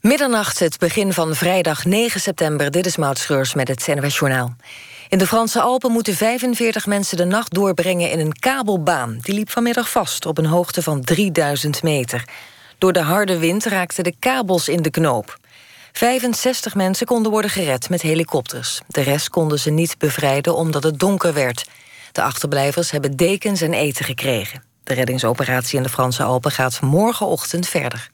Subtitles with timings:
[0.00, 2.70] Middernacht, het begin van vrijdag 9 september.
[2.70, 4.54] Dit is Maud Schreurs met het NWS Journaal.
[5.08, 9.18] In de Franse Alpen moeten 45 mensen de nacht doorbrengen in een kabelbaan.
[9.22, 12.24] Die liep vanmiddag vast op een hoogte van 3000 meter.
[12.78, 15.38] Door de harde wind raakten de kabels in de knoop.
[15.92, 18.80] 65 mensen konden worden gered met helikopters.
[18.86, 21.68] De rest konden ze niet bevrijden omdat het donker werd.
[22.12, 24.62] De achterblijvers hebben dekens en eten gekregen.
[24.84, 28.10] De reddingsoperatie in de Franse Alpen gaat morgenochtend verder.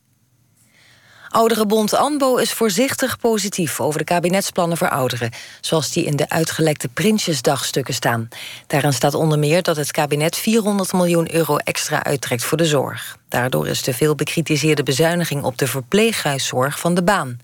[1.36, 5.30] Ouderenbond ANBO is voorzichtig positief over de kabinetsplannen voor ouderen,
[5.60, 8.28] zoals die in de uitgelekte Prinsjesdagstukken staan.
[8.66, 13.18] Daarin staat onder meer dat het kabinet 400 miljoen euro extra uittrekt voor de zorg.
[13.28, 17.38] Daardoor is de veel bekritiseerde bezuiniging op de verpleeghuiszorg van de baan.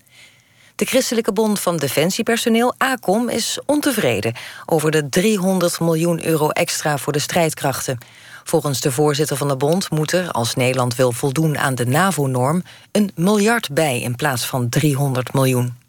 [0.75, 4.35] De Christelijke Bond van Defensiepersoneel, ACOM, is ontevreden
[4.65, 7.97] over de 300 miljoen euro extra voor de strijdkrachten.
[8.43, 12.63] Volgens de voorzitter van de bond moet er, als Nederland wil voldoen aan de NAVO-norm,
[12.91, 15.81] een miljard bij in plaats van 300 miljoen.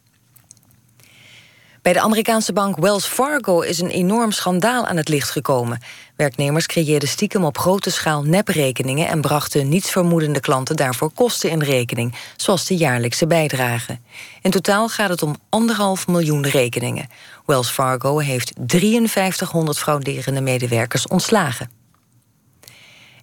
[1.84, 5.80] Bij de Amerikaanse bank Wells Fargo is een enorm schandaal aan het licht gekomen.
[6.16, 12.14] Werknemers creëerden stiekem op grote schaal neprekeningen en brachten nietsvermoedende klanten daarvoor kosten in rekening,
[12.36, 13.98] zoals de jaarlijkse bijdrage.
[14.42, 17.08] In totaal gaat het om anderhalf miljoen rekeningen.
[17.46, 21.73] Wells Fargo heeft 5300 frauderende medewerkers ontslagen.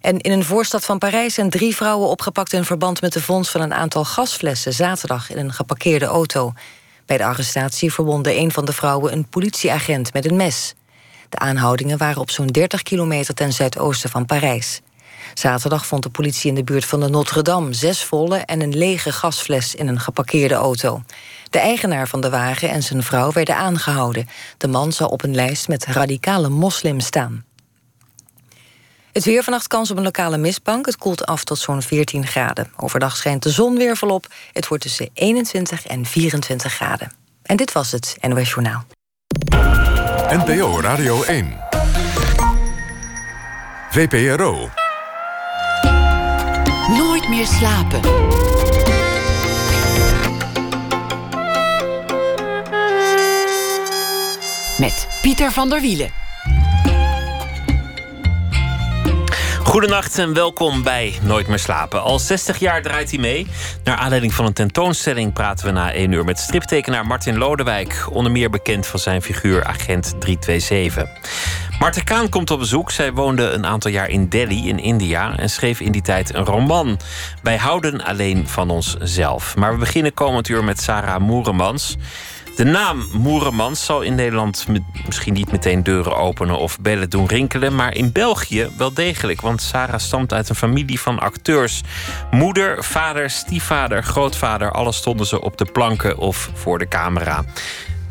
[0.02, 3.50] En in een voorstad van Parijs zijn drie vrouwen opgepakt in verband met de vondst
[3.50, 6.52] van een aantal gasflessen zaterdag in een geparkeerde auto.
[7.06, 10.74] Bij de arrestatie verwondde een van de vrouwen een politieagent met een mes.
[11.28, 14.80] De aanhoudingen waren op zo'n 30 kilometer ten zuidoosten van Parijs.
[15.34, 19.12] Zaterdag vond de politie in de buurt van de Notre-Dame zes volle en een lege
[19.12, 21.02] gasfles in een geparkeerde auto.
[21.50, 24.28] De eigenaar van de wagen en zijn vrouw werden aangehouden.
[24.58, 27.44] De man zou op een lijst met radicale moslims staan.
[29.12, 30.86] Het weer vannacht kans op een lokale mistbank.
[30.86, 32.72] Het koelt af tot zo'n 14 graden.
[32.76, 34.26] Overdag schijnt de zon weer volop.
[34.52, 37.12] Het wordt tussen 21 en 24 graden.
[37.42, 38.84] En dit was het NOS Journaal.
[40.28, 41.56] NPO Radio 1.
[43.90, 44.70] VPRO.
[46.88, 48.00] Nooit meer slapen.
[54.78, 56.10] Met Pieter van der Wielen.
[59.72, 62.02] Goedenacht en welkom bij Nooit meer slapen.
[62.02, 63.46] Al 60 jaar draait hij mee.
[63.84, 68.06] Naar aanleiding van een tentoonstelling praten we na 1 uur met striptekenaar Martin Lodewijk.
[68.10, 71.08] Onder meer bekend van zijn figuur Agent 327.
[71.78, 72.90] Marten Kaan komt op bezoek.
[72.90, 76.44] Zij woonde een aantal jaar in Delhi in India en schreef in die tijd een
[76.44, 76.98] roman.
[77.42, 79.56] Wij houden alleen van onszelf.
[79.56, 81.96] Maar we beginnen komend uur met Sarah Moeremans.
[82.56, 84.66] De naam Moeremans zal in Nederland
[85.06, 89.62] misschien niet meteen deuren openen of bellen doen rinkelen, maar in België wel degelijk, want
[89.62, 91.80] Sarah stamt uit een familie van acteurs.
[92.30, 97.44] Moeder, vader, stiefvader, grootvader, alles stonden ze op de planken of voor de camera.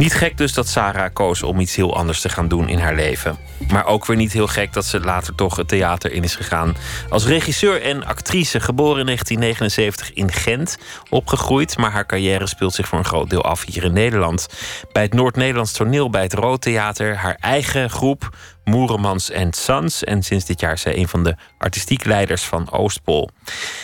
[0.01, 2.95] Niet gek dus dat Sarah koos om iets heel anders te gaan doen in haar
[2.95, 3.37] leven.
[3.71, 6.75] Maar ook weer niet heel gek dat ze later toch het theater in is gegaan.
[7.09, 10.77] Als regisseur en actrice, geboren in 1979 in Gent,
[11.09, 11.77] opgegroeid.
[11.77, 14.47] Maar haar carrière speelt zich voor een groot deel af hier in Nederland.
[14.91, 17.15] Bij het Noord-Nederlands toneel, bij het Rood Theater.
[17.15, 18.29] Haar eigen groep,
[18.63, 20.03] Moeremans Sons.
[20.03, 23.29] En sinds dit jaar is zij een van de artistiek leiders van Oostpol.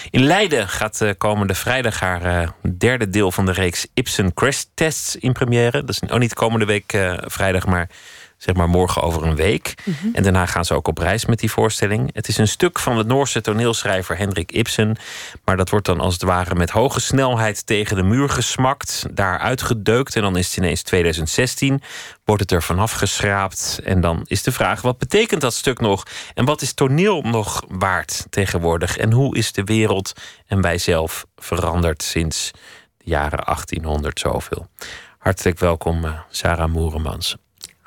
[0.10, 4.64] In Leiden gaat de komende vrijdag haar uh, derde deel van de reeks Ibsen Crash
[4.74, 5.84] Tests in première.
[5.84, 7.90] Dat is ook niet komende week uh, vrijdag, maar
[8.38, 9.74] zeg maar morgen over een week.
[9.84, 10.08] Mhm.
[10.14, 12.10] En daarna gaan ze ook op reis met die voorstelling.
[12.14, 14.98] Het is een stuk van de Noorse toneelschrijver Hendrik Ibsen.
[15.46, 19.06] Maar dat wordt dan als het ware met hoge snelheid tegen de muur gesmakt.
[19.12, 21.82] Daar uitgedeukt en dan is het ineens 2016.
[22.26, 23.80] Wordt het er vanaf geschraapt.
[23.84, 26.04] En dan is de vraag, wat betekent dat stuk nog?
[26.34, 28.98] En wat is toneel nog waard tegenwoordig?
[28.98, 30.14] En hoe is de wereld
[30.48, 32.52] en wij zelf veranderd sinds
[32.98, 34.68] de jaren 1800 zoveel?
[35.18, 37.38] Hartelijk welkom, eh, Sarah Moeremans.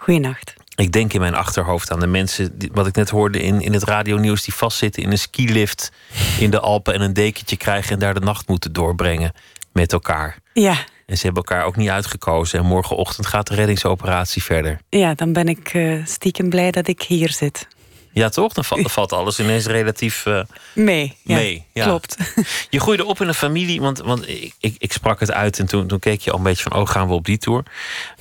[0.00, 0.54] Goeienacht.
[0.74, 3.72] Ik denk in mijn achterhoofd aan de mensen, die, wat ik net hoorde in, in
[3.72, 5.92] het radionieuws, die vastzitten in een skilift
[6.38, 9.32] in de Alpen en een dekentje krijgen en daar de nacht moeten doorbrengen
[9.72, 10.38] met elkaar.
[10.52, 10.76] Ja.
[11.06, 12.58] En ze hebben elkaar ook niet uitgekozen.
[12.58, 14.80] En morgenochtend gaat de reddingsoperatie verder.
[14.88, 17.66] Ja, dan ben ik uh, stiekem blij dat ik hier zit.
[18.12, 18.52] Ja, toch?
[18.52, 20.42] Dan valt, valt alles ineens relatief uh,
[20.74, 21.16] mee.
[21.22, 21.84] Ja, mee ja.
[21.84, 22.16] Klopt.
[22.70, 25.66] Je groeide op in een familie, want, want ik, ik, ik sprak het uit en
[25.66, 27.62] toen, toen keek je al een beetje van: oh, gaan we op die tour?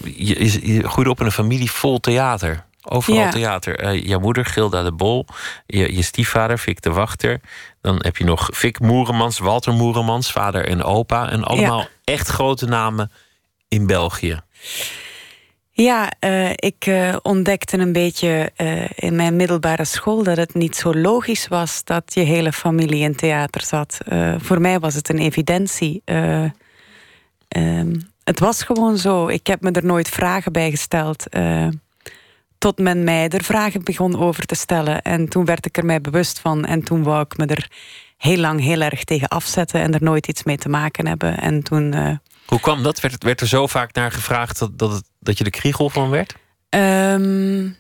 [0.04, 2.68] Je, groeide op in een familie vol theater.
[2.84, 3.30] Overal ja.
[3.30, 3.84] theater.
[3.84, 5.26] Uh, jouw moeder, Gilda de Bol.
[5.66, 7.42] Je, je stiefvader, Fik de Wachter.
[7.82, 11.30] Dan heb je nog Fik Moeremans, Walter Moeremans, vader en opa.
[11.30, 13.12] En allemaal echt grote namen
[13.68, 14.42] in België.
[15.82, 20.76] Ja, uh, ik uh, ontdekte een beetje uh, in mijn middelbare school dat het niet
[20.76, 23.98] zo logisch was dat je hele familie in theater zat.
[24.38, 26.02] voor mij was het een evidentie.
[26.06, 29.28] ehm, het was gewoon zo.
[29.28, 31.26] Ik heb me er nooit vragen bij gesteld.
[32.58, 35.02] Tot men mij er vragen begon over te stellen.
[35.02, 36.66] En toen werd ik er mij bewust van.
[36.66, 37.72] En toen wou ik me er
[38.18, 41.38] heel lang heel erg tegen afzetten en er nooit iets mee te maken hebben.
[41.38, 42.20] En toen.
[42.46, 43.00] Hoe kwam dat?
[43.00, 46.36] Werd, werd er zo vaak naar gevraagd dat, dat, dat je de kriegel van werd?
[46.70, 47.78] Um,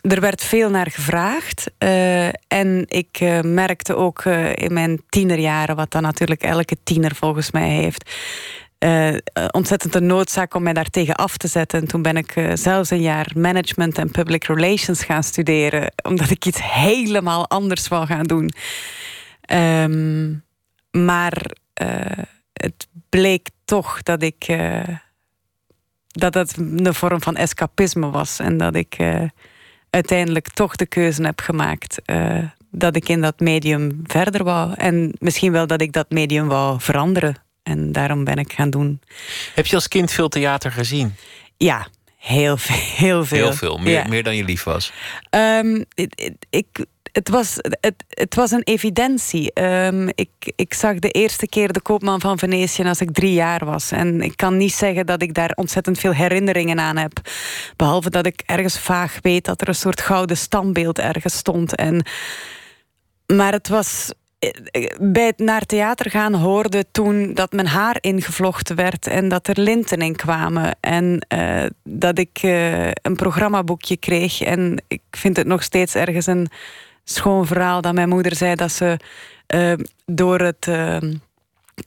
[0.00, 1.70] er werd veel naar gevraagd.
[1.78, 7.14] Uh, en ik uh, merkte ook uh, in mijn tienerjaren, wat dan natuurlijk elke tiener
[7.14, 8.10] volgens mij heeft,
[9.50, 11.80] ontzettend een noodzaak om mij daartegen af te zetten.
[11.80, 16.46] En toen ben ik zelfs een jaar management en public relations gaan studeren, omdat ik
[16.46, 18.52] iets helemaal anders wou gaan doen.
[19.52, 20.44] Um,
[20.90, 21.42] maar
[22.52, 24.56] het bleek toch dat ik.
[26.12, 28.38] Dat het een vorm van escapisme was.
[28.38, 28.96] En dat ik
[29.90, 32.38] uiteindelijk toch de keuze heb gemaakt uh,
[32.70, 34.74] dat ik in dat medium verder wou.
[34.76, 37.36] En misschien wel dat ik dat medium wou veranderen.
[37.62, 39.00] En daarom ben ik gaan doen.
[39.54, 41.14] Heb je als kind veel theater gezien?
[41.56, 41.86] Ja,
[42.16, 42.76] heel veel.
[42.76, 43.78] Heel veel, heel veel.
[43.78, 44.92] Meer, meer dan je lief was?
[45.30, 49.62] Um, ik, ik, het, was, het, het was een evidentie.
[49.62, 53.64] Um, ik, ik zag de eerste keer de Koopman van Venetië als ik drie jaar
[53.64, 53.90] was.
[53.90, 57.12] En ik kan niet zeggen dat ik daar ontzettend veel herinneringen aan heb.
[57.76, 61.74] Behalve dat ik ergens vaag weet dat er een soort gouden standbeeld ergens stond.
[61.74, 62.04] En,
[63.26, 64.12] maar het was
[65.00, 69.60] bij het naar theater gaan hoorde toen dat mijn haar ingevlochten werd en dat er
[69.60, 70.76] linten in kwamen.
[70.80, 74.40] En uh, dat ik uh, een programmaboekje kreeg.
[74.40, 76.48] En ik vind het nog steeds ergens een
[77.04, 78.98] schoon verhaal dat mijn moeder zei dat ze
[79.54, 79.72] uh,
[80.06, 80.96] door het uh,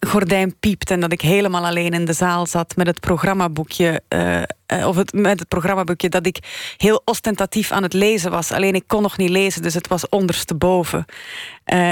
[0.08, 4.02] gordijn piept en dat ik helemaal alleen in de zaal zat met het programmaboekje.
[4.10, 6.38] Uh, of het, met het programmaboekje dat ik
[6.78, 8.52] heel ostentatief aan het lezen was.
[8.52, 11.06] Alleen ik kon nog niet lezen, dus het was ondersteboven.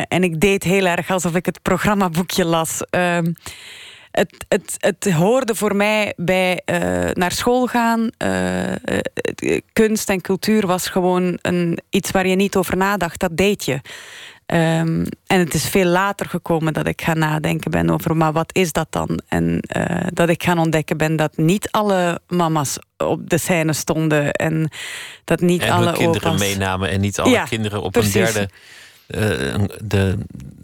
[0.08, 2.82] en ik deed heel erg alsof ik het programmaboekje las.
[4.14, 6.78] Ehm, het, het, het hoorde voor mij bij uh,
[7.14, 8.10] naar school gaan.
[8.18, 8.74] Uh,
[9.74, 13.20] kunst en cultuur was gewoon een, iets waar je niet over nadacht.
[13.20, 13.80] Dat deed je.
[14.46, 18.56] Um, en het is veel later gekomen dat ik ga nadenken ben over, maar wat
[18.56, 19.22] is dat dan?
[19.28, 24.32] En uh, dat ik gaan ontdekken ben dat niet alle mama's op de scène stonden
[24.32, 24.70] en
[25.24, 26.40] dat niet en alle kinderen opa's...
[26.40, 28.16] meenamen en niet alle ja, kinderen op precies.
[28.16, 28.50] een derde
[29.84, 30.18] de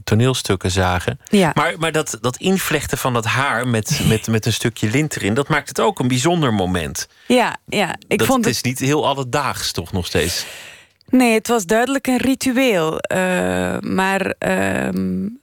[0.04, 1.19] toneelstukken zagen.
[1.24, 1.51] Ja.
[1.54, 5.34] Maar, maar dat, dat invlechten van dat haar met, met, met een stukje lint erin,
[5.34, 7.07] dat maakt het ook een bijzonder moment.
[7.28, 7.96] Ja, ja.
[8.07, 10.46] Ik dat, vond het is niet heel alledaags, toch nog steeds?
[11.09, 12.94] Nee, het was duidelijk een ritueel.
[13.13, 14.83] Uh, maar uh,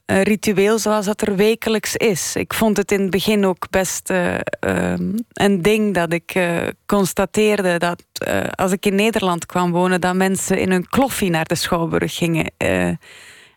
[0.06, 2.36] een ritueel zoals dat er wekelijks is.
[2.36, 4.34] Ik vond het in het begin ook best uh,
[5.32, 6.40] een ding dat ik
[6.86, 8.02] constateerde dat
[8.54, 12.52] als ik in Nederland kwam wonen, dat mensen in hun kloffie naar de Schouwburg gingen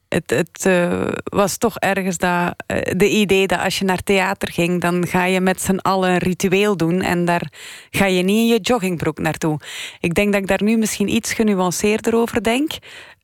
[0.10, 4.52] het, het uh, was toch ergens dat, uh, de idee dat als je naar theater
[4.52, 7.52] ging, dan ga je met z'n allen een ritueel doen en daar
[7.90, 9.60] ga je niet in je joggingbroek naartoe.
[10.00, 12.72] Ik denk dat ik daar nu misschien iets genuanceerder over denk.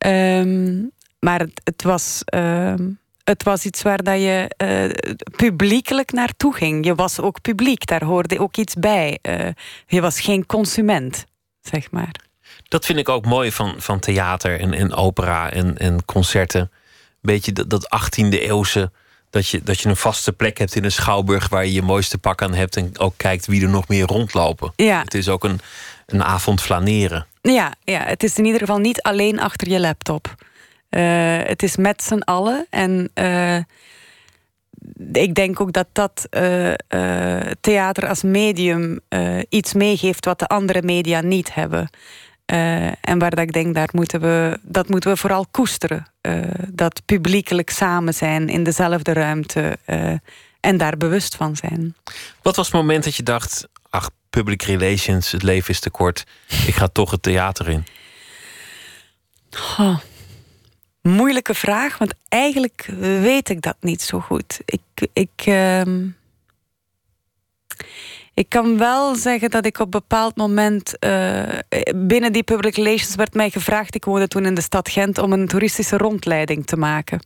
[0.06, 0.90] Um,
[1.20, 2.22] maar het, het was.
[2.34, 6.84] Um, het was iets waar dat je uh, publiekelijk naartoe ging.
[6.84, 9.18] Je was ook publiek, daar hoorde ook iets bij.
[9.86, 11.24] je was geen consument,
[11.60, 12.25] zeg maar.
[12.68, 16.70] Dat vind ik ook mooi van, van theater en, en opera en, en concerten.
[17.20, 18.90] Beetje dat, dat 18e eeuwse.
[19.30, 22.18] Dat je, dat je een vaste plek hebt in een schouwburg waar je je mooiste
[22.18, 22.76] pak aan hebt.
[22.76, 24.72] En ook kijkt wie er nog meer rondlopen.
[24.76, 25.00] Ja.
[25.02, 25.60] Het is ook een,
[26.06, 27.26] een avond flaneren.
[27.42, 30.34] Ja, ja, het is in ieder geval niet alleen achter je laptop.
[30.90, 32.66] Uh, het is met z'n allen.
[32.70, 33.56] En uh,
[35.12, 36.72] ik denk ook dat dat uh,
[37.60, 39.00] theater als medium
[39.48, 41.90] iets meegeeft wat de andere media niet hebben.
[42.52, 46.06] Uh, en waar dat ik denk, daar moeten we, dat moeten we vooral koesteren.
[46.22, 50.12] Uh, dat publiekelijk samen zijn in dezelfde ruimte uh,
[50.60, 51.96] en daar bewust van zijn.
[52.42, 56.24] Wat was het moment dat je dacht, ach, public relations, het leven is te kort,
[56.66, 57.84] ik ga toch het theater in?
[59.78, 59.98] Oh,
[61.02, 64.60] moeilijke vraag, want eigenlijk weet ik dat niet zo goed.
[64.64, 66.06] Ik, ik, ehm,
[68.36, 71.42] ik kan wel zeggen dat ik op een bepaald moment uh,
[71.94, 73.94] binnen die public relations werd mij gevraagd.
[73.94, 77.20] Ik woonde toen in de stad Gent om een toeristische rondleiding te maken.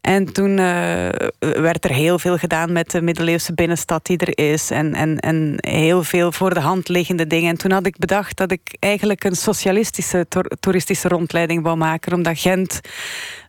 [0.00, 4.70] En toen uh, werd er heel veel gedaan met de middeleeuwse binnenstad die er is.
[4.70, 7.50] En, en, en heel veel voor de hand liggende dingen.
[7.50, 10.26] En toen had ik bedacht dat ik eigenlijk een socialistische
[10.60, 12.12] toeristische rondleiding wou maken.
[12.12, 12.80] Omdat Gent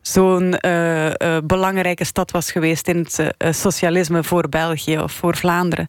[0.01, 1.11] zo'n uh,
[1.43, 5.87] belangrijke stad was geweest in het socialisme voor België of voor Vlaanderen.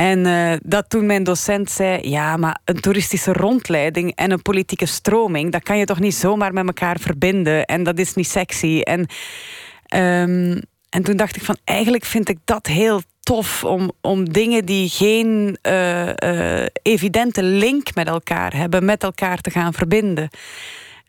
[0.00, 4.86] En uh, dat toen mijn docent zei: Ja, maar een toeristische rondleiding en een politieke
[4.86, 8.80] stroming, dat kan je toch niet zomaar met elkaar verbinden en dat is niet sexy.
[8.80, 14.32] En, um, en toen dacht ik: van eigenlijk vind ik dat heel tof om, om
[14.32, 20.28] dingen die geen uh, evidente link met elkaar hebben, met elkaar te gaan verbinden.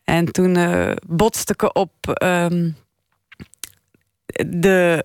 [0.04, 0.58] En toen
[1.08, 2.70] botste ik op ehm,
[4.48, 5.04] de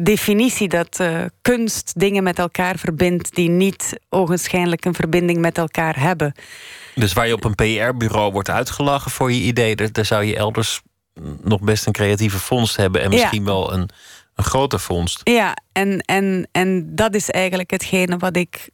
[0.00, 1.00] definitie dat
[1.42, 6.34] kunst dingen met elkaar verbindt die niet ogenschijnlijk een verbinding met elkaar hebben.
[6.94, 10.82] Dus waar je op een PR-bureau wordt uitgelachen voor je idee, daar zou je elders
[11.42, 13.88] nog best een creatieve vondst hebben en misschien wel een,
[14.34, 15.20] een grote vondst.
[15.24, 18.68] Ja, en, en, en dat is eigenlijk hetgene wat ik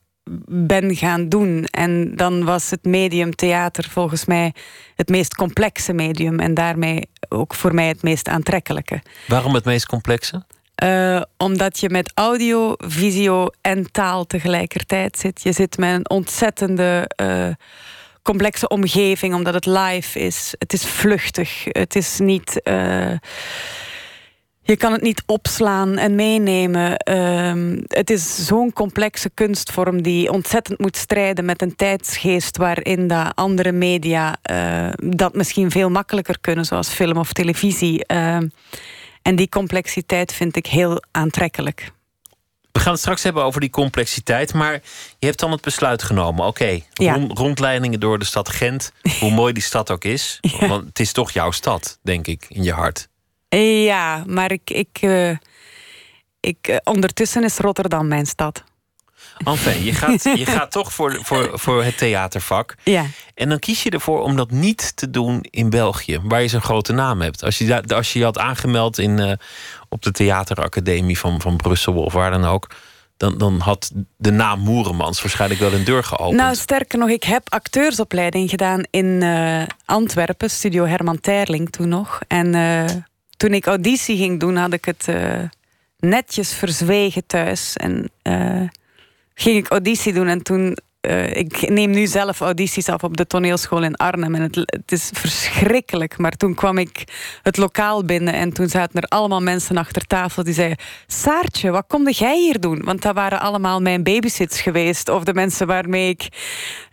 [0.46, 1.64] ben gaan doen.
[1.64, 4.54] En dan was het medium theater volgens mij
[4.94, 9.02] het meest complexe medium en daarmee ook voor mij het meest aantrekkelijke.
[9.26, 10.44] Waarom het meest complexe?
[10.84, 15.42] Uh, omdat je met audio, visio en taal tegelijkertijd zit.
[15.42, 17.10] Je zit met een ontzettende.
[17.22, 17.48] Uh,
[18.22, 20.54] complexe omgeving, omdat het live is.
[20.58, 21.64] Het is vluchtig.
[21.64, 22.60] Het is niet.
[22.64, 23.12] Uh,
[24.70, 27.02] je kan het niet opslaan en meenemen.
[27.10, 33.32] Uh, het is zo'n complexe kunstvorm die ontzettend moet strijden met een tijdsgeest waarin de
[33.34, 38.06] andere media uh, dat misschien veel makkelijker kunnen, zoals film of televisie.
[38.06, 38.48] Ehm,
[39.22, 41.92] en die complexiteit vind ik heel aantrekkelijk.
[42.72, 44.54] We gaan het straks hebben over die complexiteit.
[44.54, 44.72] Maar
[45.18, 46.46] je hebt dan het besluit genomen.
[46.46, 46.80] Oké,
[47.28, 48.92] rondleidingen door de stad Gent.
[49.20, 50.38] hoe mooi die stad ook is.
[50.68, 53.08] Want het is toch jouw stad, denk ik, in je hart.
[53.84, 55.36] Ja, maar ik, ik, uh,
[56.40, 58.64] ik, uh, ondertussen is Rotterdam mijn stad.
[59.44, 62.74] Enfin, je gaat, je gaat toch voor, voor, voor het theatervak.
[62.84, 63.04] Ja.
[63.34, 66.60] En dan kies je ervoor om dat niet te doen in België, waar je zo'n
[66.60, 67.44] grote naam hebt.
[67.44, 69.32] Als je, als je je had aangemeld in, uh,
[69.88, 72.66] op de theateracademie van, van Brussel of waar dan ook.
[73.16, 76.36] Dan, dan had de naam Moeremans waarschijnlijk wel een deur geopend.
[76.36, 82.20] Nou, sterker nog, ik heb acteursopleiding gedaan in uh, Antwerpen, studio Herman Terling toen nog.
[82.26, 82.84] En uh,
[83.38, 85.42] toen ik auditie ging doen, had ik het uh,
[85.98, 87.76] netjes verzwegen thuis.
[87.76, 88.10] En
[89.34, 93.26] ging ik auditie doen en toen uh, ik neem nu zelf audities af op de
[93.26, 94.34] toneelschool in Arnhem.
[94.34, 96.18] En het, het, is verschrikkelijk.
[96.18, 97.04] Maar toen kwam ik
[97.42, 101.84] het lokaal binnen en toen zaten er allemaal mensen achter tafel die zeiden: Saartje, wat
[101.86, 102.84] komde jij hier doen?
[102.84, 105.08] Want dat waren allemaal mijn babysits geweest.
[105.08, 106.22] Of de mensen waarmee ik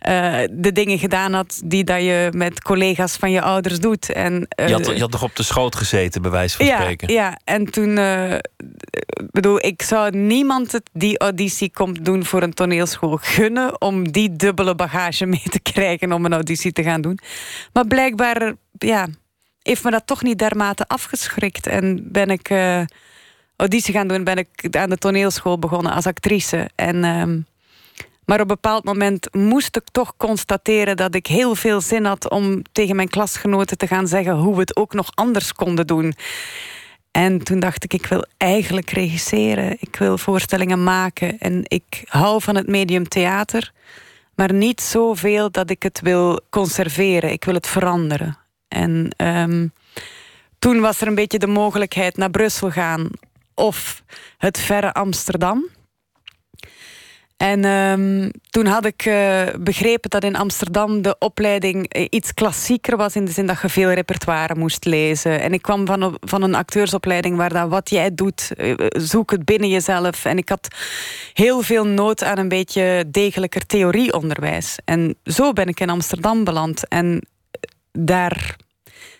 [0.08, 4.12] uh, de dingen gedaan had die dat je met collega's van je ouders doet.
[4.12, 6.80] En, uh, je, had, je had nog op de schoot gezeten, bij wijze van ja,
[6.80, 7.12] spreken.
[7.12, 7.98] Ja, en toen
[9.30, 14.74] bedoel, ik zou niemand die auditie komt doen voor een toneelschool gunnen om die dubbele
[14.74, 17.18] bagage mee te krijgen om een auditie te gaan doen.
[17.72, 19.08] Maar blijkbaar ja,
[19.62, 21.66] heeft me dat toch niet dermate afgeschrikt.
[21.66, 22.82] En ben ik uh,
[23.56, 26.70] auditie gaan doen, ben ik aan de toneelschool begonnen als actrice.
[26.74, 27.44] En, uh,
[28.24, 32.30] maar op een bepaald moment moest ik toch constateren dat ik heel veel zin had
[32.30, 36.14] om tegen mijn klasgenoten te gaan zeggen hoe we het ook nog anders konden doen.
[37.16, 39.76] En toen dacht ik, ik wil eigenlijk regisseren.
[39.80, 41.38] Ik wil voorstellingen maken.
[41.38, 43.72] En ik hou van het medium theater.
[44.34, 47.32] Maar niet zoveel dat ik het wil conserveren.
[47.32, 48.38] Ik wil het veranderen.
[48.68, 49.72] En um,
[50.58, 53.10] toen was er een beetje de mogelijkheid naar Brussel gaan.
[53.54, 54.02] Of
[54.38, 55.66] het verre Amsterdam.
[57.36, 62.96] En um, toen had ik uh, begrepen dat in Amsterdam de opleiding eh, iets klassieker
[62.96, 63.16] was.
[63.16, 65.40] In de zin dat je veel repertoire moest lezen.
[65.40, 69.44] En ik kwam van, van een acteursopleiding waar dat wat jij doet, uh, zoek het
[69.44, 70.24] binnen jezelf.
[70.24, 70.68] En ik had
[71.32, 74.78] heel veel nood aan een beetje degelijker theorieonderwijs.
[74.84, 76.88] En zo ben ik in Amsterdam beland.
[76.88, 77.26] En
[77.92, 78.56] daar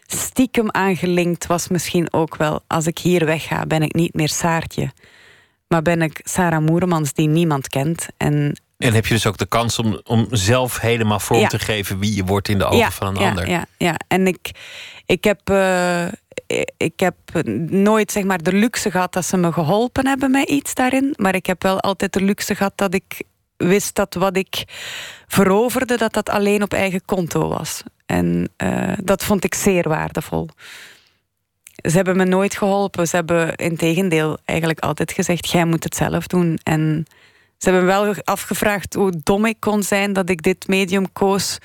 [0.06, 2.60] stiekem aan gelinkt was misschien ook wel...
[2.66, 4.90] als ik hier wegga, ben ik niet meer Saartje...
[5.68, 8.06] Maar ben ik Sarah Moeremans die niemand kent.
[8.16, 11.98] En, en heb je dus ook de kans om, om zelf helemaal vorm te geven
[11.98, 13.48] wie je wordt in de ogen van een ja, ander.
[13.48, 14.50] Ja, ja, en ik,
[15.06, 16.06] ik, heb, uh,
[16.76, 17.14] ik heb
[17.68, 21.14] nooit zeg maar, de luxe gehad dat ze me geholpen hebben met iets daarin.
[21.16, 23.22] Maar ik heb wel altijd de luxe gehad dat ik
[23.56, 24.64] wist dat wat ik
[25.26, 27.82] veroverde, dat dat alleen op eigen konto was.
[28.06, 30.48] En uh, dat vond ik zeer waardevol
[31.90, 33.08] ze hebben me nooit geholpen.
[33.08, 36.58] Ze hebben in tegendeel eigenlijk altijd gezegd: jij moet het zelf doen.
[36.62, 37.06] En
[37.58, 41.58] ze hebben wel afgevraagd hoe dom ik kon zijn dat ik dit medium koos.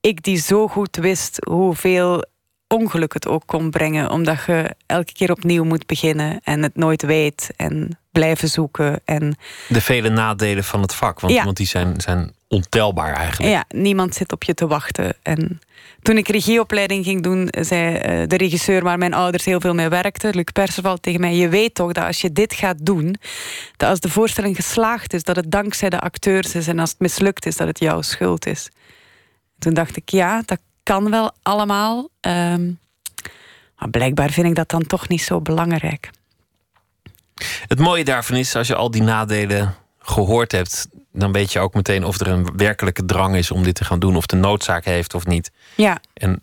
[0.00, 2.24] Ik die zo goed wist hoeveel
[2.68, 7.02] ongeluk het ook kon brengen, omdat je elke keer opnieuw moet beginnen en het nooit
[7.02, 9.00] weet en blijven zoeken.
[9.04, 9.36] En...
[9.68, 13.52] De vele nadelen van het vak, want, want die zijn, zijn ontelbaar eigenlijk.
[13.52, 15.14] Ja, niemand zit op je te wachten.
[15.22, 15.60] En
[16.02, 19.88] toen ik regieopleiding ging doen, zei eh, de regisseur waar mijn ouders heel veel mee
[19.88, 23.16] werkten, Luc Perceval, tegen mij: Je weet toch dat als je dit gaat doen,
[23.76, 27.00] dat als de voorstelling geslaagd is, dat het dankzij de acteurs is en als het
[27.00, 28.68] mislukt is, dat het jouw schuld is.
[29.58, 32.08] Toen dacht ik: Ja, dat kan wel allemaal.
[32.20, 32.78] Um,
[33.78, 36.10] maar blijkbaar vind ik dat dan toch niet zo belangrijk.
[37.68, 41.74] Het mooie daarvan is, als je al die nadelen gehoord hebt, dan weet je ook
[41.74, 44.84] meteen of er een werkelijke drang is om dit te gaan doen, of de noodzaak
[44.84, 45.50] heeft of niet.
[45.74, 46.00] Ja.
[46.14, 46.42] En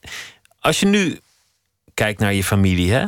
[0.59, 1.19] als je nu
[1.93, 3.05] kijkt naar je familie, hè?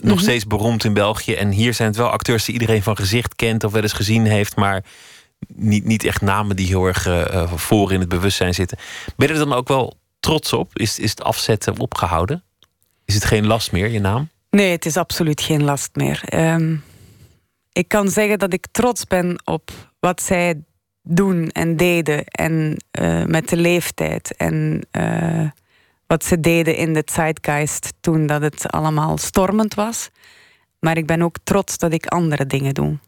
[0.00, 0.18] nog Mhm.
[0.18, 3.64] steeds beroemd in België, en hier zijn het wel acteurs die iedereen van gezicht kent
[3.64, 4.84] of wel eens gezien heeft, maar
[5.54, 8.78] niet, niet echt namen die heel erg eh, voor in het bewustzijn zitten.
[9.16, 10.78] Ben je er dan ook wel trots op?
[10.78, 12.42] Is, is het afzetten opgehouden?
[13.04, 14.28] Is het geen last meer, je naam?
[14.50, 16.22] Nee, het is absoluut geen last meer.
[16.24, 16.76] Ehm,
[17.72, 19.70] ik kan zeggen dat ik trots ben op
[20.00, 20.62] wat zij
[21.02, 22.24] doen en deden.
[22.24, 24.36] En eh, met de leeftijd.
[24.36, 25.50] En eh,
[26.06, 30.10] wat ze deden in de zeitgeist toen dat het allemaal stormend was.
[30.80, 32.98] Maar ik ben ook trots dat ik andere dingen doe.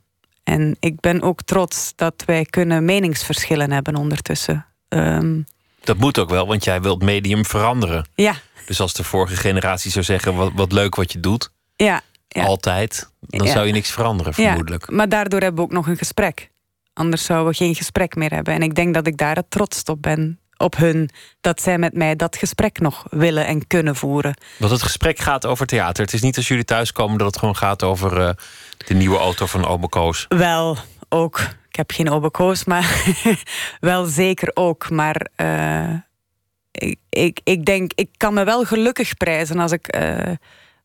[0.44, 4.66] En ik ben ook trots dat wij kunnen meningsverschillen hebben ondertussen.
[4.88, 5.40] Ehm,
[5.80, 8.08] Dat moet ook wel, want jij wilt medium veranderen.
[8.14, 8.34] ja,
[8.66, 12.44] Dus als de vorige generatie zou zeggen: wat, wat leuk wat je doet, ja, ja.
[12.44, 13.52] altijd, dan Ja.
[13.52, 14.84] zou je niks veranderen, vermoedelijk.
[14.90, 16.50] Ja, maar daardoor hebben we ook nog een gesprek.
[16.92, 18.54] Anders zouden we geen gesprek meer hebben.
[18.54, 20.38] En ik denk dat ik daar het trots op ben.
[20.56, 21.10] Op hun,
[21.40, 24.34] dat zij met mij dat gesprek nog willen en kunnen voeren.
[24.58, 26.04] Want het gesprek gaat over theater.
[26.04, 28.30] Het is niet als jullie thuiskomen dat het gewoon gaat over eh,
[28.86, 30.24] de nieuwe auto van Ome Koos.
[30.28, 30.76] Wel,
[31.08, 31.40] ook.
[31.70, 33.14] Ik heb geen obekoos, maar
[33.80, 34.90] wel zeker ook.
[34.90, 35.94] Maar eh,
[36.70, 40.32] ik, ik, ik denk, ik kan me wel gelukkig prijzen als ik eh,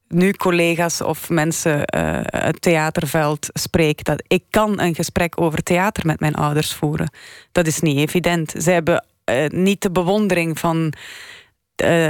[0.07, 4.03] nu collega's of mensen eh het theaterveld spreek.
[4.03, 7.09] Dat ik kan een gesprek over theater met mijn ouders voeren.
[7.51, 8.53] Dat is niet evident.
[8.57, 9.05] Ze hebben
[9.47, 10.93] niet de bewondering van.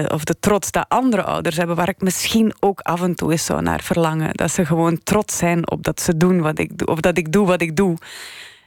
[0.07, 3.45] of de trots dat andere ouders hebben, waar ik misschien ook af en toe eens
[3.45, 4.33] zou naar verlangen.
[4.33, 7.31] Dat ze gewoon trots zijn op dat ze doen wat ik doe, of dat ik
[7.31, 7.97] doe wat ik doe.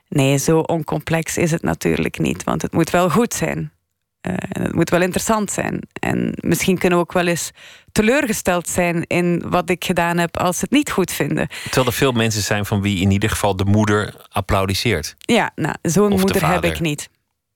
[0.09, 3.73] Nee, zo oncomplex is het natuurlijk niet, want het moet wel goed zijn.
[4.21, 5.81] Eh, en het moet wel interessant zijn.
[6.01, 7.51] En misschien kunnen we ook wel eens
[7.93, 11.49] teleurgesteld zijn in wat ik gedaan heb als ze het niet goed vinden.
[11.63, 15.15] Terwijl er veel mensen zijn van wie in ieder geval de moeder applaudisseert.
[15.19, 17.11] Ja, nou, zo'n moeder heb ik niet.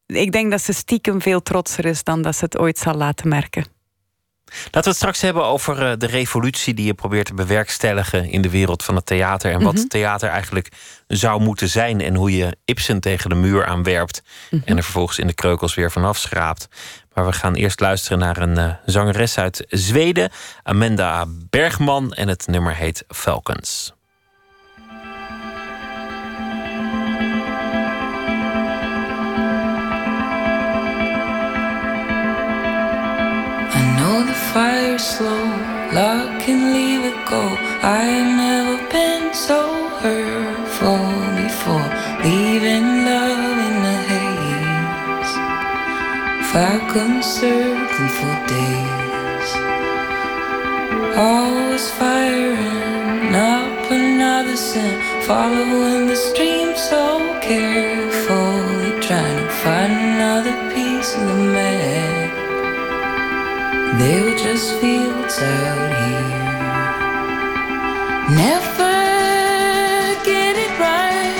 [0.06, 3.28] Ik denk dat ze stiekem veel trotser is dan dat ze het ooit zal laten
[3.28, 3.64] merken.
[4.64, 8.42] Laten we het straks hebben over eh, de revolutie die je probeert te bewerkstelligen in
[8.42, 9.52] de wereld van het theater.
[9.52, 9.86] En wat Mhm.
[9.86, 10.68] theater eigenlijk
[11.06, 12.00] zou moeten zijn.
[12.00, 14.22] En hoe je Ibsen tegen de muur aanwerpt.
[14.50, 14.62] Mhm.
[14.64, 16.68] En er vervolgens in de kreukels weer vanaf schraapt.
[17.14, 20.30] Maar we gaan eerst luisteren naar een eh, zangeres uit Zweden,
[20.62, 22.12] Amanda Bergman.
[22.12, 23.92] En het nummer heet Falcons.
[34.52, 35.46] Fire's slow,
[35.96, 37.42] lock and leave it go.
[37.82, 39.60] I ain't never been so
[40.02, 41.04] hurtful
[41.40, 41.88] before,
[42.22, 45.32] leaving love in the haze.
[46.52, 49.50] Falcons circling for days,
[51.16, 57.04] always firing up another sin, following the stream so
[57.40, 62.01] carefully, trying to find another piece of the map.
[63.98, 66.42] They were just fields out here.
[68.42, 68.94] Never
[70.24, 71.36] get it right.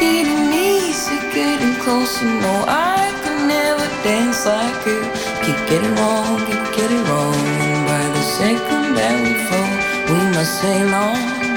[0.00, 2.24] Eating easy, getting closer.
[2.24, 5.00] No, I could never dance like you.
[5.44, 7.34] Keep getting wrong, keep getting wrong.
[7.66, 9.72] And by the second that we fall,
[10.14, 11.47] we must sail on.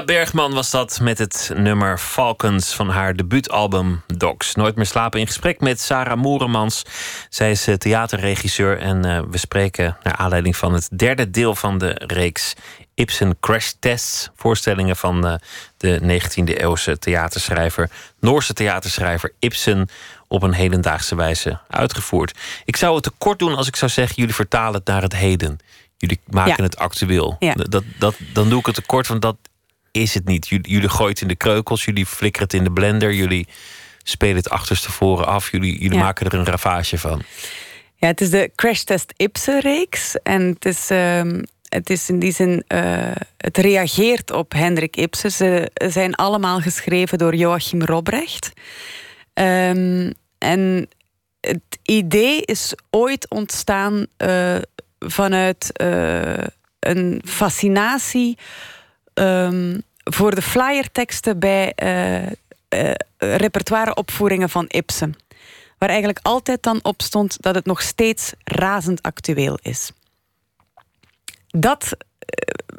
[0.00, 4.54] Bergman was dat met het nummer Falcons van haar debuutalbum Docs.
[4.54, 6.82] Nooit meer slapen in gesprek met Sarah Moeremans.
[7.28, 11.78] Zij is eh, theaterregisseur en uh, we spreken naar aanleiding van het derde deel van
[11.78, 12.54] de reeks
[12.94, 14.30] Ibsen Crash Tests.
[14.36, 15.34] Voorstellingen van uh,
[15.76, 19.88] de 19e eeuwse theaterschrijver, Noorse theaterschrijver Ibsen
[20.28, 22.38] op een hedendaagse wijze uitgevoerd.
[22.64, 25.16] Ik zou het te kort doen als ik zou zeggen: jullie vertalen het naar het
[25.16, 25.58] heden.
[25.96, 26.62] Jullie maken Ja.
[26.62, 27.36] het actueel.
[27.38, 27.54] Ja.
[27.54, 29.36] Dat, dat, dan doe ik het te kort, want dat
[29.92, 30.48] is het niet.
[30.48, 33.46] Jullie, jullie gooien het in de kreukels, jullie flikkeren het in de blender, jullie
[34.02, 36.04] spelen het achterstevoren af, jullie, jullie Ja.
[36.04, 37.22] maken er een ravage van.
[37.96, 40.16] Ja, het is de Crash Test Ibsen-reeks.
[40.22, 42.64] En het is, ehm, het is in die zin...
[42.66, 45.32] eh, het reageert op Hendrik Ibsen.
[45.32, 48.52] Ze zijn allemaal geschreven door Joachim Robrecht.
[49.32, 50.88] Ehm, en
[51.40, 54.56] het idee is ooit ontstaan eh,
[54.98, 56.44] vanuit eh,
[56.80, 58.38] een fascinatie...
[59.14, 65.14] ehm, voor de flyerteksten bij eh, eh, repertoireopvoeringen van Ibsen
[65.78, 69.90] waar eigenlijk altijd dan op stond dat het nog steeds razend actueel is.
[71.48, 71.96] Dat,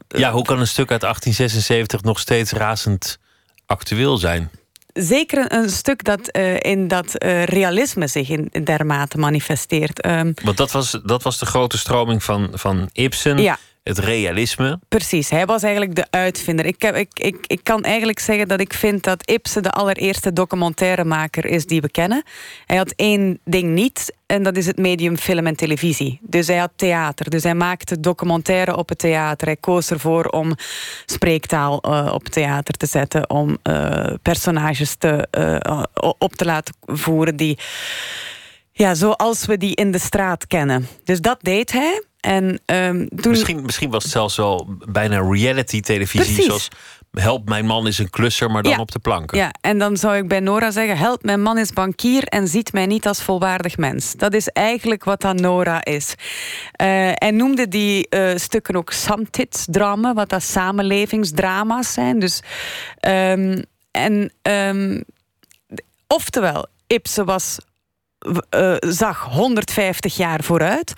[0.07, 3.19] Ja, hoe kan een stuk uit 1876 nog steeds razend
[3.65, 4.49] actueel zijn?
[4.93, 10.01] zeker een, een stuk dat eh, in dat eh, realisme zich in, in dermate manifesteert.
[10.01, 13.37] Ehm, Want dat was, dat was de grote stroming van, van Ibsen.
[13.37, 14.79] ja, Het realisme.
[14.87, 15.29] precies.
[15.29, 16.65] Hij was eigenlijk de uitvinder.
[16.65, 20.33] Ik, heb, ik, ik, ik kan eigenlijk zeggen dat ik vind dat Ibsen de allereerste
[20.33, 22.23] documentairemaker is die we kennen.
[22.65, 26.19] Hij had één ding niet, en dat is het medium film en televisie.
[26.21, 27.29] Dus hij had theater.
[27.29, 29.47] Dus hij maakte documentaire op het theater.
[29.47, 30.55] Hij koos ervoor om
[31.05, 35.83] spreektaal eh, op theater te zetten, om eh, personages te, eh,
[36.17, 37.57] op te laten voeren die
[38.71, 40.87] ja, zoals we die in de straat kennen.
[41.03, 42.03] Dus dat deed hij.
[42.23, 43.31] En ehm, toen.
[43.31, 46.43] Misschien, misschien was het zelfs wel bijna reality-televisie.
[46.43, 46.67] Zoals
[47.11, 48.77] Help, mijn man is een klusser, maar dan Ja.
[48.79, 49.37] op de planken.
[49.37, 52.73] Ja, en dan zou ik bij Nora zeggen: Help, mijn man is bankier en ziet
[52.73, 54.13] mij niet als volwaardig mens.
[54.15, 56.15] Dat is eigenlijk wat dat Nora is.
[56.71, 62.19] Eh hij noemde die eh, stukken ook samtidsdrama, wat dat samenlevingsdrama's zijn.
[62.19, 62.41] Dus,
[62.99, 65.01] ehm, en ehm,
[66.07, 67.57] oftewel, Ibsen was
[68.49, 70.93] eh, zag 150 jaar vooruit.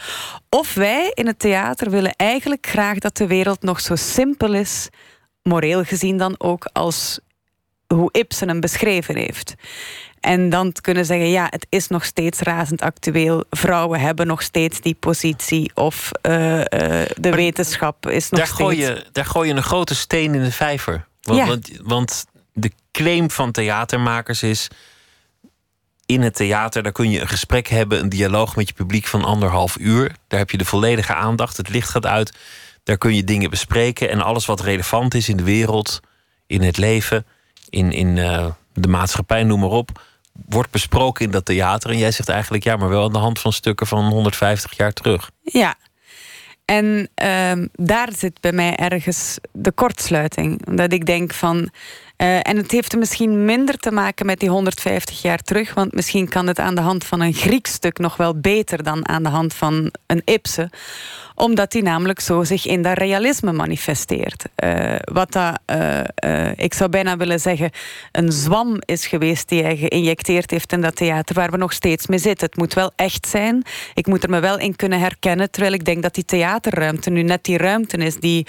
[0.50, 4.90] Of wij in het theater willen eigenlijk graag dat de wereld nog zo simpel is,
[5.44, 7.20] moreel gezien dan ook, als
[7.88, 9.54] hoe Ibsen hem beschreven heeft.
[10.20, 13.44] En dan kunnen zeggen, ja, het is nog steeds razend actueel.
[13.50, 15.72] Vrouwen hebben nog steeds die positie.
[15.74, 18.62] Of eh, eh, de wetenschap is nog Daar, steeds...
[18.62, 21.08] gooi je, daar gooi je een grote steen in de vijver.
[21.22, 21.46] Want, Ja.
[21.48, 24.68] want, want de claim van theatermakers is...
[26.06, 28.00] in het theater daar kun je een gesprek hebben...
[28.00, 30.16] een dialoog met je publiek van anderhalf uur.
[30.28, 32.34] Daar heb je de volledige aandacht, het licht gaat uit.
[32.84, 34.10] Daar kun je dingen bespreken.
[34.10, 36.00] En alles wat relevant is in de wereld,
[36.48, 37.26] in het leven...
[37.70, 40.02] in, in eh, de maatschappij, noem maar op...
[40.32, 41.90] wordt besproken in dat theater.
[41.90, 44.94] En jij zegt eigenlijk, ja, maar wel aan de hand van stukken van 150 jaar
[44.94, 45.32] terug.
[45.44, 45.76] Ja.
[46.66, 50.68] En ehm, daar zit bij mij ergens de kortsluiting.
[50.68, 51.70] Omdat ik denk van.
[52.18, 55.74] Eh, en het heeft misschien minder te maken met die 150 jaar terug.
[55.74, 59.08] Want misschien kan het aan de hand van een Grieks stuk nog wel beter dan
[59.08, 60.70] aan de hand van een Ibsen.
[61.36, 64.46] Omdat die namelijk zo zich in dat realisme manifesteert.
[64.56, 67.72] Eh, wat dat, eh, ik zou bijna willen zeggen,
[68.12, 72.08] een zwam is geweest die hij geïnjecteerd heeft in dat theater, waar we nog steeds
[72.08, 72.48] mee zitten.
[72.48, 73.64] Het moet wel echt zijn.
[73.94, 75.52] Ik moet er me wel in kunnen herkennen.
[75.52, 78.48] Terwijl ik denk dat die theaterruimte nu net die ruimte is die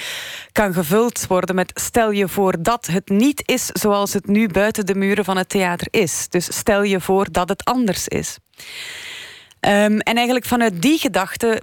[0.52, 4.86] kan gevuld worden met stel je voor dat het niet is zoals het nu buiten
[4.86, 6.26] de muren van het theater is.
[6.28, 8.38] Dus stel je voor dat het anders is.
[9.60, 11.62] Ehm, en eigenlijk vanuit die gedachte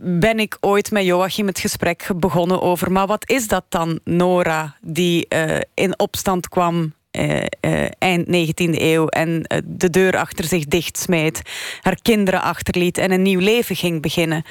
[0.00, 2.92] ben ik ooit met Joachim het gesprek begonnen over...
[2.92, 8.80] maar wat is dat dan, Nora, die eh, in opstand kwam eh, eh, eind 19e
[8.80, 9.06] eeuw...
[9.06, 11.42] en de deur achter zich dichtsmeet,
[11.80, 12.98] haar kinderen achterliet...
[12.98, 14.44] en een nieuw leven ging beginnen.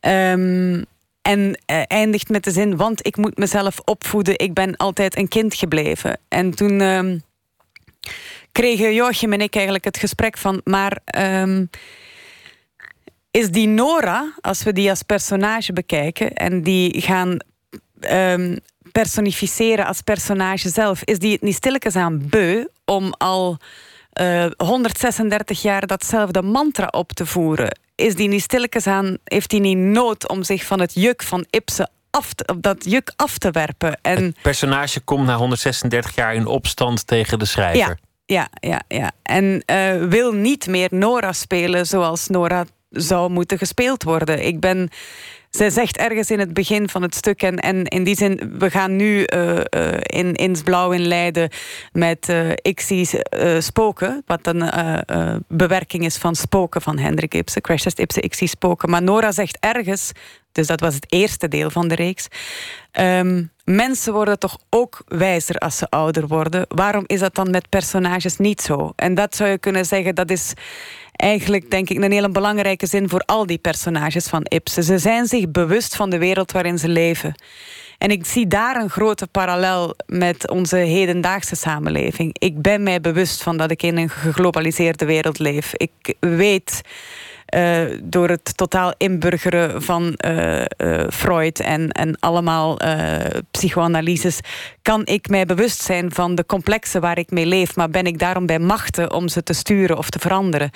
[0.00, 0.82] Ehm,
[1.22, 4.38] en eh, eindigt met de zin, want ik moet mezelf opvoeden...
[4.38, 6.18] ik ben altijd een kind gebleven.
[6.28, 6.80] En toen...
[6.80, 7.18] ehm,
[8.52, 10.60] kregen Joachim en ik eigenlijk het gesprek van...
[10.64, 11.64] maar ehm,
[13.30, 16.32] is die Nora, als we die als personage bekijken...
[16.32, 17.36] en die gaan
[18.00, 18.56] ehm,
[18.92, 21.02] personificeren als personage zelf...
[21.04, 23.58] is die het niet stilletjes aan beu om al
[24.12, 27.78] eh, 136 jaar datzelfde mantra op te voeren?
[27.94, 31.46] Is die niet stilletjes aan, heeft die niet nood om zich van het juk van
[31.50, 33.98] Ibsen af te, dat juk af te werpen?
[34.02, 37.78] En Het personage komt na 136 jaar in opstand tegen de schrijver.
[37.78, 37.96] Ja,
[38.26, 39.10] ja, ja, ja.
[39.22, 44.46] En uh, wil niet meer Nora spelen zoals Nora zou moeten gespeeld worden.
[44.46, 44.90] Ik ben
[45.50, 48.70] zij zegt ergens in het begin van het stuk, en, en in die zin, we
[48.70, 49.62] gaan nu uh, uh,
[50.00, 51.50] in Insblauw in Leiden
[51.92, 53.08] met uh, ik zie
[53.58, 54.70] spoken, wat een
[55.48, 58.90] bewerking is van spoken van Hendrik Ibsen, Crash Test Ibsen, ik zie spoken.
[58.90, 60.12] Maar Nora zegt ergens,
[60.52, 62.28] dus dat was het eerste deel van de reeks,
[63.00, 66.64] um, mensen worden toch ook wijzer als ze ouder worden.
[66.68, 68.92] Waarom is dat dan met personages niet zo?
[68.96, 70.52] En dat zou je kunnen zeggen, dat is
[71.16, 74.82] eigenlijk, denk ik, een hele belangrijke zin voor al die personages van Ibsen.
[74.82, 77.34] Ze zijn zich bewust van de wereld waarin ze leven.
[77.98, 82.36] En ik zie daar een grote parallel met onze hedendaagse samenleving.
[82.38, 85.72] Ik ben mij bewust van dat ik in een geglobaliseerde wereld leef.
[85.74, 86.80] Ik weet
[87.54, 92.78] uh, door het totaal inburgeren van uh, uh, Freud en, en allemaal
[93.50, 94.38] psychoanalyses,
[94.82, 98.18] kan ik mij bewust zijn van de complexen waar ik mee leef, maar ben ik
[98.18, 100.70] daarom bij machten om ze te sturen of te veranderen?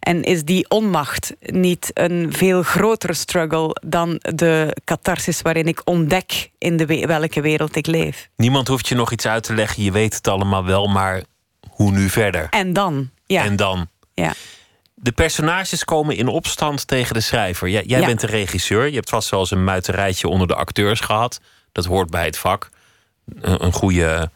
[0.00, 6.50] En is die onmacht niet een veel grotere struggle dan de catharsis waarin ik ontdek
[6.58, 8.28] in de we welke wereld ik leef?
[8.36, 11.22] Niemand hoeft je nog iets uit te leggen, je weet het allemaal wel, maar
[11.70, 12.46] hoe nu verder?
[12.50, 13.44] En dan, ja.
[13.44, 13.86] En dan.
[14.14, 14.32] Ja
[15.00, 17.68] de personages komen in opstand tegen de schrijver.
[17.68, 18.86] Jij, jij bent de regisseur.
[18.86, 21.40] Je hebt vast wel eens een muiterijtje onder de acteurs gehad.
[21.72, 22.68] Dat hoort bij het vak.
[23.40, 24.30] Een, een goede,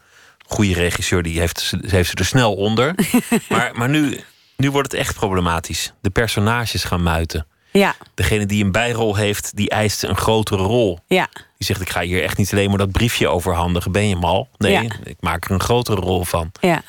[0.45, 2.95] goede regisseur die heeft, heeft ze er snel onder.
[3.49, 4.19] maar maar nu,
[4.57, 5.93] nu wordt het echt problematisch.
[6.01, 7.47] De personages gaan muiten.
[7.71, 7.95] Ja.
[8.13, 10.99] Degene die een bijrol heeft, die eist een grotere rol.
[11.07, 11.29] Ja.
[11.33, 13.91] Die zegt, ik ga hier echt niet alleen maar dat briefje overhandigen.
[13.91, 14.49] Ben je mal?
[14.57, 16.51] Nee, ik maak er een grotere rol van.
[16.61, 16.83] Ja.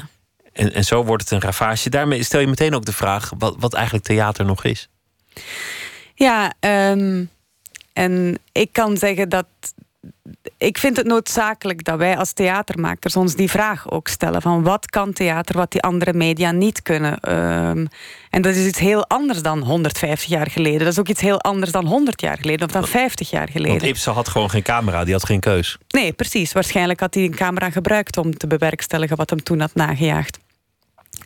[0.54, 1.90] En, en zo wordt het een ravage.
[1.90, 4.88] Daarmee stel je meteen ook de vraag wat, wat eigenlijk theater nog is.
[6.14, 7.30] Ja, um,
[7.92, 9.46] en ik kan zeggen dat.
[10.58, 14.86] Ik vind het noodzakelijk dat wij als theatermakers ons die vraag ook stellen: van wat
[14.86, 17.32] kan theater wat die andere media niet kunnen?
[17.32, 17.88] Um,
[18.30, 20.78] en dat is iets heel anders dan 150 jaar geleden.
[20.78, 23.78] Dat is ook iets heel anders dan 100 jaar geleden of dan 50 jaar geleden.
[23.78, 25.78] Want Ibsen had gewoon geen camera, die had geen keus.
[25.88, 26.52] Nee, precies.
[26.52, 30.38] Waarschijnlijk had hij een camera gebruikt om te bewerkstelligen wat hem toen had nagejaagd.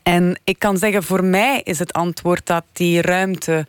[0.08, 3.66] En ik kan zeggen, voor mij is het antwoord dat die ruimte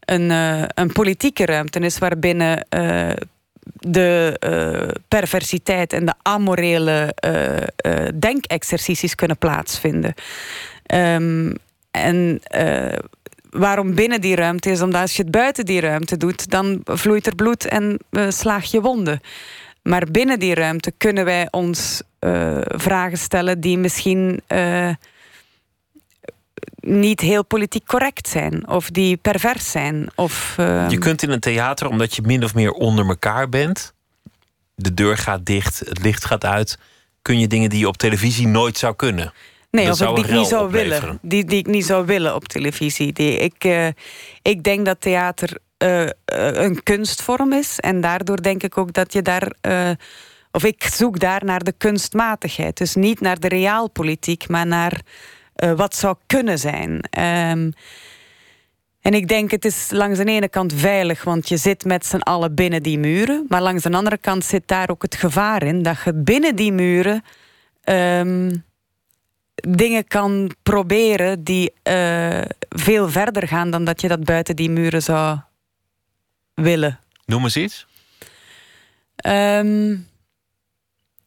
[0.00, 3.08] een, uh, een politieke ruimte is waarbinnen uh,
[3.72, 7.14] de uh, perversiteit en de amorele
[8.14, 10.14] denkexercities kunnen plaatsvinden.
[10.94, 11.54] Um,
[11.90, 12.40] en
[13.50, 17.26] waarom binnen die ruimte is, omdat als je het buiten die ruimte doet, dan vloeit
[17.26, 19.20] er bloed en slaag je wonden.
[19.82, 22.02] Maar binnen die ruimte kunnen wij ons
[22.66, 24.40] vragen stellen die misschien
[26.80, 30.08] niet heel politiek correct zijn of die pervers zijn.
[30.14, 30.90] Of, uh...
[30.90, 33.94] Je kunt in een theater, omdat je min of meer onder elkaar bent,
[34.74, 36.78] de deur gaat dicht, het licht gaat uit,
[37.22, 39.32] kun je dingen die je op televisie nooit zou kunnen.
[39.70, 41.18] Nee, of die ik niet zou willen.
[41.22, 43.12] Die, die ik niet zou willen op televisie.
[43.12, 43.86] Die, ik, uh,
[44.42, 47.80] ik denk dat theater uh, een kunstvorm is.
[47.80, 49.52] En daardoor denk ik ook dat je daar.
[50.50, 52.76] of ik zoek daar naar de kunstmatigheid.
[52.76, 55.00] Dus niet naar de realpolitiek, maar naar
[55.64, 56.90] uh, wat zou kunnen zijn.
[57.50, 57.72] Um,
[59.00, 62.16] en ik denk, het is langs de ene kant veilig, want je zit met z'n
[62.16, 63.44] allen binnen die muren.
[63.48, 66.72] Maar langs de andere kant zit daar ook het gevaar in dat je binnen die
[66.72, 67.24] muren
[67.84, 68.64] um,
[69.54, 75.02] dingen kan proberen die uh, veel verder gaan dan dat je dat buiten die muren
[75.02, 75.38] zou
[76.54, 77.00] willen.
[77.24, 77.86] Noem eens iets.
[79.26, 80.08] Um,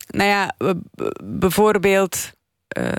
[0.07, 0.55] nou ja,
[1.23, 2.31] bijvoorbeeld.
[2.77, 2.93] Uh,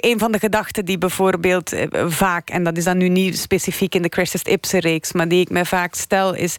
[0.00, 3.94] een van de gedachten die bijvoorbeeld eh, vaak, en dat is dan nu niet specifiek
[3.94, 6.56] in de Crash Test Ibsen-reeks, maar die ik me vaak stel, is: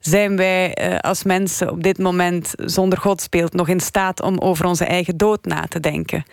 [0.00, 4.38] zijn wij eh, als mensen op dit moment zonder God speelt nog in staat om
[4.38, 6.24] over onze eigen dood na te denken?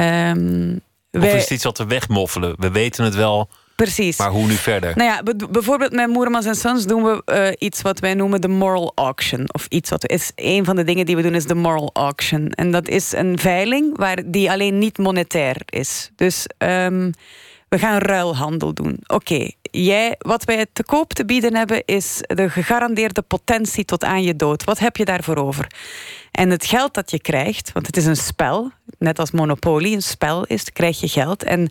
[0.00, 0.80] Um,
[1.12, 2.54] of is het iets wat we wegmoffelen?
[2.58, 3.48] We weten het wel,
[3.84, 4.16] Precies.
[4.16, 4.96] Maar hoe nu verder?
[4.96, 8.48] Nou ja, bijvoorbeeld met Moermans en Sons doen we uh, iets wat wij noemen de
[8.48, 9.52] moral auction.
[9.52, 12.50] Of iets wat is een van de dingen die we doen is de moral auction.
[12.50, 16.10] En dat is een veiling waar die alleen niet monetair is.
[16.16, 17.12] Dus um,
[17.68, 18.98] we gaan ruilhandel doen.
[19.06, 24.04] Oké, okay, jij, wat wij te koop te bieden hebben is de gegarandeerde potentie tot
[24.04, 24.64] aan je dood.
[24.64, 25.66] Wat heb je daarvoor over?
[26.30, 30.02] En het geld dat je krijgt, want het is een spel, net als Monopoly een
[30.02, 31.42] spel is, krijg je geld.
[31.42, 31.70] En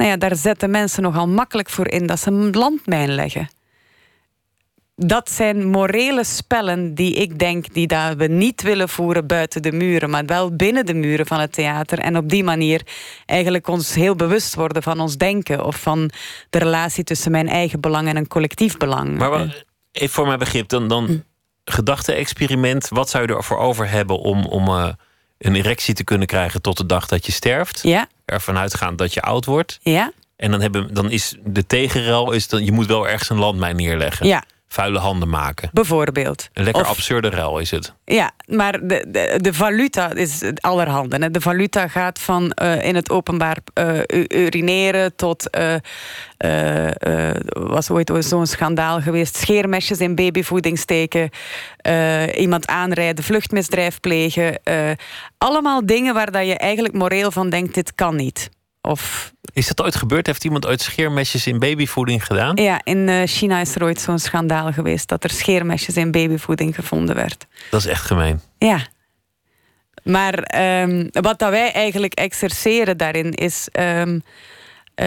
[0.00, 3.48] nou ja, daar zetten mensen nogal makkelijk voor in dat ze een landmijn leggen.
[4.96, 9.72] Dat zijn morele spellen die ik denk die dat we niet willen voeren buiten de
[9.72, 11.98] muren, maar wel binnen de muren van het theater.
[11.98, 12.82] En op die manier
[13.26, 16.10] eigenlijk ons heel bewust worden van ons denken of van
[16.50, 19.18] de relatie tussen mijn eigen belang en een collectief belang.
[19.18, 21.18] Maar wat, even voor mijn begrip, dan, dan hm.
[21.64, 22.88] gedachte-experiment.
[22.88, 24.88] Wat zou je ervoor over hebben om, om uh,
[25.38, 27.80] een erectie te kunnen krijgen tot de dag dat je sterft.
[27.82, 29.78] Ja, Ervan uitgaan dat je oud wordt.
[29.82, 33.38] ja, En dan, hebben, dan is de tegenrel, is dan, je moet wel ergens een
[33.38, 34.26] landmijn neerleggen.
[34.26, 35.68] ja, Vuile handen maken.
[35.72, 36.48] bijvoorbeeld.
[36.52, 37.92] Een lekker Of- absurde ruil is het.
[38.04, 41.16] Ja, maar de, de, de valuta is allerhande.
[41.16, 41.30] hè.
[41.30, 45.50] De valuta gaat van eh, in het openbaar eh, urineren tot.
[45.50, 45.74] eh,
[47.52, 49.36] was ooit zo'n schandaal geweest.
[49.36, 51.30] Scheermesjes in babyvoeding steken.
[52.36, 54.60] iemand aanrijden, vluchtmisdrijf plegen.
[55.38, 58.50] allemaal dingen waar dat je eigenlijk moreel van denkt: dit kan niet.
[58.82, 60.26] Of Is dat ooit gebeurd?
[60.26, 62.56] Heeft iemand ooit scheermesjes in babyvoeding gedaan?
[62.56, 66.74] ja, in eh, China is er ooit zo'n schandaal geweest dat er scheermesjes in babyvoeding
[66.74, 67.46] gevonden werd.
[67.70, 68.40] Dat is echt gemeen.
[68.58, 68.86] Ja.
[70.02, 73.68] Maar ehm, wat dat wij eigenlijk exerceren daarin is...
[73.72, 74.18] ehm,
[74.94, 75.06] eh,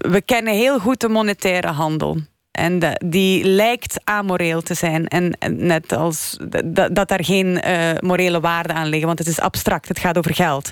[0.00, 2.18] we kennen heel goed de monetaire handel.
[2.50, 5.08] En de- die lijkt amoreel te zijn.
[5.08, 9.06] En, en net als dat, dat daar geen eh, morele waarden aan liggen.
[9.06, 10.70] Want het is abstract, het gaat over geld.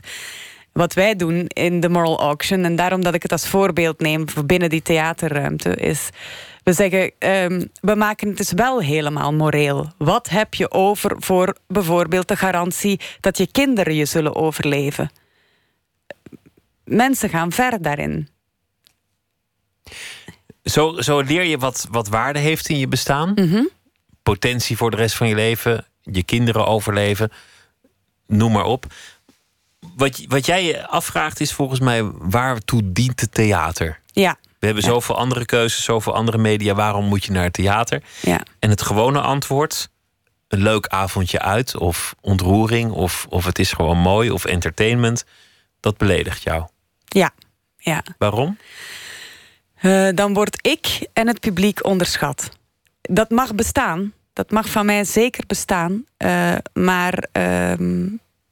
[0.73, 2.65] Wat wij doen in de Moral Auction...
[2.65, 5.75] en daarom dat ik het als voorbeeld neem voor binnen die theaterruimte...
[5.75, 6.09] is
[6.63, 9.93] we zeggen, ehm, we maken het dus wel helemaal moreel.
[9.99, 13.01] Wat heb je over voor bijvoorbeeld de garantie...
[13.21, 15.11] dat je kinderen je zullen overleven?
[16.85, 18.29] Mensen gaan ver daarin.
[20.65, 23.33] Zo, zo leer je wat, wat waarde heeft in je bestaan.
[23.35, 23.65] Mhm.
[24.23, 25.87] Potentie voor de rest van je leven.
[26.01, 27.31] Je kinderen overleven.
[28.27, 28.87] Noem maar op.
[29.97, 32.03] Wat, wat jij je afvraagt is volgens mij...
[32.13, 34.01] waartoe dient het theater?
[34.13, 34.91] Ja, We hebben Ja.
[34.91, 36.75] zoveel andere keuzes, zoveel andere media.
[36.75, 38.03] Waarom moet je naar het theater?
[38.21, 38.41] ja.
[38.59, 39.89] En het gewone antwoord...
[40.49, 42.91] een leuk avondje uit, of ontroering...
[42.93, 45.25] of, of het is gewoon mooi, of entertainment...
[45.81, 46.67] dat beledigt jou.
[47.05, 47.31] Ja,
[47.77, 48.03] ja.
[48.19, 48.59] Waarom?
[49.75, 52.49] Eh, dan word ik en het publiek onderschat.
[53.03, 54.13] Dat mag bestaan.
[54.33, 56.05] Dat mag van mij zeker bestaan.
[56.17, 58.07] Eh, maar ehm,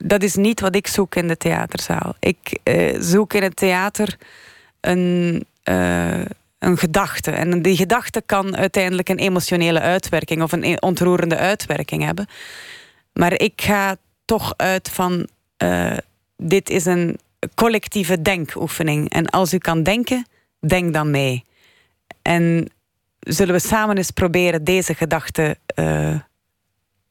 [0.05, 2.15] dat is niet wat ik zoek in de theaterzaal.
[2.19, 4.17] Ik eh, zoek in het theater
[4.81, 6.25] een, eh,
[6.59, 7.31] een gedachte.
[7.31, 12.27] En die gedachte kan uiteindelijk een emotionele uitwerking of een e- ontroerende uitwerking hebben.
[13.13, 15.97] Maar ik ga toch uit van eh,
[16.37, 17.19] dit is een
[17.55, 19.11] collectieve denkoefening.
[19.11, 20.27] En als u kan denken,
[20.67, 21.45] denk dan mee.
[22.23, 22.71] En
[23.19, 25.57] zullen we samen eens proberen deze gedachte,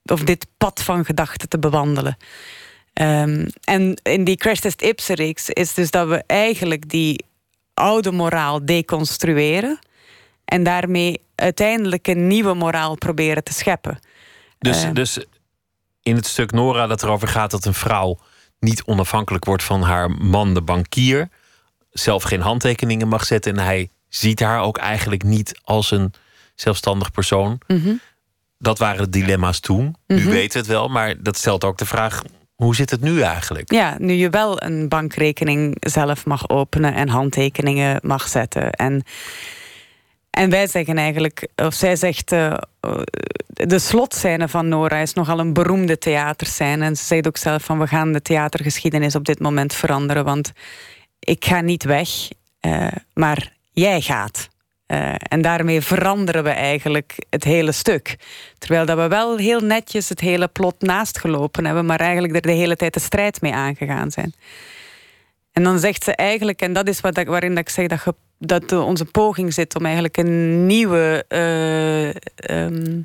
[0.06, 2.18] of dit pad van gedachten te bewandelen.
[3.00, 7.26] Ehm, en in die Crash Test Ipse-reeks is dus dat we eigenlijk die
[7.74, 9.80] oude moraal deconstrueren
[10.46, 14.00] en daarmee uiteindelijk een nieuwe moraal proberen te scheppen.
[14.60, 14.94] Dus, Eh.
[14.94, 15.20] dus
[16.02, 18.20] in het stuk Nora dat erover gaat dat een vrouw
[18.60, 21.30] niet onafhankelijk wordt van haar man, de bankier,
[21.92, 26.14] zelf geen handtekeningen mag zetten en hij ziet haar ook eigenlijk niet als een
[26.56, 27.60] zelfstandig persoon.
[27.68, 27.94] Mhm.
[28.58, 29.96] Dat waren de dilemma's toen.
[30.08, 30.30] Nu Mhm.
[30.30, 32.22] weten we het wel, maar dat stelt ook de vraag:
[32.60, 33.72] hoe zit het nu eigenlijk?
[33.72, 38.72] Ja, nu je wel een bankrekening zelf mag openen en handtekeningen mag zetten.
[38.72, 39.04] En,
[40.30, 42.58] en wij zeggen eigenlijk, of zij zegt, eh,
[43.48, 46.86] de slotscène van Nora is nogal een beroemde theaterscène.
[46.86, 50.26] En ze zegt ook zelf van, we gaan de theatergeschiedenis op dit moment veranderen.
[50.26, 50.52] Want
[51.20, 52.10] ik ga niet weg,
[52.60, 54.50] eh, maar jij gaat.
[54.90, 58.16] Eh, en daarmee veranderen we eigenlijk het hele stuk.
[58.58, 62.42] Terwijl dat we wel heel netjes het hele plot naast gelopen hebben, maar eigenlijk er
[62.42, 64.34] de hele tijd de strijd mee aangegaan zijn.
[65.52, 68.72] En dan zegt ze eigenlijk, en dat is wat waarin dat ik zeg dat, dat
[68.72, 73.02] onze poging zit om eigenlijk een nieuwe eh, ehm,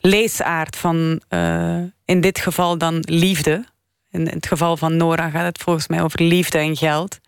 [0.00, 3.64] leesaard van, eh, in dit geval dan liefde.
[4.10, 7.20] In het geval van Nora gaat het volgens mij over liefde en geld.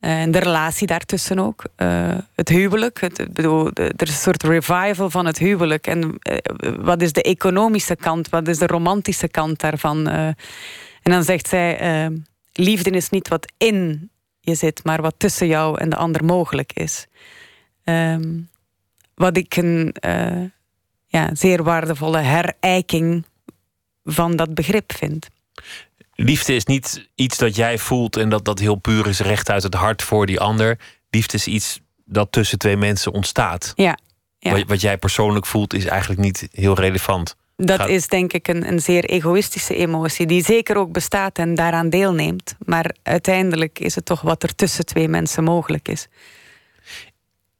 [0.00, 1.64] En de relatie daartussen ook.
[1.76, 3.00] Eh, het huwelijk.
[3.00, 5.86] Het, bedoel, er is een soort revival van het huwelijk.
[5.86, 6.36] En eh,
[6.78, 8.28] wat is de economische kant?
[8.28, 10.08] Wat is de romantische kant daarvan?
[10.08, 10.26] Eh,
[11.02, 12.16] en dan zegt zij: eh,
[12.52, 16.72] Liefde is niet wat in je zit, maar wat tussen jou en de ander mogelijk
[16.72, 17.06] is.
[17.84, 18.38] Ehm,
[19.14, 20.44] wat ik een eh,
[21.06, 23.24] ja, zeer waardevolle herijking
[24.04, 25.28] van dat begrip vind.
[26.24, 29.62] Liefde is niet iets dat jij voelt en dat dat heel puur is recht uit
[29.62, 30.78] het hart voor die ander.
[31.10, 33.72] Liefde is iets dat tussen twee mensen ontstaat.
[33.76, 33.98] Ja,
[34.38, 34.50] ja.
[34.52, 37.36] Wat, wat jij persoonlijk voelt is eigenlijk niet heel relevant.
[37.56, 41.54] Dat Gaat- is denk ik een, een zeer egoïstische emotie, die zeker ook bestaat en
[41.54, 42.56] daaraan deelneemt.
[42.64, 46.08] Maar uiteindelijk is het toch wat er tussen twee mensen mogelijk is.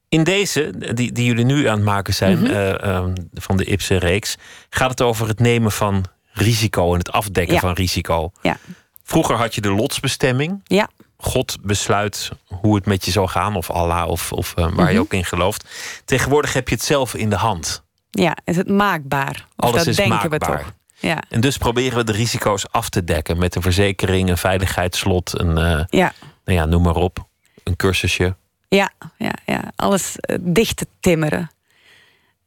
[0.09, 2.51] In deze, die, die jullie nu aan het maken zijn, Mhm.
[2.51, 4.37] eh, ehm, van de Ipsen-reeks,
[4.71, 6.05] gaat het over het nemen van
[6.41, 7.61] risico en het afdekken Ja.
[7.61, 8.33] van risico.
[8.43, 8.57] Ja.
[9.05, 10.61] Vroeger had je de lotsbestemming.
[10.65, 14.87] Ja, God besluit hoe het met je zal gaan, of Allah, of, of eh, waar
[14.89, 15.01] je Mhm.
[15.03, 15.69] ook in gelooft.
[16.05, 17.83] Tegenwoordig heb je het zelf in de hand.
[18.11, 19.47] ja is het maakbaar?
[19.57, 20.57] Of Alles dat is denken maakbaar.
[20.57, 20.73] we toch?
[20.99, 21.23] Ja.
[21.29, 25.59] En dus proberen we de risico's af te dekken met een verzekering, een veiligheidslot, een,
[25.59, 26.13] uh, ja.
[26.45, 27.29] Nou ja, noem maar op,
[27.65, 28.37] een cursusje.
[28.69, 29.63] Ja, ja, ja.
[29.77, 31.51] alles uh, dicht te timmeren.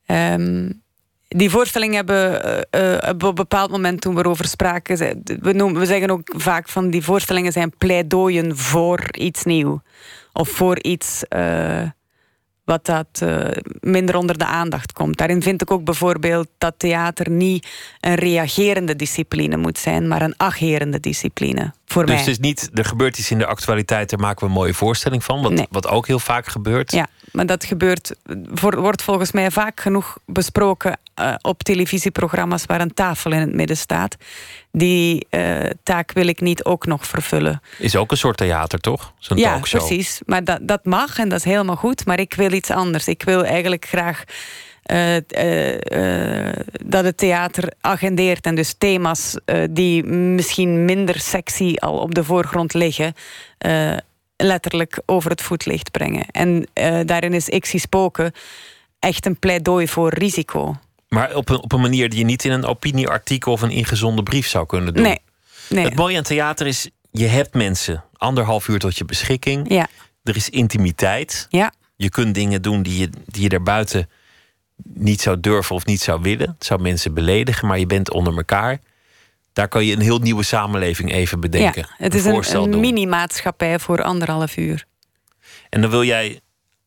[0.08, 0.83] Um,
[1.36, 4.98] die voorstelling hebben uh, op een bepaald moment toen we erover spraken.
[5.42, 9.82] We, noemen, we zeggen ook vaak van die voorstellingen zijn pleidooien voor iets nieuw.
[10.34, 11.82] Of voor iets uh,
[12.66, 13.46] wat dat uh,
[13.80, 15.18] minder onder de aandacht komt.
[15.18, 17.68] Daarin vind ik ook bijvoorbeeld dat theater niet
[18.00, 21.74] een reagerende discipline moet zijn, maar een agerende discipline.
[21.86, 22.24] Voor dus mij.
[22.24, 25.24] het is niet, er gebeurt iets in de actualiteit, daar maken we een mooie voorstelling
[25.24, 25.42] van.
[25.42, 25.68] Wat, Nee.
[25.70, 26.92] wat ook heel vaak gebeurt.
[26.92, 28.16] Ja, maar dat gebeurt,
[28.60, 33.78] wordt volgens mij vaak genoeg besproken eh, op televisieprogramma's waar een tafel in het midden
[33.78, 34.16] staat.
[34.72, 37.62] Die eh, taak wil ik niet ook nog vervullen.
[37.78, 39.14] Is ook een soort theater, toch?
[39.20, 39.86] Zo'n Ja, talkshow.
[39.86, 40.22] precies.
[40.26, 42.06] Maar dat, dat mag en dat is helemaal goed.
[42.06, 43.08] Maar ik wil iets anders.
[43.08, 44.24] Ik wil eigenlijk graag
[44.84, 45.16] eh,
[46.86, 48.46] dat het theater agendeert.
[48.46, 49.38] En dus thema's
[49.70, 53.14] die misschien minder sexy al op de voorgrond liggen.
[54.38, 56.26] letterlijk over het voetlicht brengen.
[56.32, 56.68] En
[57.06, 58.32] daarin is Ik zie spoken
[59.00, 60.76] echt een pleidooi voor risico.
[61.14, 64.24] Maar op een, op een manier die je niet in een opinieartikel of een ingezonden
[64.24, 65.04] brief zou kunnen doen.
[65.04, 65.20] Nee,
[65.70, 65.84] nee.
[65.86, 69.70] Het mooie aan theater is, je hebt mensen anderhalf uur tot je beschikking.
[69.74, 69.88] Ja,
[70.24, 71.48] Er is intimiteit.
[71.50, 74.10] ja, Je kunt dingen doen die je, die je daarbuiten
[74.84, 76.50] niet zou durven of niet zou willen.
[76.58, 78.80] Het zou mensen beledigen, maar je bent onder elkaar.
[79.54, 81.82] Daar kan je een heel nieuwe samenleving even bedenken.
[81.90, 81.96] ja.
[82.06, 84.86] Het is een, een mini-maatschappij voor anderhalf uur.
[85.70, 86.40] En dan wil jij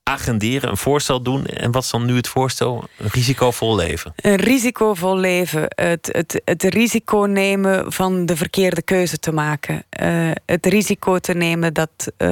[0.08, 1.46] agenderen, een voorstel doen.
[1.46, 2.88] En wat is dan nu het voorstel?
[2.98, 4.12] Een risicovol leven.
[4.16, 5.62] Een risicovol leven.
[5.68, 9.84] Het, het, het risico nemen van de verkeerde keuze te maken.
[9.88, 12.28] Eh, het risico te nemen dat eh,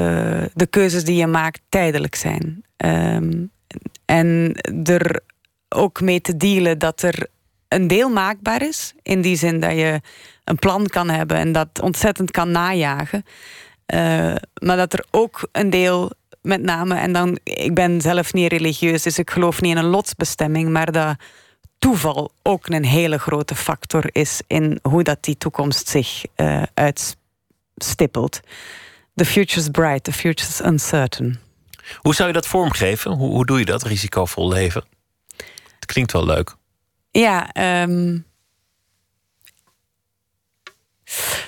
[0.54, 2.64] de keuzes die je maakt tijdelijk zijn.
[2.76, 3.44] Ehm,
[4.04, 4.54] en
[4.84, 5.20] er
[5.68, 7.26] ook mee te dealen dat er
[7.68, 8.94] een deel maakbaar is.
[9.02, 10.00] In die zin dat je
[10.44, 13.24] een plan kan hebben en dat ontzettend kan najagen.
[13.86, 16.12] Eh, maar dat er ook een deel,
[16.44, 19.90] met name, en dan, ik ben zelf niet religieus, dus ik geloof niet in een
[19.90, 21.16] lotsbestemming, maar dat
[21.78, 28.40] toeval ook een hele grote factor is in hoe dat die toekomst zich eh, uitstippelt.
[29.14, 31.38] The future's bright, the future's uncertain.
[31.96, 33.10] Hoe zou je dat vormgeven?
[33.10, 34.84] Hoe, hoe doe je dat, risicovol leven?
[35.74, 36.56] Het klinkt wel leuk.
[37.10, 38.18] Ja, ehm,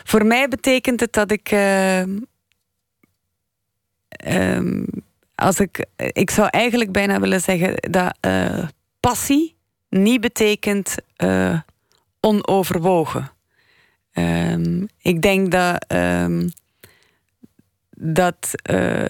[0.04, 1.48] voor mij betekent het dat ik.
[1.50, 2.18] ehm,
[4.16, 4.84] ehm,
[5.36, 8.64] als ik, ik zou eigenlijk bijna willen zeggen dat eh,
[9.00, 9.56] passie
[9.88, 11.60] niet betekent eh,
[12.20, 13.30] onoverwogen.
[14.12, 16.48] Ehm, ik denk dat, ehm,
[17.96, 19.04] dat, eh,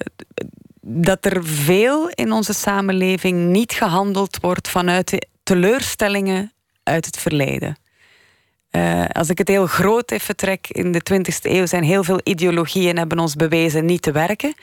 [0.80, 6.52] dat er veel in onze samenleving niet gehandeld wordt vanuit teleurstellingen
[6.82, 7.76] uit het verleden.
[9.12, 12.98] Als ik het heel groot even trek, in de 20e eeuw zijn heel veel ideologieën
[12.98, 14.54] hebben ons bewezen niet te werken.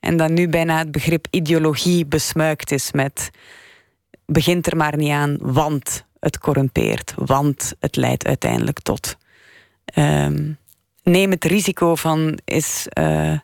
[0.00, 3.30] En dat nu bijna het begrip ideologie besmuikt is met
[4.26, 9.16] begint er maar niet aan, want het corrumpeert, want het leidt uiteindelijk tot.
[9.84, 10.52] Ehm,
[11.02, 13.38] neem het risico van is eh,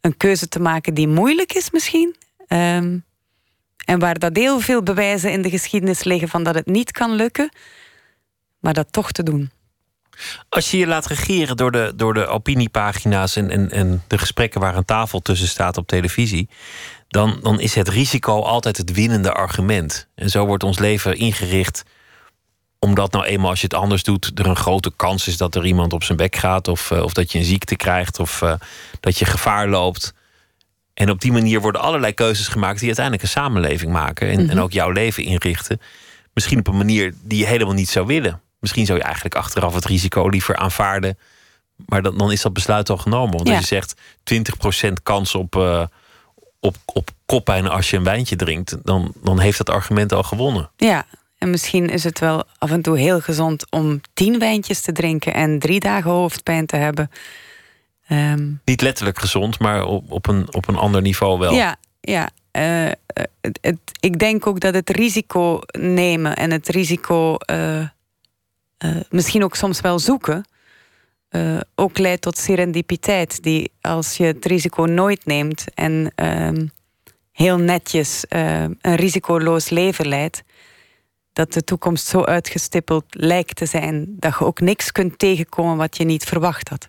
[0.00, 2.16] een keuze te maken die moeilijk is misschien.
[2.46, 2.98] Ehm,
[3.84, 7.12] en waar dat heel veel bewijzen in de geschiedenis liggen van dat het niet kan
[7.12, 7.52] lukken,
[8.58, 9.50] maar dat toch te doen.
[10.48, 14.60] Als je je laat regeren door de, door de opiniepagina's en, en, en de gesprekken
[14.60, 16.48] waar een tafel tussen staat op televisie,
[17.08, 20.08] dan, dan is het risico altijd het winnende argument.
[20.14, 21.84] En zo wordt ons leven ingericht,
[22.78, 25.66] omdat nou eenmaal als je het anders doet, er een grote kans is dat er
[25.66, 28.54] iemand op zijn bek gaat, of, eh, of dat je een ziekte krijgt, of eh,
[29.00, 30.14] dat je gevaar loopt.
[30.94, 34.60] En op die manier worden allerlei keuzes gemaakt die uiteindelijk een samenleving maken en, en
[34.60, 35.80] ook jouw leven inrichten.
[36.34, 38.40] Misschien op een manier die je helemaal niet zou willen.
[38.60, 41.18] Misschien zou je eigenlijk achteraf het risico liever aanvaarden.
[41.86, 43.36] Maar dan, dan is dat besluit al genomen.
[43.36, 43.56] Want Ja.
[43.56, 43.94] als je zegt
[44.24, 45.82] 20% kans op, eh,
[46.60, 50.70] op, op koppijn als je een wijntje drinkt, dan, dan heeft dat argument al gewonnen.
[50.76, 51.04] Ja,
[51.38, 55.34] en misschien is het wel af en toe heel gezond om tien wijntjes te drinken
[55.34, 57.10] en drie dagen hoofdpijn te hebben.
[58.08, 61.52] Ehm, Niet letterlijk gezond, maar op, op, een, op een ander niveau wel.
[61.54, 62.30] Ja, ja.
[62.50, 62.94] eh, eh,
[63.40, 67.36] het, het- ik denk ook dat het risico nemen en het risico
[68.80, 70.44] eh, misschien ook soms wel zoeken,
[71.28, 73.42] eh, ook leidt tot serendipiteit.
[73.42, 76.66] Die als je het risico nooit neemt en ehm,
[77.32, 80.42] heel netjes eh, een risicoloos leven leidt,
[81.32, 85.96] dat de toekomst zo uitgestippeld lijkt te zijn dat je ook niks kunt tegenkomen wat
[85.96, 86.88] je niet verwacht had.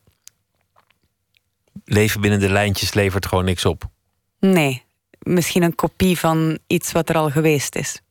[1.85, 3.83] Leven binnen de lijntjes levert gewoon niks op.
[4.39, 4.83] Nee,
[5.19, 8.01] misschien een kopie van iets wat er al geweest is.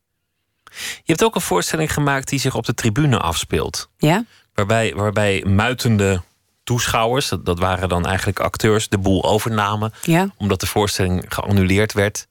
[0.79, 3.89] Je hebt ook een voorstelling gemaakt die zich op de tribune afspeelt.
[3.99, 4.25] Ja?
[4.55, 6.23] Waarbij, waarbij muitende
[6.65, 9.93] toeschouwers, dat, dat waren dan eigenlijk acteurs, de boel overnamen.
[10.03, 10.29] Ja.
[10.37, 12.29] Omdat de voorstelling geannuleerd werd.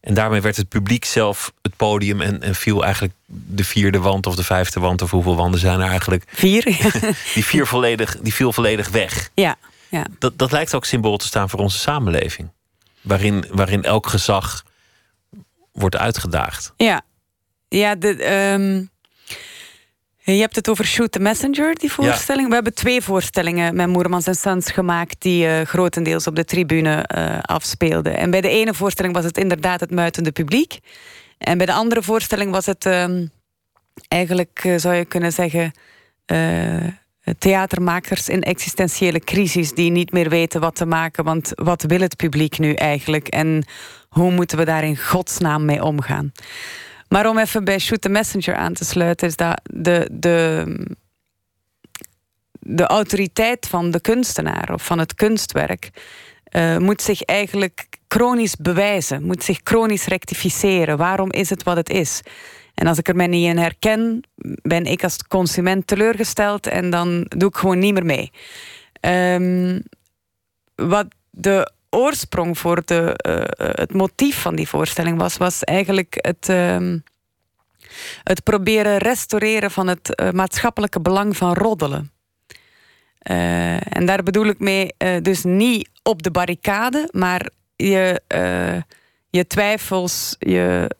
[0.00, 4.26] En daarmee werd het publiek zelf het podium en, en viel eigenlijk de vierde wand
[4.26, 6.24] of de vijfde wand, of hoeveel wanden zijn er eigenlijk?
[6.26, 6.64] Vier.
[7.34, 9.30] die, vier volledig, die viel volledig weg.
[9.34, 9.56] ja.
[9.88, 10.06] ja.
[10.18, 12.50] Dat, dat lijkt ook symbool te staan voor onze samenleving.
[13.00, 14.64] Waarin, waarin elk gezag
[15.72, 16.72] wordt uitgedaagd.
[16.76, 17.02] Ja,
[17.78, 18.84] ja de, ehm,
[20.34, 22.48] je hebt het over Shoot the Messenger, die voorstelling.
[22.48, 25.16] We hebben twee voorstellingen met Moermans en Sons gemaakt...
[25.18, 28.16] die uh, grotendeels op de tribune uh, afspeelden.
[28.16, 30.78] En bij de ene voorstelling was het inderdaad het muitende publiek.
[31.38, 33.30] En bij de andere voorstelling was het um,
[34.08, 35.72] eigenlijk, uh, zou je kunnen zeggen...
[37.38, 39.72] theatermakers in existentiële crisis...
[39.72, 41.24] die niet meer weten wat te maken.
[41.24, 43.28] Want wat wil het publiek nu eigenlijk?
[43.28, 43.64] En
[44.08, 46.32] hoe moeten we daar in godsnaam mee omgaan?
[47.12, 50.66] Maar om even bij Shoot the Messenger aan te sluiten, is dat de, de,
[52.60, 55.90] de autoriteit van de kunstenaar of van het kunstwerk
[56.56, 60.96] uh, moet zich eigenlijk chronisch bewijzen, moet zich chronisch rectificeren.
[60.96, 62.20] Waarom is het wat het is?
[62.74, 64.24] En als ik er mij niet in herken,
[64.62, 68.30] ben ik als consument teleurgesteld en dan doe ik gewoon niet meer mee.
[69.34, 69.82] Um,
[70.74, 76.48] wat de oorsprong voor de, uh, het motief van die voorstelling was, was eigenlijk het,
[76.48, 76.96] uh,
[78.22, 82.10] het proberen restaureren van het uh, maatschappelijke belang van roddelen.
[83.22, 88.20] en daar bedoel ik mee dus niet op de barricade, maar je,
[89.30, 90.90] je twijfels, je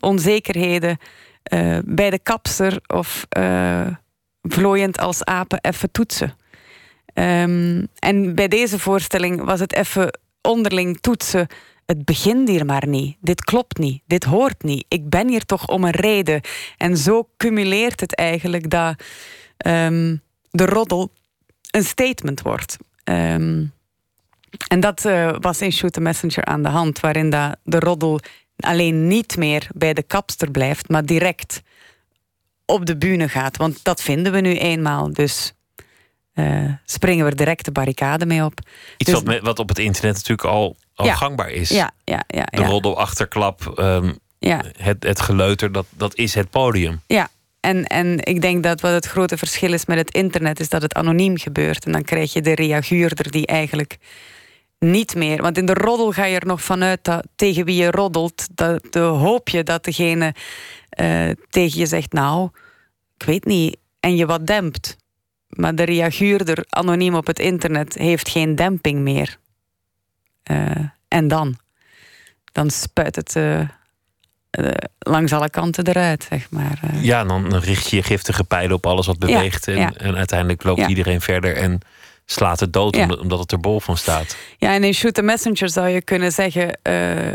[0.00, 0.98] onzekerheden
[1.84, 3.26] bij de kapster of
[4.42, 6.36] vlooiend als apen even toetsen.
[7.18, 11.46] Um, en bij deze voorstelling was het even onderling toetsen.
[11.86, 13.16] Het begint hier maar niet.
[13.20, 14.02] Dit klopt niet.
[14.06, 14.84] Dit hoort niet.
[14.88, 16.40] Ik ben hier toch om een reden.
[16.76, 19.02] En zo cumuleert het eigenlijk dat
[19.66, 21.12] um, de roddel
[21.70, 22.76] een statement wordt.
[23.04, 23.74] Um,
[24.68, 28.20] en dat uh, was in Shoot the Messenger aan de hand, waarin dat de roddel
[28.56, 31.62] alleen niet meer bij de kapster blijft, maar direct
[32.64, 33.56] op de bühne gaat.
[33.56, 35.12] Want dat vinden we nu eenmaal.
[35.12, 35.54] Dus
[36.36, 38.60] uh, springen we direct de barricade mee op.
[38.96, 41.68] Iets dus, wat, wat, op het internet natuurlijk al, al ja, gangbaar is.
[41.68, 44.62] Ja, ja, ja, de roddel, achterklap, um, ja.
[44.76, 47.00] het, het geleuter, dat, dat is het podium.
[47.06, 47.28] Ja,
[47.60, 50.60] en, en ik denk dat wat het grote verschil is met het internet...
[50.60, 51.84] is dat het anoniem gebeurt.
[51.84, 53.98] En dan krijg je de reaguurder die eigenlijk
[54.78, 55.42] niet meer...
[55.42, 58.46] Want in de roddel ga je er nog vanuit dat tegen wie je roddelt...
[58.54, 60.34] dat de hoop je dat degene
[61.00, 62.12] uh, tegen je zegt...
[62.12, 62.48] nou,
[63.16, 64.96] ik weet niet, en je wat dempt...
[65.48, 69.38] Maar de reaguurder anoniem op het internet heeft geen demping meer.
[70.50, 70.70] Uh,
[71.08, 71.58] en dan?
[72.52, 73.66] Dan spuit het uh, uh,
[74.98, 76.80] langs alle kanten eruit, zeg maar.
[77.00, 79.66] Ja, dan richt je je giftige pijlen op alles wat beweegt.
[79.66, 79.92] Ja, en, ja.
[79.96, 80.88] en, uiteindelijk loopt Ja.
[80.88, 81.80] iedereen verder en
[82.24, 84.36] slaat het dood omdat, het er bol van staat.
[84.58, 86.78] Ja, en in Shoot the Messenger zou je kunnen zeggen...
[86.82, 87.32] eh,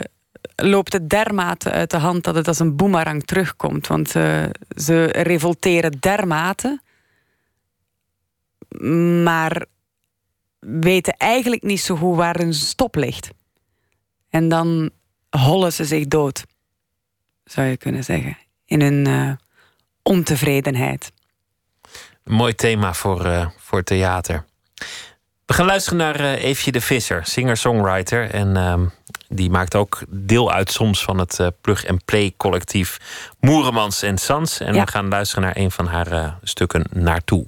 [0.55, 3.87] loopt het dermate uit de hand dat het als een boemerang terugkomt.
[3.87, 4.43] Want eh,
[4.75, 6.81] ze revolteren dermate...
[9.23, 9.65] maar
[10.59, 13.29] weten eigenlijk niet zo goed waar hun stop ligt.
[14.29, 14.89] En dan
[15.29, 16.45] hollen ze zich dood,
[17.43, 18.37] zou je kunnen zeggen.
[18.65, 19.31] In hun eh,
[20.03, 21.11] ontevredenheid.
[22.23, 24.45] Een mooi thema voor, eh, voor theater.
[25.45, 28.29] We gaan luisteren naar eh, Eefje de Visser, singer-songwriter.
[28.29, 28.85] En ehm,
[29.29, 32.97] die maakt ook deel uit soms van het eh, plug-and-play collectief
[33.39, 34.59] Moeremans en Sans.
[34.59, 34.83] En Ja.
[34.83, 37.47] we gaan luisteren naar een van haar stukken Naartoe.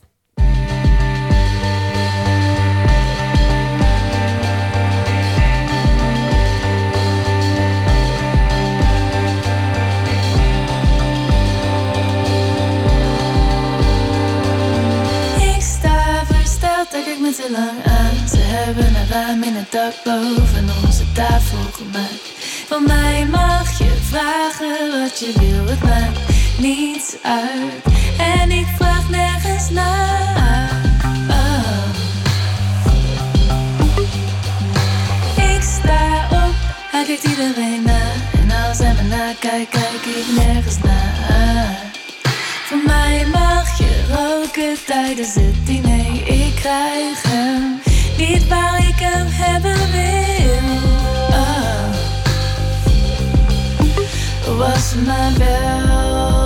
[17.39, 17.77] Lang.
[18.29, 22.27] Ze hebben een raam in het dak boven onze tafel gemaakt.
[22.67, 26.19] Van mij mag je vragen wat je wil, het maakt
[26.57, 27.83] niets uit.
[28.17, 30.81] En ik vraag nergens naar.
[35.35, 36.55] Ik sta op,
[36.91, 38.01] hij kijkt iedereen na.
[38.33, 41.92] En als hij me nakijkt, kijk ik nergens naar.
[42.81, 46.27] Mij mag je roken tijdens het diner.
[46.27, 47.81] Ik krijg hem
[48.17, 50.79] niet waar ik hem hebben wil.
[51.29, 51.93] Oh.
[54.57, 56.42] Was maar wel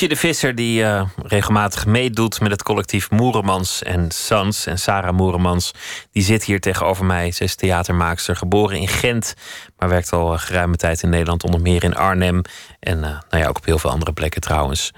[0.00, 4.66] Eefje de Visser, die uh, regelmatig meedoet met het collectief Moeremans en Sons.
[4.66, 5.74] En Sarah Moeremans,
[6.12, 7.30] die zit hier tegenover mij.
[7.30, 9.34] Ze is theatermaakster, geboren in Gent,
[9.78, 12.42] maar werkt al geruime tijd in Nederland, onder meer in Arnhem.
[12.78, 14.90] En uh, nou ja, ook op heel veel andere plekken trouwens.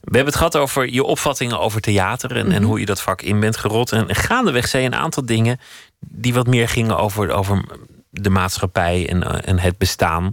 [0.00, 3.22] We hebben het gehad over je opvattingen over theater en, en hoe je dat vak
[3.22, 3.92] in bent gerot.
[3.92, 5.60] En gaandeweg zei je een aantal dingen
[6.00, 7.64] die wat meer gingen over, over
[8.10, 10.32] de maatschappij en, uh, en het bestaan.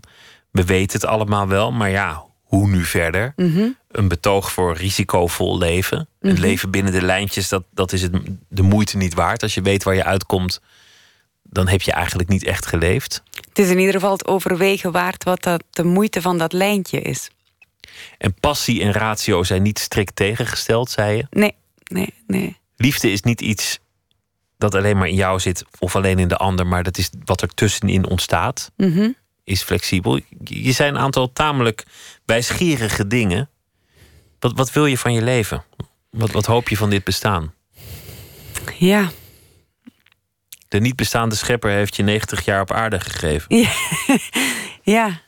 [0.51, 3.33] We weten het allemaal wel, maar ja, hoe nu verder?
[3.87, 6.07] Een betoog voor risicovol leven.
[6.19, 8.11] Het leven binnen de lijntjes, dat, dat is het,
[8.49, 9.43] de moeite niet waard.
[9.43, 10.61] Als je weet waar je uitkomt,
[11.43, 13.23] dan heb je eigenlijk niet echt geleefd.
[13.47, 17.01] Het is in ieder geval het overwegen waard wat dat de moeite van dat lijntje
[17.01, 17.29] is.
[18.17, 21.25] En passie en ratio zijn niet strikt tegengesteld, zei je?
[21.29, 22.57] Nee, nee, nee.
[22.75, 23.79] Liefde is niet iets
[24.57, 27.41] dat alleen maar in jou zit of alleen in de ander, maar dat is wat
[27.41, 28.71] er tussenin ontstaat.
[28.77, 29.09] Mhm.
[29.43, 30.19] Is flexibel.
[30.43, 31.85] Je zijn een aantal tamelijk
[32.25, 33.49] wijsgierige dingen.
[34.39, 35.63] Wat, wat wil je van je leven?
[36.09, 37.53] Wat, wat hoop je van dit bestaan?
[38.77, 39.11] Ja.
[40.67, 43.57] De niet bestaande schepper heeft je 90 jaar op aarde gegeven.
[43.57, 43.71] Ja.
[44.97, 45.21] ja.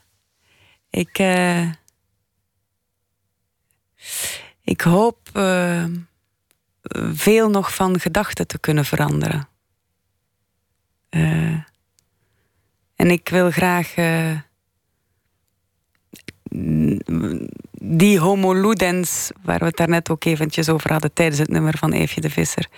[0.90, 1.18] Ik.
[1.18, 1.70] Uh...
[4.62, 5.18] Ik hoop.
[5.32, 5.84] Uh
[7.14, 9.48] veel nog van gedachten te kunnen veranderen.
[11.10, 11.58] Uh,
[12.96, 14.38] en ik wil graag uh,
[17.80, 21.92] die homo ludens, waar we het daarnet ook eventjes over hadden tijdens het nummer van
[21.92, 22.68] Eefje de Visser.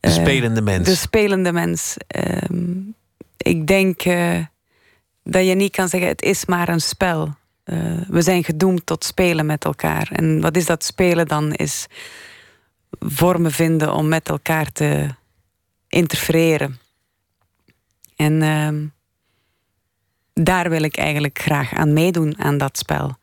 [0.00, 0.88] De uh, spelende mens.
[0.88, 1.96] De spelende mens.
[2.06, 2.78] Ehm,
[3.36, 4.02] ik denk
[5.22, 7.38] dat je niet kan zeggen: het is maar een spel.
[8.08, 10.08] we zijn gedoemd tot spelen met elkaar.
[10.12, 11.52] En wat is dat spelen dan?
[11.52, 11.86] Is
[12.98, 15.08] vormen vinden om met elkaar te
[15.88, 16.78] interfereren.
[18.16, 18.88] En uh,
[20.32, 23.18] daar wil ik eigenlijk graag aan meedoen, aan dat spel.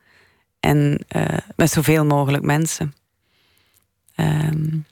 [0.60, 2.96] En uh, met zoveel mogelijk mensen.
[4.16, 4.86] Um,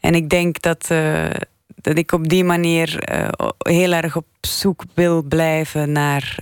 [0.00, 1.30] en ik denk dat, uh,
[1.74, 6.38] dat ik op die manier uh, heel erg op zoek wil blijven naar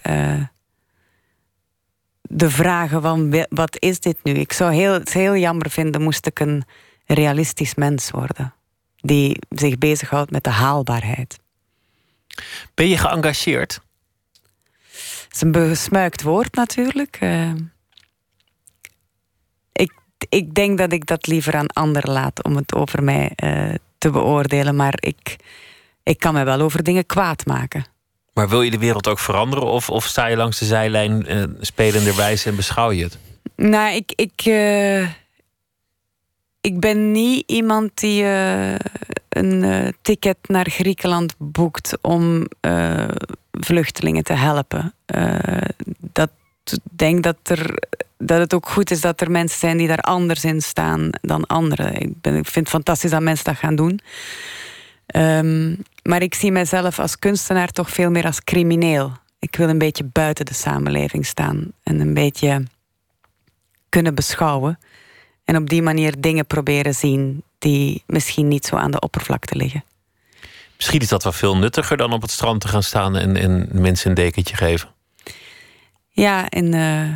[2.22, 4.32] de vragen van wat is dit nu?
[4.32, 6.64] Ik zou heel, het heel jammer vinden moest ik een
[7.06, 8.54] realistisch mens worden.
[8.96, 11.38] Die zich bezighoudt met de haalbaarheid.
[12.74, 13.80] Ben je geëngageerd?
[15.28, 17.18] Het is een besmuikt woord natuurlijk.
[17.22, 17.52] Uh,
[19.72, 19.92] ik,
[20.28, 24.10] ik denk dat ik dat liever aan anderen laat om het over mij uh, te
[24.10, 24.76] beoordelen.
[24.76, 25.36] Maar ik,
[26.02, 27.84] ik kan me wel over dingen kwaad maken.
[28.32, 29.64] Maar wil je de wereld ook veranderen?
[29.64, 33.18] Of, of sta je langs de zijlijn uh, spelenderwijs en beschouw je het?
[33.56, 35.02] Nou, ik, ik, uh,
[36.60, 38.74] ik ben niet iemand die uh,
[39.28, 42.46] een ticket naar Griekenland boekt om
[43.60, 44.94] vluchtelingen te helpen.
[46.12, 46.30] dat
[46.82, 47.74] denk dat, er,
[48.16, 51.46] dat het ook goed is dat er mensen zijn die daar anders in staan dan
[51.46, 51.94] anderen.
[51.94, 54.00] Ik, vind het fantastisch dat mensen dat gaan doen.
[55.16, 59.12] Um, maar ik zie mezelf als kunstenaar toch veel meer als crimineel.
[59.38, 62.62] Ik wil een beetje buiten de samenleving staan en een beetje
[63.88, 64.78] kunnen beschouwen.
[65.44, 69.84] En op die manier dingen proberen zien die misschien niet zo aan de oppervlakte liggen.
[70.78, 73.68] Misschien is dat wel veel nuttiger dan op het strand te gaan staan en, en
[73.72, 74.88] mensen een dekentje geven.
[76.08, 77.14] Ja, en uh,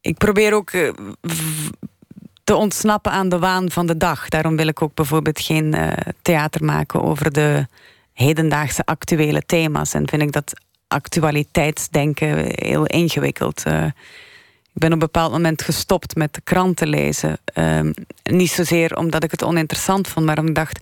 [0.00, 0.92] ik probeer ook uh,
[2.44, 4.28] te ontsnappen aan de waan van de dag.
[4.28, 7.66] Daarom wil ik ook bijvoorbeeld geen uh, theater maken over de
[8.12, 9.94] hedendaagse actuele thema's.
[9.94, 10.52] En vind ik dat
[10.88, 13.64] actualiteitsdenken heel ingewikkeld.
[14.74, 17.38] Ik ben op een bepaald moment gestopt met de kranten lezen.
[17.54, 17.80] Uh,
[18.22, 20.80] niet zozeer omdat ik het oninteressant vond, maar omdat ik dacht: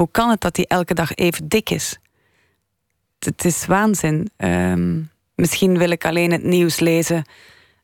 [0.00, 1.98] hoe kan het dat die elke dag even dik is?
[3.18, 4.30] Het is waanzin.
[4.38, 4.96] Uh,
[5.34, 7.24] misschien wil ik alleen het nieuws lezen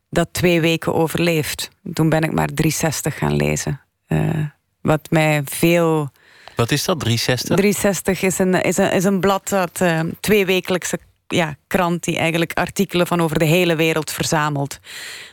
[0.09, 1.69] dat twee weken overleeft.
[1.93, 3.81] Toen ben ik maar 360 gaan lezen.
[4.07, 4.45] Uh,
[4.81, 6.09] wat mij veel
[6.55, 7.55] wat is dat, 360?
[7.55, 12.17] 360 is een, is een, is een blad dat uh, twee wekelijkse ja, krant die
[12.17, 14.79] eigenlijk artikelen van over de hele wereld verzamelt,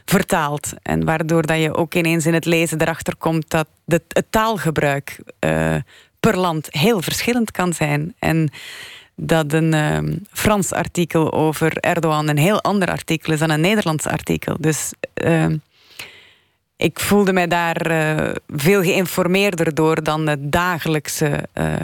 [0.04, 0.72] vertaalt.
[0.82, 5.18] En waardoor dat je ook ineens in het lezen erachter komt dat de, het taalgebruik
[5.40, 5.76] uh,
[6.24, 8.14] per land heel verschillend kan zijn.
[8.18, 8.50] En
[9.16, 14.06] dat een uh, Frans artikel over Erdogan een heel ander artikel is dan een Nederlands
[14.06, 14.56] artikel.
[14.60, 14.92] Dus
[16.76, 21.48] ik voelde mij daar uh, veel geïnformeerder door dan het dagelijkse.
[21.54, 21.74] Uh,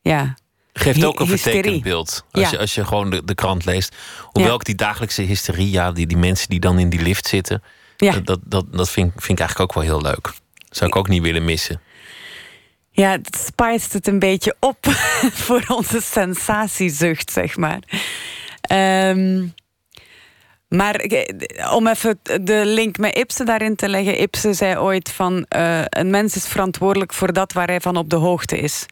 [0.00, 0.34] ja,
[0.72, 2.24] Geeft ook een vertekend beeld.
[2.30, 2.50] Als, ja.
[2.50, 3.96] je, als je gewoon de, de krant leest.
[4.22, 4.58] Hoewel ja.
[4.58, 7.62] ik die dagelijkse hysterie, ja, die, die mensen die dan in die lift zitten.
[7.96, 8.20] Ja.
[8.20, 10.32] Dat, dat, dat vind, vind ik eigenlijk ook wel heel leuk.
[10.70, 11.80] Zou ik ook niet willen missen.
[12.96, 14.86] Ja, het spijst het een beetje op
[15.44, 17.82] voor onze sensatiezucht, zeg maar.
[18.72, 19.54] Um,
[20.68, 24.20] Maar eh, om even de link met Ibsen daarin te leggen.
[24.20, 28.10] Ibsen zei ooit van uh, een mens is verantwoordelijk voor dat waar hij van op
[28.10, 28.86] de hoogte is.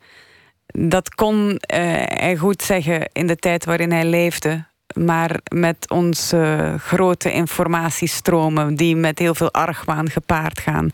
[0.66, 1.58] Dat kon uh,
[2.04, 4.64] hij goed zeggen in de tijd waarin hij leefde.
[4.94, 10.90] Maar met onze grote informatiestromen die met heel veel argwaan gepaard gaan,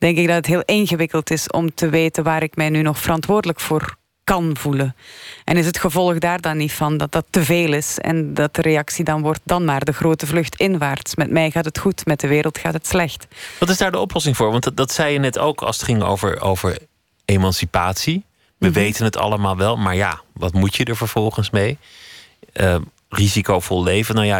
[0.00, 2.98] denk ik dat het heel ingewikkeld is om te weten waar ik mij nu nog
[2.98, 4.96] verantwoordelijk voor kan voelen.
[5.44, 8.54] En is het gevolg daar dan niet van dat dat te veel is en dat
[8.54, 11.14] de reactie dan wordt dan maar de grote vlucht inwaarts.
[11.14, 13.26] Met mij gaat het goed, met de wereld gaat het slecht.
[13.58, 14.50] Wat is daar de oplossing voor?
[14.50, 16.78] Want dat, zei je net ook als het ging over, over
[17.24, 18.24] emancipatie.
[18.58, 18.74] We mhm.
[18.74, 21.78] weten het allemaal wel, maar ja, wat moet je er vervolgens mee?
[22.54, 22.76] Uh,
[23.08, 24.38] risicovol leven, nou ja,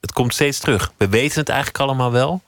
[0.00, 0.92] het komt steeds terug.
[0.96, 2.42] We weten het eigenlijk allemaal wel,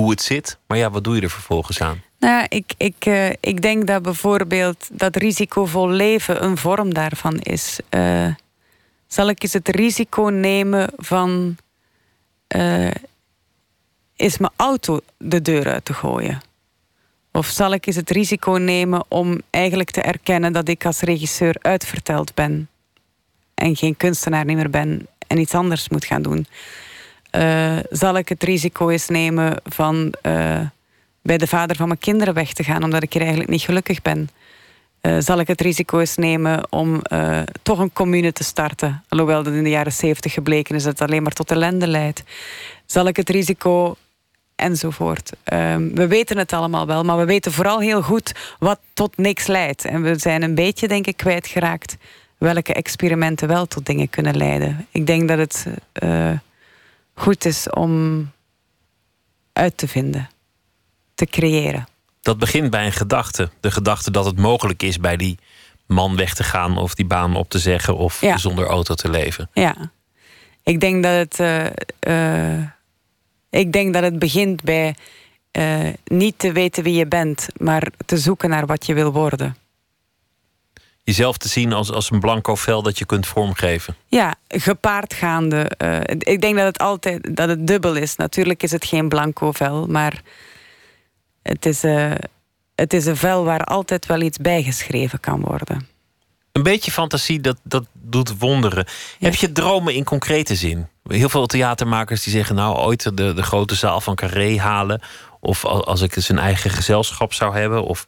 [0.00, 2.02] hoe het zit, maar ja, wat doe je er vervolgens aan?
[2.18, 7.78] Nou, ik, ik, uh, ik denk dat bijvoorbeeld dat risicovol leven een vorm daarvan is.
[7.90, 8.34] Uh,
[9.06, 11.56] zal ik eens het risico nemen van.
[12.56, 12.90] Uh,
[14.16, 16.40] is mijn auto de deur uit te gooien?
[17.32, 21.56] Of zal ik eens het risico nemen om eigenlijk te erkennen dat ik als regisseur
[21.60, 22.68] uitverteld ben
[23.54, 26.46] en geen kunstenaar meer ben en iets anders moet gaan doen?
[27.90, 30.14] Zal ik het risico eens nemen van
[31.22, 34.02] bij de vader van mijn kinderen weg te gaan, omdat ik hier eigenlijk niet gelukkig
[34.02, 34.30] ben.
[35.02, 37.02] Uh, zal ik het risico eens nemen om
[37.62, 39.04] toch een commune te starten?
[39.08, 42.22] Alhoewel dat in de jaren zeventig gebleken is dat het alleen maar tot ellende leidt.
[42.86, 43.96] Zal ik het risico
[44.56, 45.32] enzovoort.
[45.52, 49.46] Uh, we weten het allemaal wel, maar we weten vooral heel goed wat tot niks
[49.46, 49.84] leidt.
[49.84, 51.96] En we zijn een beetje, denk ik, kwijtgeraakt
[52.38, 54.86] welke experimenten wel tot dingen kunnen leiden.
[54.90, 55.66] Ik denk dat het
[57.20, 58.30] goed is om
[59.52, 60.28] uit te vinden
[61.14, 61.86] te creëren.
[62.20, 63.50] Dat begint bij een gedachte.
[63.60, 65.38] De gedachte dat het mogelijk is bij die
[65.86, 69.50] man weg te gaan of die baan op te zeggen of zonder auto te leven.
[69.52, 69.90] Ja,
[70.62, 71.38] ik denk dat het,
[72.08, 72.62] uh,
[73.50, 74.94] ik denk dat het begint bij
[75.52, 79.56] uh, niet te weten wie je bent, maar te zoeken naar wat je wil worden.
[81.02, 83.96] Jezelf te zien als, als een blanco vel dat je kunt vormgeven.
[84.06, 85.70] Ja, gepaardgaande.
[85.84, 88.16] Uh, ik denk dat het altijd dat het dubbel is.
[88.16, 90.22] Natuurlijk is het geen blanco vel, maar
[91.42, 92.12] het is, uh,
[92.74, 95.88] het is een vel waar altijd wel iets bijgeschreven kan worden.
[96.52, 98.86] Een beetje fantasie, dat, dat doet wonderen.
[99.18, 100.88] Heb je dromen in concrete zin?
[101.04, 102.54] Heel veel theatermakers die zeggen...
[102.54, 105.02] nou, ooit de, de grote zaal van Carré halen...
[105.40, 107.84] of als ik eens een eigen gezelschap zou hebben...
[107.84, 108.06] of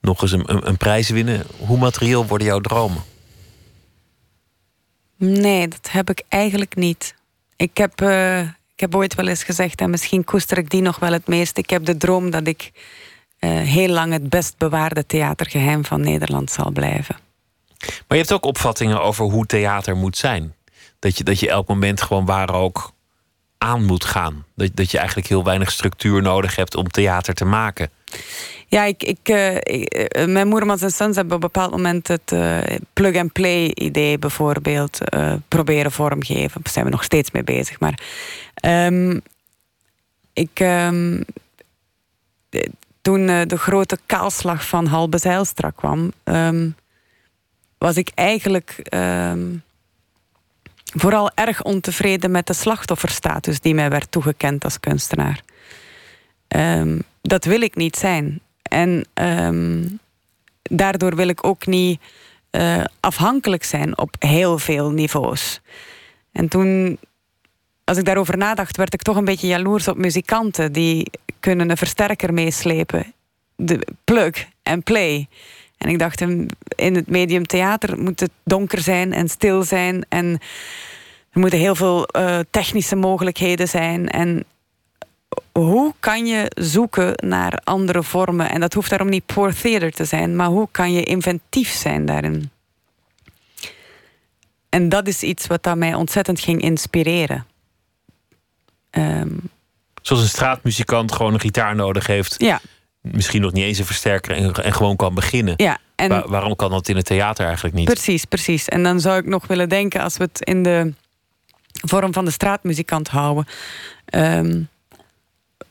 [0.00, 1.46] nog eens een, een, een prijs winnen.
[1.58, 3.02] Hoe materieel worden jouw dromen?
[5.16, 7.14] Nee, dat heb ik eigenlijk niet.
[7.56, 10.98] Ik heb, uh, ik heb ooit wel eens gezegd, en misschien koester ik die nog
[10.98, 11.58] wel het meest.
[11.58, 12.70] Ik heb de droom dat ik
[13.40, 17.16] uh, heel lang het best bewaarde theatergeheim van Nederland zal blijven.
[17.78, 20.54] Maar je hebt ook opvattingen over hoe theater moet zijn.
[20.98, 22.92] Dat je, dat je elk moment gewoon waar ook
[23.58, 24.44] aan moet gaan.
[24.54, 27.90] Dat, dat je eigenlijk heel weinig structuur nodig hebt om theater te maken.
[28.70, 32.58] Ja, ik, ik, uh, mijn Moermans en Sons hebben op een bepaald moment het uh,
[32.92, 34.98] plug-and-play idee bijvoorbeeld
[35.48, 36.60] proberen vormgeven.
[36.62, 37.80] Daar zijn we nog steeds mee bezig.
[37.80, 38.00] Maar
[38.86, 39.20] um,
[40.32, 41.24] ik, um,
[43.00, 46.76] toen de grote kaalslag van Halbe Zijlstra kwam, um,
[47.78, 48.82] was ik eigenlijk
[50.96, 55.42] vooral erg ontevreden met de slachtofferstatus die mij werd toegekend als kunstenaar.
[57.22, 58.40] dat wil ik niet zijn.
[58.68, 59.98] En um,
[60.62, 62.00] daardoor wil ik ook niet
[62.50, 65.60] uh, afhankelijk zijn op heel veel niveaus.
[66.32, 66.98] En toen,
[67.84, 71.10] als ik daarover nadacht, werd ik toch een beetje jaloers op muzikanten die
[71.40, 73.12] kunnen een versterker meeslepen.
[73.56, 75.28] De plug en play.
[75.78, 80.06] En ik dacht, in het medium theater moet het donker zijn en stil zijn.
[80.08, 80.26] En
[81.32, 84.08] er moeten heel veel uh, technische mogelijkheden zijn.
[84.08, 84.44] En
[85.52, 88.50] hoe kan je zoeken naar andere vormen?
[88.50, 92.06] En dat hoeft daarom niet poor theater te zijn, maar hoe kan je inventief zijn
[92.06, 92.50] daarin?
[94.68, 97.46] En dat is iets wat mij ontzettend ging inspireren.
[98.90, 99.40] Um,
[100.02, 102.34] Zoals een straatmuzikant gewoon een gitaar nodig heeft.
[102.38, 102.60] Ja.
[103.00, 105.54] Misschien nog niet eens een versterker en, en gewoon kan beginnen.
[105.56, 107.84] Ja, en waarom kan dat in het theater eigenlijk niet?
[107.84, 108.68] Precies, precies.
[108.68, 110.92] En dan zou ik nog willen denken, als we het in de
[111.72, 113.46] vorm van de straatmuzikant houden.
[114.14, 114.68] Um,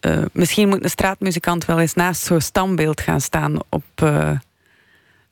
[0.01, 4.31] uh, misschien moet een straatmuzikant wel eens naast zo'n standbeeld gaan staan op, uh,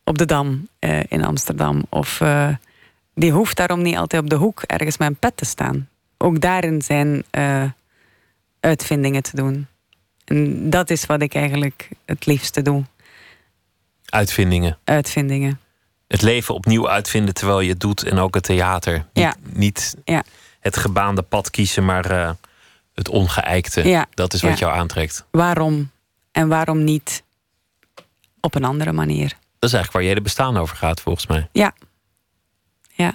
[0.03, 1.85] op de Dam uh, in Amsterdam.
[1.89, 2.21] Of
[3.13, 5.89] die hoeft daarom niet altijd op de hoek ergens met een pet te staan.
[6.17, 7.23] Ook daarin zijn
[8.59, 9.67] uitvindingen te doen.
[10.25, 12.83] En dat is wat ik eigenlijk het liefste doe.
[14.05, 14.77] Uitvindingen.
[14.83, 15.59] Uitvindingen.
[16.07, 18.93] Het leven opnieuw uitvinden terwijl je het doet en ook het theater.
[18.93, 19.35] Niet, ja.
[19.53, 20.23] niet ja
[20.65, 22.29] het gebaande pad kiezen, maar eh,
[22.95, 23.87] het ongeëikte.
[23.87, 24.65] Ja, Dat is wat ja.
[24.65, 25.25] jou aantrekt.
[25.31, 25.91] Waarom
[26.31, 27.23] en waarom niet
[28.39, 29.29] op een andere manier?
[29.59, 31.47] Dat is eigenlijk waar je hele bestaan over gaat, volgens mij.
[31.51, 31.73] Ja.
[32.93, 33.13] Ja.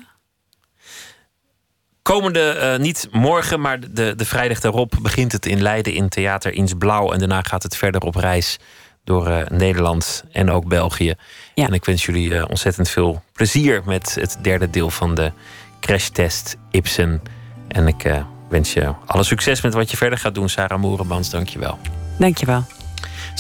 [2.03, 6.53] Komende, eh, niet morgen, maar de, de vrijdag daarop begint het in Leiden in Theater
[6.53, 7.13] Ins Blauw.
[7.13, 8.59] En daarna gaat het verder op reis
[9.05, 11.15] door eh, Nederland en ook België.
[11.55, 11.67] Ja.
[11.67, 15.33] En ik wens jullie eh, ontzettend veel plezier met het derde deel van de
[15.81, 17.23] crashtest Ibsen.
[17.69, 18.05] En ik
[18.51, 21.31] wens je alle succes met wat je verder gaat doen, Sarah Moerenmans.
[21.31, 21.79] Dank je wel.
[22.19, 22.65] Dankjewel.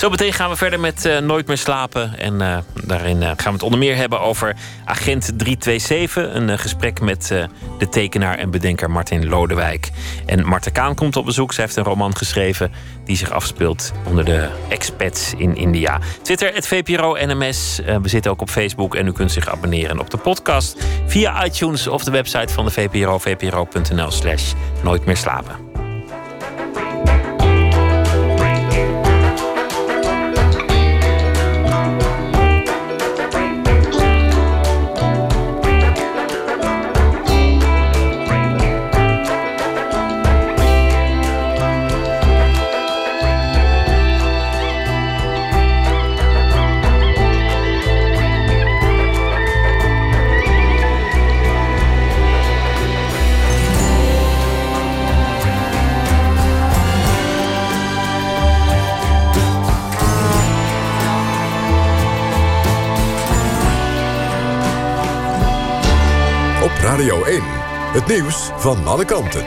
[0.00, 2.18] Zo meteen gaan we verder met eh, Nooit meer slapen.
[2.18, 6.34] En eh, daarin eh, gaan we het onder meer hebben over Agent 327.
[6.34, 7.26] Een gesprek met
[7.78, 9.90] de tekenaar en bedenker Martin Lodewijk.
[10.26, 11.52] En Marten Kaan komt op bezoek.
[11.52, 12.72] Zij heeft een roman geschreven
[13.04, 15.98] die zich afspeelt onder de expats in India.
[16.22, 17.80] Twitter, het VPRO NMS.
[18.02, 21.86] We zitten ook op Facebook en u kunt zich abonneren op de podcast via iTunes
[21.86, 25.69] of de website van de VPRO, vpro.nl slash nooit meer slapen.
[67.00, 67.42] Radio 1.
[67.92, 69.44] Het nieuws van alle kanten.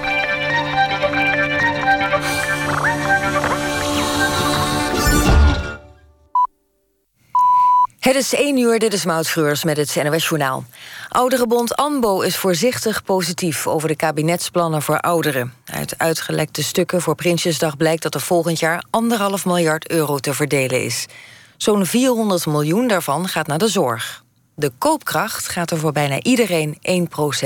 [7.99, 10.65] Het is 1 uur, dit is Maud met het NOS Journaal.
[11.09, 15.53] Ouderenbond ANBO is voorzichtig positief over de kabinetsplannen voor ouderen.
[15.65, 20.83] Uit uitgelekte stukken voor Prinsjesdag blijkt dat er volgend jaar anderhalf miljard euro te verdelen
[20.83, 21.05] is.
[21.57, 24.22] Zo'n 400 miljoen daarvan gaat naar de zorg.
[24.55, 26.77] De koopkracht gaat er voor bijna iedereen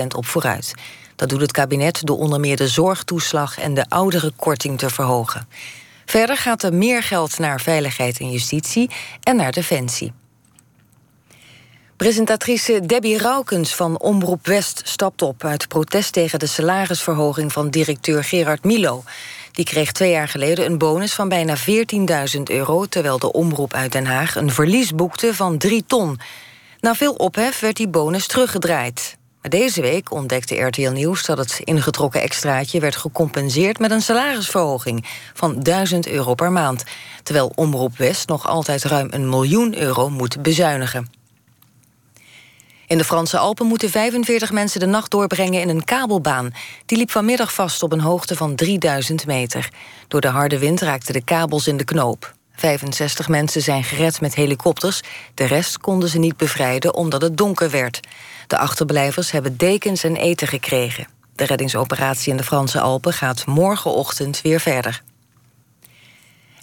[0.04, 0.74] 1% op vooruit.
[1.16, 5.48] Dat doet het kabinet door onder meer de zorgtoeslag en de ouderenkorting te verhogen.
[6.06, 8.90] Verder gaat er meer geld naar veiligheid en justitie
[9.24, 10.14] en naar defensie.
[11.98, 15.44] Presentatrice Debbie Raukens van Omroep West stapt op...
[15.44, 19.04] uit protest tegen de salarisverhoging van directeur Gerard Milo.
[19.52, 21.64] Die kreeg twee jaar geleden een bonus van bijna 14.000
[22.44, 22.86] euro...
[22.86, 26.20] terwijl de omroep uit Den Haag een verlies boekte van 3 ton.
[26.80, 29.18] Na veel ophef werd die bonus teruggedraaid.
[29.42, 32.80] Maar deze week ontdekte RTL Nieuws dat het ingetrokken extraatje...
[32.80, 36.84] werd gecompenseerd met een salarisverhoging van 1000 euro per maand...
[37.24, 41.10] terwijl Omroep West nog altijd ruim een miljoen euro moet bezuinigen.
[42.88, 46.54] In de Franse Alpen moeten 45 mensen de nacht doorbrengen in een kabelbaan.
[46.86, 49.70] Die liep vanmiddag vast op een hoogte van 3000 meter.
[50.08, 52.36] Door de harde wind raakten de kabels in de knoop.
[52.58, 55.02] 65 mensen zijn gered met helikopters.
[55.34, 58.00] De rest konden ze niet bevrijden omdat het donker werd.
[58.48, 61.08] De achterblijvers hebben dekens en eten gekregen.
[61.36, 65.02] De reddingsoperatie in de Franse Alpen gaat morgenochtend weer verder.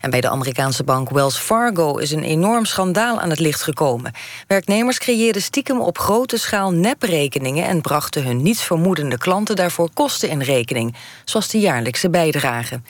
[0.00, 4.12] En bij de Amerikaanse bank Wells Fargo is een enorm schandaal aan het licht gekomen.
[4.46, 7.66] Werknemers creëerden stiekem op grote schaal neprekeningen...
[7.66, 10.94] en brachten hun nietsvermoedende klanten daarvoor kosten in rekening...
[11.24, 12.80] zoals de jaarlijkse bijdrage.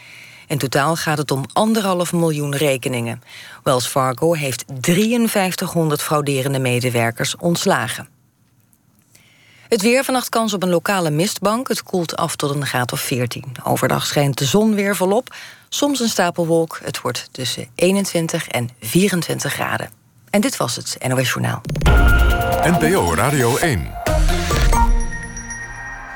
[0.55, 3.23] In totaal gaat het om anderhalf miljoen rekeningen.
[3.63, 8.09] Wells Fargo heeft 5300 frauderende medewerkers ontslagen.
[9.69, 11.69] Het weer, vannacht kans op een lokale mistbank.
[11.69, 13.45] Het koelt af tot een graad of 14.
[13.65, 15.35] Overdag schijnt de zon weer volop.
[15.69, 16.81] Soms een stapelwolk.
[16.83, 19.91] Het wordt tussen 21 en 24 graden.
[20.31, 21.61] En dit was het NOS Journaal.
[22.63, 23.91] NPO Radio 1.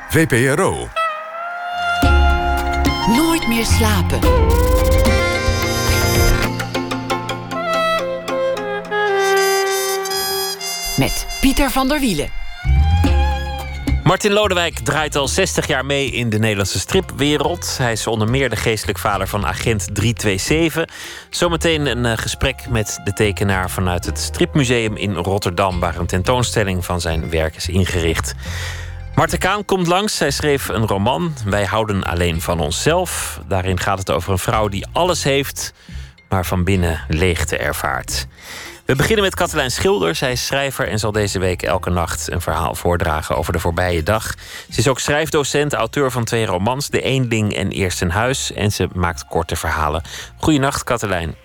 [0.09, 0.98] VPRO.
[3.49, 4.19] Meer slapen.
[10.97, 12.29] Met Pieter van der Wielen.
[14.03, 17.77] Martin Lodewijk draait al 60 jaar mee in de Nederlandse stripwereld.
[17.77, 20.95] Hij is onder meer de geestelijk vader van Agent 327.
[21.29, 26.85] Zometeen een eh, gesprek met de tekenaar vanuit het Stripmuseum in Rotterdam, waar een tentoonstelling
[26.85, 28.33] van zijn werk is ingericht.
[29.19, 30.17] Marten Kaan komt langs.
[30.17, 33.39] Zij schreef een roman, Wij houden alleen van onszelf.
[33.47, 35.73] Daarin gaat het over een vrouw die alles heeft,
[36.29, 38.27] maar van binnen leegte ervaart.
[38.85, 40.15] We beginnen met Katelijn Schilder.
[40.15, 44.03] Zij is schrijver en zal deze week elke nacht een verhaal voordragen over de voorbije
[44.03, 44.33] dag.
[44.69, 48.53] Ze is ook schrijfdocent, auteur van twee romans, De Eenling en Eerst een Huis.
[48.53, 50.01] En ze maakt korte verhalen.
[50.37, 51.35] Goedenacht, Katelijn.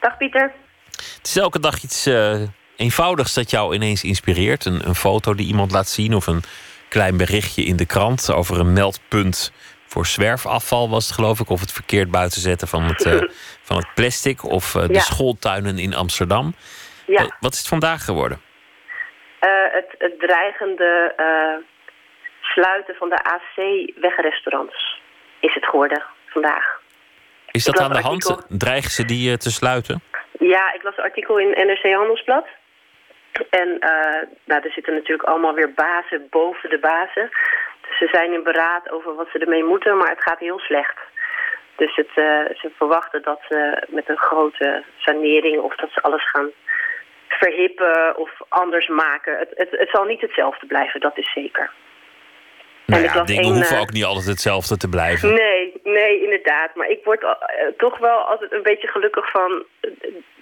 [0.00, 0.52] Dag Pieter.
[0.90, 2.40] Het is elke dag iets eh,
[2.76, 4.64] eenvoudigs dat jou ineens inspireert.
[4.64, 6.42] Een, een foto die iemand laat zien of een
[6.88, 9.52] klein berichtje in de krant over een meldpunt
[9.86, 11.50] voor zwerfafval, was het geloof ik.
[11.50, 13.20] Of het verkeerd buiten zetten van het, eh,
[13.68, 14.44] van het plastic.
[14.44, 15.00] Of eh, de Ja.
[15.00, 16.54] schooltuinen in Amsterdam.
[17.06, 18.40] Ja, Eh, wat is het vandaag geworden?
[19.72, 21.12] het, het dreigende
[22.40, 25.00] sluiten van de AC-wegrestaurants
[25.40, 26.80] is het geworden vandaag.
[27.50, 28.26] Is dat aan de hand?
[28.30, 28.56] artikel.
[28.58, 30.02] Dreigen ze die te sluiten?
[30.38, 32.46] Ja, ik las een artikel in NRC Handelsblad.
[33.50, 33.78] En
[34.44, 37.30] nou, er zitten natuurlijk allemaal weer bazen boven de bazen.
[37.88, 40.98] Dus ze zijn in beraad over wat ze ermee moeten, maar het gaat heel slecht.
[41.76, 46.30] Dus het, eh, ze verwachten dat ze met een grote sanering of dat ze alles
[46.30, 46.50] gaan
[47.28, 49.38] verhippen of anders maken.
[49.38, 51.70] Het, het, het zal niet hetzelfde blijven, dat is zeker.
[52.86, 55.34] Nou ja, dingen hoeven eh, ook niet altijd hetzelfde te blijven.
[55.34, 56.74] Nee, nee, inderdaad.
[56.74, 57.30] Maar ik word eh,
[57.76, 59.90] toch wel altijd een beetje gelukkig van eh,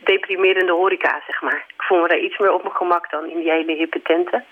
[0.04, 1.64] deprimerende horeca, zeg maar.
[1.76, 4.44] Ik voel me daar iets meer op mijn gemak dan in die hele hippe tenten.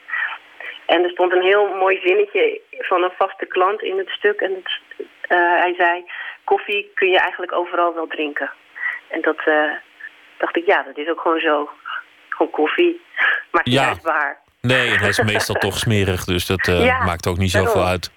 [0.87, 4.41] En er stond een heel mooi zinnetje van een vaste klant in het stuk.
[4.41, 4.81] En het,
[5.21, 6.05] eh, hij zei,
[6.45, 8.51] koffie kun je eigenlijk overal wel drinken.
[9.09, 9.41] En dat
[10.39, 11.71] dacht ik, ja, dat is ook gewoon zo.
[12.29, 13.01] Gewoon koffie.
[13.53, 13.89] Maakt niet Ja.
[13.89, 14.41] uit waar.
[14.61, 17.91] Nee, en hij is meestal toch smerig, dus dat Ja, maakt ook niet zoveel daarom.
[17.91, 18.11] uit.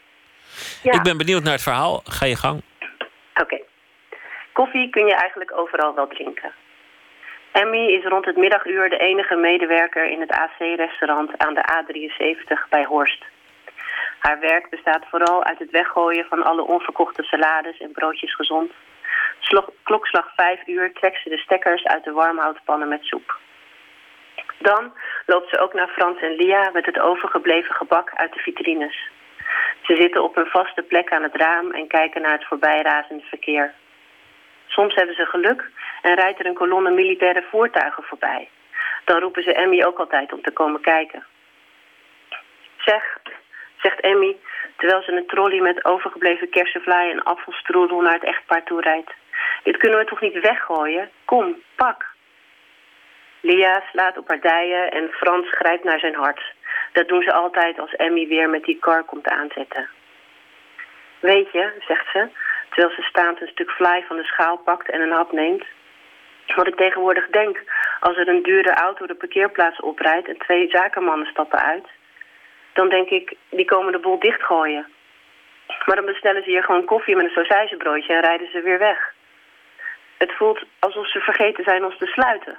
[0.85, 0.93] Ja.
[0.93, 2.01] Ik ben benieuwd naar het verhaal.
[2.03, 2.61] Ga je gang.
[3.41, 3.59] Oké.
[4.53, 6.51] Koffie kun je eigenlijk overal wel drinken.
[7.51, 12.83] Emmy is rond het middaguur de enige medewerker in het AC-restaurant aan de A73 bij
[12.83, 13.25] Horst.
[14.19, 18.71] Haar werk bestaat vooral uit het weggooien van alle onverkochte salades en broodjes gezond.
[19.83, 23.39] Klokslag 5 uur trekt ze de stekkers uit de warmhoutpannen met soep.
[24.59, 24.93] Dan
[25.25, 29.13] loopt ze ook naar Frans en Lia met het overgebleven gebak uit de vitrines.
[29.81, 33.73] Ze zitten op hun vaste plek aan het raam en kijken naar het voorbijrazende verkeer.
[34.67, 35.69] Soms hebben ze geluk
[36.01, 38.49] en rijdt er een kolonne militaire voertuigen voorbij.
[39.05, 41.25] Dan roepen ze Emmy ook altijd om te komen kijken.
[42.77, 43.17] Zeg,
[43.77, 44.35] zegt Emmy,
[44.77, 49.11] terwijl ze een trolley met overgebleven kersenvlaai en appelstroedel naar het echtpaar toe rijdt.
[49.63, 51.09] Dit kunnen we toch niet weggooien?
[51.25, 52.13] Kom, pak.
[53.39, 56.53] Lia slaat op haar dijen en Frans grijpt naar zijn hart.
[56.91, 59.89] Dat doen ze altijd als Emmy weer met die kar komt aanzetten.
[61.19, 62.27] Weet je, zegt ze,
[62.69, 65.65] terwijl ze staand een stuk vlaai van de schaal pakt en een hap neemt.
[66.55, 67.63] Wat ik tegenwoordig denk,
[67.99, 71.87] als er een dure auto de parkeerplaats oprijdt en twee zakenmannen stappen uit,
[72.73, 74.87] dan denk ik, die komen de boel dichtgooien.
[75.85, 79.13] Maar dan bestellen ze hier gewoon koffie met een sausijzenbroodje en rijden ze weer weg.
[80.17, 82.57] Het voelt alsof ze vergeten zijn ons te sluiten.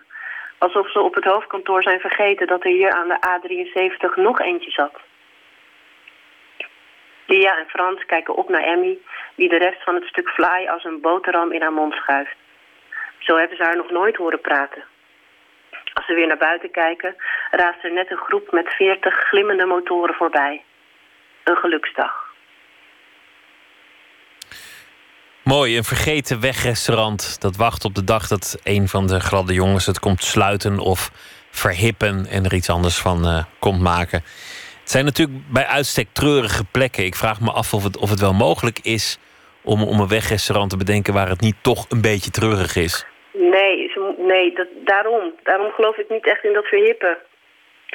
[0.58, 4.70] Alsof ze op het hoofdkantoor zijn vergeten dat er hier aan de A73 nog eentje
[4.70, 5.00] zat.
[7.26, 8.98] Lia en Frans kijken op naar Emmy,
[9.34, 12.36] die de rest van het stuk fly als een boterham in haar mond schuift.
[13.18, 14.84] Zo hebben ze haar nog nooit horen praten.
[15.94, 17.16] Als ze weer naar buiten kijken,
[17.50, 20.62] raast er net een groep met veertig glimmende motoren voorbij.
[21.44, 22.25] Een geluksdag.
[25.54, 29.86] Mooi, een vergeten wegrestaurant dat wacht op de dag dat een van de gladde jongens
[29.86, 31.10] het komt sluiten of
[31.50, 34.20] verhippen en er iets anders van eh, komt maken.
[34.80, 37.04] Het zijn natuurlijk bij uitstek treurige plekken.
[37.04, 39.18] Ik vraag me af of het, of het wel mogelijk is
[39.64, 43.06] om, om een wegrestaurant te bedenken waar het niet toch een beetje treurig is.
[43.32, 45.32] Nee, nee dat, daarom.
[45.42, 47.16] Daarom geloof ik niet echt in dat verhippen.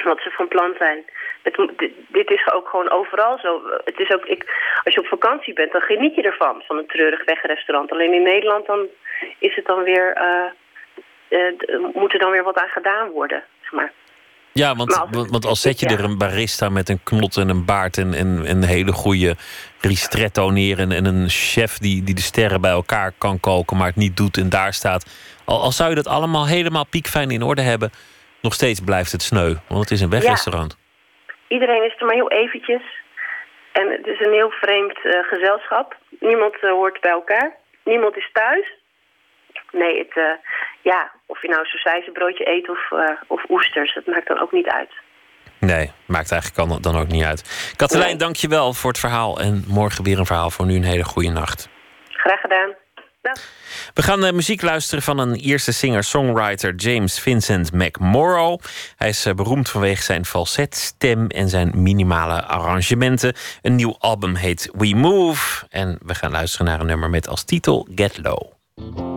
[0.04, 1.04] Wat ze van plan zijn.
[1.42, 1.56] Het,
[2.08, 3.62] dit, is ook gewoon overal zo.
[3.84, 4.42] Het is ook, ik,
[4.84, 6.62] als je op vakantie bent, dan geniet je ervan.
[6.66, 7.92] Van een treurig wegrestaurant.
[7.92, 8.86] Alleen in Nederland dan
[9.38, 10.14] is het dan weer...
[11.28, 13.42] d- moet er dan weer wat aan gedaan worden.
[13.60, 13.92] Zeg maar.
[14.52, 15.96] Ja, want, Maar als- want, want al zet je ja.
[15.96, 19.36] er een barista met een knot en een baard en, en, en een hele goede
[19.80, 23.86] ristretto neer en, en een chef die, die de sterren bij elkaar kan koken, maar
[23.86, 25.06] het niet doet en daar staat.
[25.44, 27.90] Al, al zou je dat allemaal helemaal piekfijn in orde hebben,
[28.40, 29.54] nog steeds blijft het sneu.
[29.68, 30.76] Want het is een wegrestaurant.
[31.54, 32.84] Iedereen is er maar heel eventjes.
[33.72, 35.96] En het is een heel vreemd eh, gezelschap.
[36.20, 37.56] Niemand eh, hoort bij elkaar.
[37.84, 38.66] Niemand is thuis.
[39.72, 40.36] Nee, het, eh,
[40.82, 42.90] ja, of je nou een sausijzenbroodje eet of,
[43.26, 44.90] of oesters, dat maakt dan ook niet uit.
[45.58, 47.72] Nee, maakt eigenlijk dan, dan ook niet uit.
[47.76, 48.16] Katelijn, Nee.
[48.16, 49.40] dank je wel voor het verhaal.
[49.40, 50.74] En morgen weer een verhaal voor nu.
[50.74, 51.68] Een hele goede nacht.
[52.08, 52.74] Graag gedaan.
[53.94, 58.60] We gaan uh, muziek luisteren van een Ierse singer-songwriter James Vincent McMorrow.
[58.96, 63.34] Hij is uh, beroemd vanwege zijn falsetstem en zijn minimale arrangementen.
[63.62, 65.66] Een nieuw album heet We Move.
[65.70, 69.11] En we gaan luisteren naar een nummer met als titel Get Low.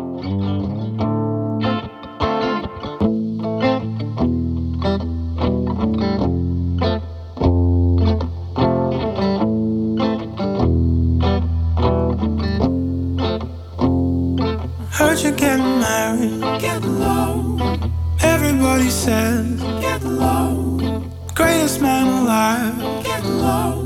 [21.77, 21.87] Low.
[21.87, 23.03] Man alive.
[23.03, 23.85] Get low.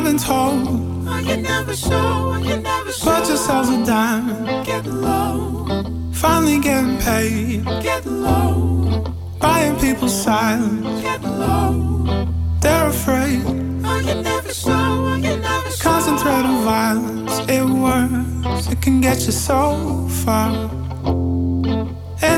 [0.00, 0.66] I've been told
[1.08, 3.10] oh, you never show, I you never show.
[3.10, 5.66] Put yourself a dime, get low.
[6.12, 9.04] Finally getting paid, get low.
[9.38, 12.26] Buying people's silence, get low.
[12.60, 13.42] They're afraid.
[13.84, 15.82] Oh, you never show, I you never show.
[15.82, 18.68] Concentrated violence, it works.
[18.68, 20.70] It can get you so far.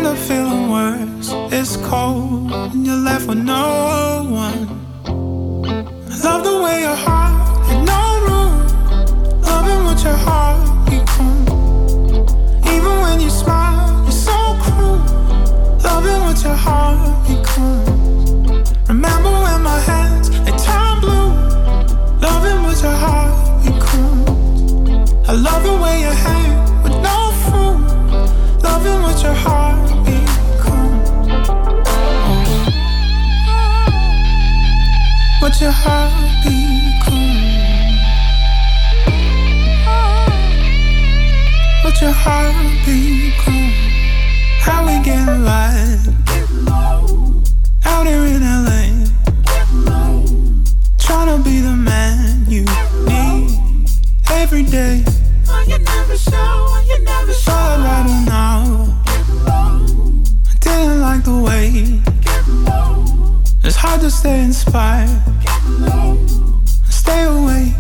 [0.03, 1.31] End up feeling worse.
[1.53, 4.67] It's cold, and you're left with no one.
[6.11, 7.35] I love the way your heart
[7.69, 8.53] had no room.
[9.43, 12.35] Loving what your heart becomes.
[12.75, 14.99] Even when you smile, you're so cruel.
[15.85, 18.73] Loving what your heart becomes.
[18.89, 21.31] Remember when my hands they turn blue.
[22.27, 25.13] Loving what your heart becomes.
[25.29, 25.92] I love the way
[35.53, 36.11] what your heart
[36.45, 37.43] become.
[41.85, 42.55] What your heart
[42.87, 43.71] become.
[44.65, 46.09] How we get light
[47.85, 49.05] out here in LA.
[50.99, 52.65] Trying to be the man you
[53.05, 53.91] need
[54.31, 55.05] every day.
[55.67, 57.53] You never show, you never show.
[57.53, 59.05] right now.
[59.47, 62.01] I didn't like the way.
[63.63, 65.32] It's hard to stay inspired.
[66.91, 67.75] Stay awake.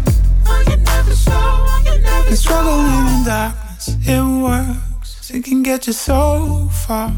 [2.28, 5.30] And struggling in darkness, it works.
[5.30, 7.12] It can get you so far.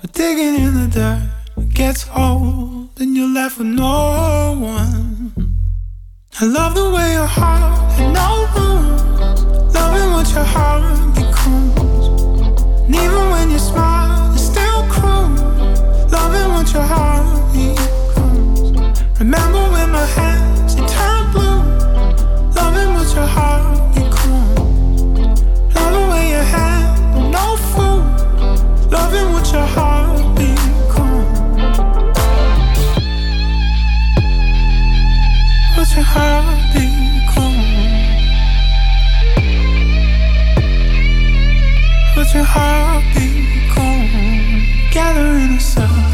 [0.00, 1.28] But digging in the dirt
[1.74, 5.32] gets old, and you're left with no one.
[6.40, 8.98] I love the way your heart had no room.
[9.72, 12.06] Loving what your heart becomes.
[12.86, 15.28] And even when you smile, it's still cruel.
[16.10, 17.41] Loving what your heart.
[19.22, 21.62] Remember when my hands in time blue,
[22.56, 25.36] loving with your heart and cool.
[25.76, 28.02] Loving when you had no fool.
[28.90, 31.22] loving with your heart being cool.
[35.94, 37.58] Your heart being cool.
[42.16, 46.11] With your heart being cool, gathering a sound.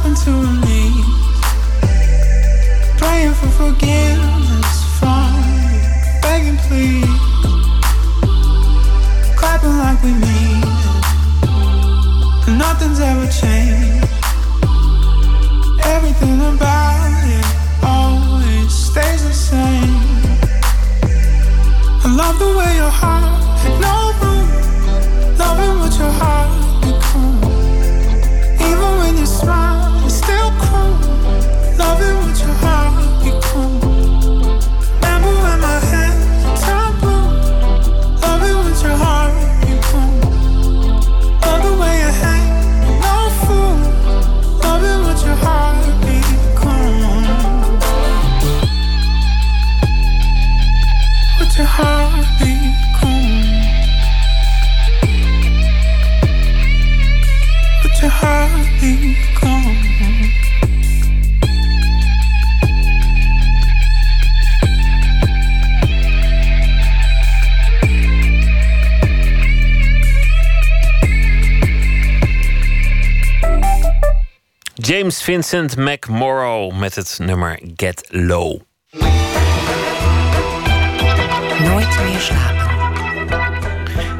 [0.00, 0.30] Dropping to
[0.64, 1.06] knees.
[2.98, 5.34] Praying for forgiveness from
[5.72, 5.80] you.
[6.22, 7.20] Begging please.
[9.36, 10.76] Clapping like we mean it.
[12.46, 14.06] And nothing's ever changed.
[15.84, 17.46] Everything about it
[17.82, 19.98] always stays the same.
[22.04, 24.48] I love the way your heart had no room.
[25.38, 26.67] Loving what your heart
[75.28, 78.60] Vincent McMorrow met het nummer Get Low.
[81.60, 82.67] Nooit meer.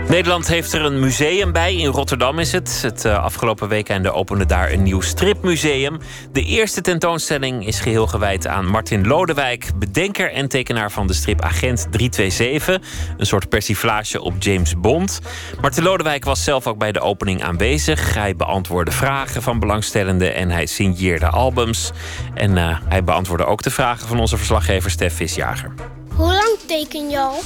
[0.08, 1.74] Nederland heeft er een museum bij.
[1.74, 2.82] In Rotterdam is het.
[2.82, 5.98] Het uh, afgelopen weekende opende daar een nieuw stripmuseum.
[6.32, 11.40] De eerste tentoonstelling is geheel gewijd aan Martin Lodewijk, bedenker en tekenaar van de strip
[11.40, 12.80] Agent 327.
[13.16, 15.20] Een soort persiflage op James Bond.
[15.60, 18.14] Martin Lodewijk was zelf ook bij de opening aanwezig.
[18.14, 21.90] Hij beantwoordde vragen van belangstellenden en hij signeerde albums.
[22.34, 25.74] En uh, hij beantwoordde ook de vragen van onze verslaggever Stef Visjager.
[26.14, 27.40] Hoe lang teken je al?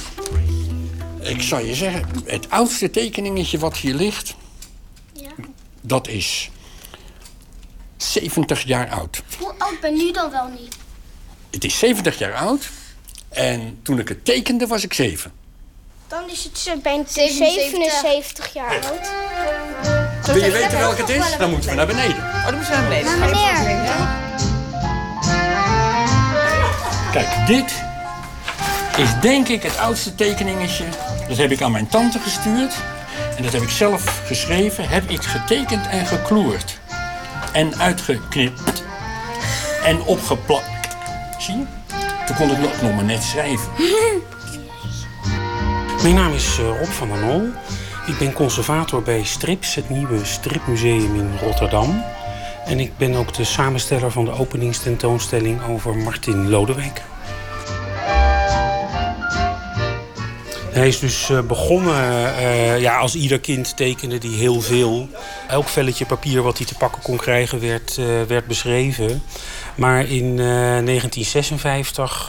[1.23, 4.35] Ik zou je zeggen, het oudste tekeningetje wat hier ligt...
[5.13, 5.29] Ja.
[5.81, 6.49] dat is
[7.97, 9.23] 70 jaar oud.
[9.39, 10.75] Hoe oud ben je dan wel niet?
[11.51, 12.69] Het is 70 jaar oud.
[13.29, 15.31] En toen ik het tekende, was ik 7.
[16.07, 19.11] Dan is het ben je 77 jaar oud.
[20.25, 21.37] Wil je weten welke het is?
[21.37, 22.17] Dan moeten we naar beneden.
[22.17, 24.21] Oh, dan moeten we naar beneden.
[27.11, 27.83] Kijk, dit
[28.97, 30.85] is denk ik het oudste tekeningetje.
[31.27, 32.75] Dat heb ik aan mijn tante gestuurd.
[33.37, 34.89] En dat heb ik zelf geschreven.
[34.89, 36.79] Heb ik getekend en gekloerd.
[37.53, 38.83] En uitgeknipt.
[39.83, 40.97] En opgeplakt.
[41.37, 41.63] Zie je?
[42.25, 43.71] Toen kon ik nog, nog maar net schrijven.
[46.03, 47.49] Mijn naam is eh, Rob van der Nol.
[48.05, 52.03] Ik ben conservator bij Strips, het nieuwe stripmuseum in Rotterdam.
[52.65, 57.01] En ik ben ook de samensteller van de openingstentoonstelling over Martin Lodewijk.
[60.73, 65.07] Hij is dus eh, begonnen, uh, ja, als ieder kind tekende hij heel veel.
[65.47, 69.23] Elk velletje papier wat hij te pakken kon krijgen werd, uh, werd beschreven.
[69.75, 72.27] Maar in 1956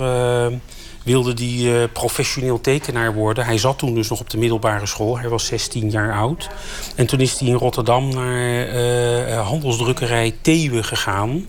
[1.03, 3.45] wilde hij professioneel tekenaar worden.
[3.45, 5.19] Hij zat toen dus nog op de middelbare school.
[5.19, 6.49] Hij was 16 jaar oud.
[6.95, 11.47] En toen is hij in Rotterdam naar handelsdrukkerij Thewe gegaan.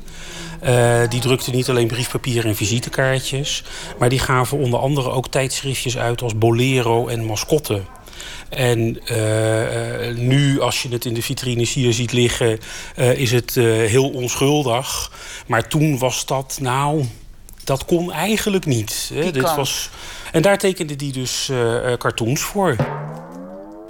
[0.65, 3.63] Uh, die drukte niet alleen briefpapier en visitekaartjes,
[3.97, 7.81] maar die gaven onder andere ook tijdschriftjes uit als Bolero en Mascotte.
[8.49, 12.59] En uh, nu, als je het in de vitrines hier ziet liggen,
[12.97, 15.11] uh, is het heel onschuldig.
[15.47, 17.05] Maar toen was dat, nou,
[17.63, 19.11] dat kon eigenlijk niet.
[19.13, 19.31] Hè?
[19.31, 19.89] Dit was...
[20.31, 21.51] En daar tekende hij dus
[21.97, 22.75] cartoons voor.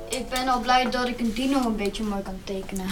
[0.10, 2.86] Ik ben al blij dat ik een dino een beetje mooi kan tekenen.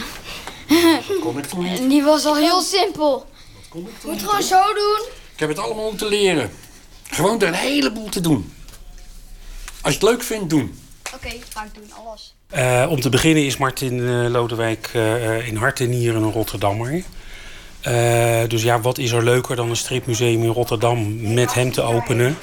[1.08, 1.80] Dat kon ik toen niet.
[1.80, 3.26] En die was al heel simpel.
[3.74, 5.08] Moet het gewoon zo doen.
[5.34, 6.52] Ik heb het allemaal moeten leren.
[7.04, 8.54] Gewoon er een heleboel te doen.
[9.82, 10.80] Als je het leuk vindt, doen.
[11.14, 12.36] Oké, okay, ga ik doen, alles.
[12.56, 17.04] Uh, om te beginnen is Martin uh, Lodewijk uh, in hart en nieren een Rotterdammer.
[18.48, 22.38] dus ja, wat is er leuker dan een stripmuseum in Rotterdam met hem te openen?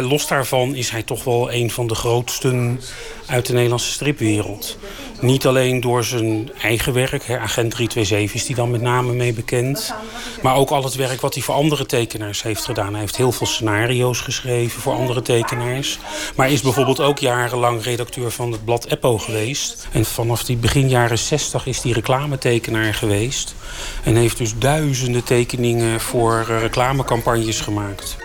[0.00, 2.80] los daarvan is hij toch wel een van de grootsten
[3.26, 4.76] uit de Nederlandse stripwereld.
[5.20, 9.94] Niet alleen door zijn eigen werk, Agent 327 is die dan met name mee bekend.
[10.42, 12.90] Maar ook al het werk wat hij voor andere tekenaars heeft gedaan.
[12.90, 15.98] Hij heeft heel veel scenario's geschreven voor andere tekenaars.
[16.36, 19.88] Maar is bijvoorbeeld ook jarenlang redacteur van het blad Eppo geweest.
[19.92, 23.54] En vanaf die begin jaren 60 is hij reclametekenaar geweest.
[24.02, 28.23] En heeft dus duizenden tekeningen voor reclamecampagnes gemaakt.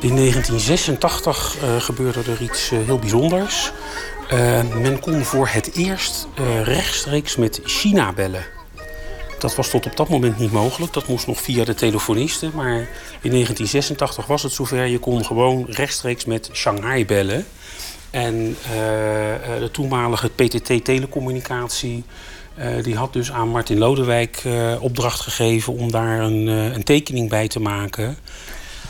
[0.00, 3.72] In 1986 uh, gebeurde er iets uh, heel bijzonders.
[4.32, 6.26] Uh, men kon voor het eerst
[6.62, 8.44] rechtstreeks met China bellen.
[9.38, 10.92] Dat was tot op dat moment niet mogelijk.
[10.92, 12.50] Dat moest nog via de telefonisten.
[12.54, 12.74] Maar
[13.20, 14.84] in 1986 was het zover.
[14.84, 17.46] Je kon gewoon rechtstreeks met Shanghai bellen.
[18.10, 18.56] En
[19.58, 22.04] de toenmalige PTT Telecommunicatie...
[22.82, 24.42] die had dus aan Martin Lodewijk
[24.80, 25.72] opdracht gegeven...
[25.72, 28.16] om daar een, een tekening bij te maken...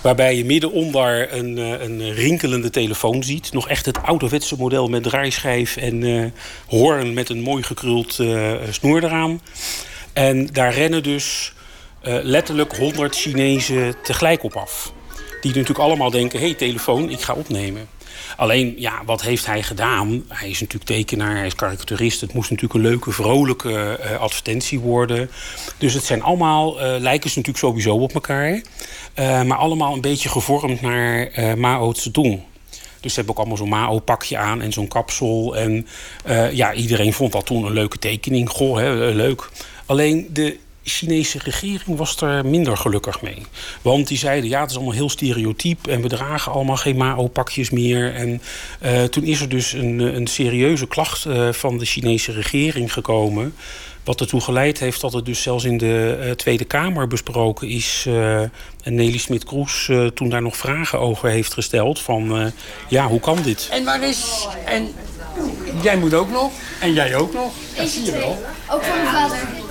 [0.04, 3.52] Waarbij je midden onder een, een rinkelende telefoon ziet.
[3.52, 6.24] Nog echt het ouderwetse model met draaischijf en uh,
[6.66, 9.40] hoorn met een mooi gekruld uh, snoer eraan.
[10.12, 11.52] En daar rennen dus
[12.02, 14.92] letterlijk 100 Chinezen tegelijk op af.
[15.40, 17.88] Die natuurlijk allemaal denken: hé, hey, telefoon, ik ga opnemen.
[18.36, 20.24] Alleen, ja, wat heeft hij gedaan?
[20.28, 22.20] Hij is natuurlijk tekenaar, hij is karikaturist.
[22.20, 25.30] Het moest natuurlijk een leuke, vrolijke uh, advertentie worden.
[25.78, 28.52] Dus het zijn allemaal, uh, lijken ze natuurlijk sowieso op elkaar.
[28.52, 28.62] Uh,
[29.42, 32.40] maar allemaal een beetje gevormd naar Mao Zedong.
[33.00, 35.56] Dus ze hebben ook allemaal zo'n Mao-pakje aan en zo'n kapsel.
[35.56, 35.86] En
[36.52, 38.50] ja, iedereen vond dat toen een leuke tekening.
[38.50, 39.50] Goh, hè, leuk.
[39.86, 43.42] Alleen de Chinese regering was er minder gelukkig mee.
[43.82, 45.86] Want die zeiden, ja, het is allemaal heel stereotyp...
[45.86, 48.14] en we dragen allemaal geen Mao-pakjes meer.
[48.14, 48.42] En
[48.82, 53.54] uh, toen is er dus een, een serieuze klacht uh, van de Chinese regering gekomen...
[54.04, 58.04] Wat ertoe geleid heeft dat het dus zelfs in de uh, Tweede Kamer besproken is.
[58.08, 58.50] Uh, en
[58.82, 62.00] Nelly Smit-Kroes uh, toen daar nog vragen over heeft gesteld.
[62.00, 62.52] Van
[62.88, 63.68] ja, hoe kan dit?
[63.70, 64.48] En waar is...
[64.64, 64.88] En
[65.82, 66.52] jij moet ook nog.
[66.80, 67.52] En jij ook nog.
[67.76, 68.44] Dat zie je wel.
[68.70, 69.63] Ook van mijn vader.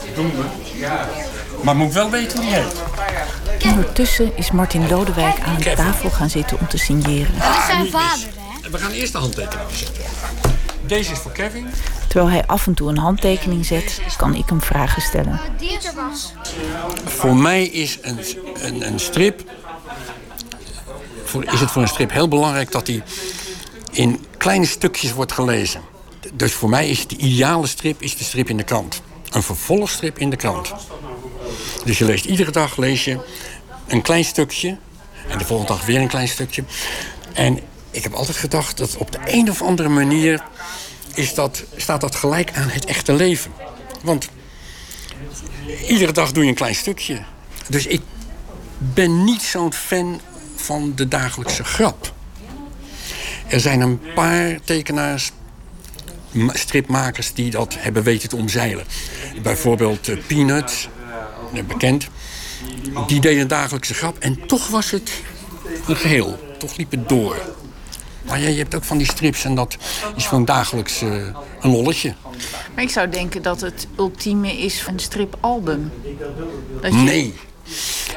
[1.63, 2.83] Maar moet ik wel weten hoe die heet.
[3.65, 7.33] Ondertussen is Martin Lodewijk aan de tafel gaan zitten om te signeren.
[7.39, 8.69] Dat is zijn vader, hè?
[8.69, 10.03] We gaan eerst de handtekening zetten.
[10.87, 11.67] Deze is voor Kevin.
[12.07, 15.39] Terwijl hij af en toe een handtekening zet, kan ik hem vragen stellen.
[17.05, 18.19] Voor mij is een,
[18.61, 19.43] een, een strip.
[21.23, 23.03] Voor, is het voor een strip heel belangrijk dat hij
[23.91, 25.81] in kleine stukjes wordt gelezen.
[26.33, 29.01] Dus voor mij is de ideale strip is de strip in de krant.
[29.33, 30.73] Een vervolgstrip in de krant.
[31.85, 33.19] Dus je leest iedere dag lees je
[33.87, 34.77] een klein stukje.
[35.27, 36.63] En de volgende dag weer een klein stukje.
[37.33, 37.59] En
[37.91, 40.43] ik heb altijd gedacht dat op de een of andere manier
[41.13, 43.51] is dat, staat dat gelijk aan het echte leven.
[44.01, 44.29] Want
[45.87, 47.23] iedere dag doe je een klein stukje.
[47.69, 48.01] Dus ik
[48.77, 50.21] ben niet zo'n fan
[50.55, 52.13] van de dagelijkse grap.
[53.47, 55.31] Er zijn een paar tekenaars,
[56.53, 58.85] stripmakers die dat hebben weten te omzeilen.
[59.41, 60.89] Bijvoorbeeld uh, Peanut,
[61.67, 62.07] bekend.
[63.07, 65.11] Die deden een dagelijkse grap en toch was het
[65.87, 66.55] een geheel.
[66.57, 67.37] Toch liep het door.
[68.25, 69.77] Maar ja, je hebt ook van die strips en dat
[70.15, 71.27] is gewoon dagelijks uh,
[71.61, 72.13] een lolletje.
[72.75, 75.91] Maar ik zou denken dat het ultieme is een stripalbum.
[76.81, 76.99] Dat je...
[76.99, 77.33] Nee,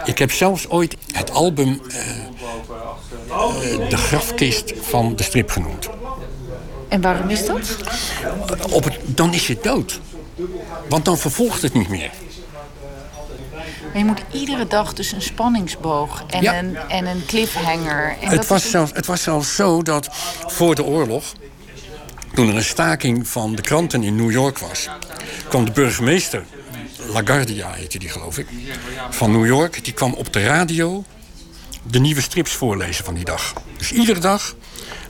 [0.04, 5.88] Ik heb zelfs ooit het album eh, eh, De grafkist van de strip genoemd.
[6.88, 7.76] En waarom is dat?
[8.70, 10.00] Op het, dan is je dood.
[10.88, 12.10] Want dan vervolgt het niet meer.
[13.92, 16.58] Maar je moet iedere dag dus een spanningsboog en, Ja.
[16.58, 18.16] een, en een cliffhanger.
[18.20, 20.08] En Het dat was, is- zelfs, het was zelfs zo dat
[20.46, 21.24] voor de oorlog,
[22.34, 24.88] toen er een staking van de kranten in New York was,
[25.48, 26.44] kwam de burgemeester,
[27.12, 28.46] LaGuardia heette die geloof ik,
[29.10, 31.04] van New York, die kwam op de radio
[31.82, 33.52] de nieuwe strips voorlezen van die dag.
[33.76, 34.54] Dus iedere dag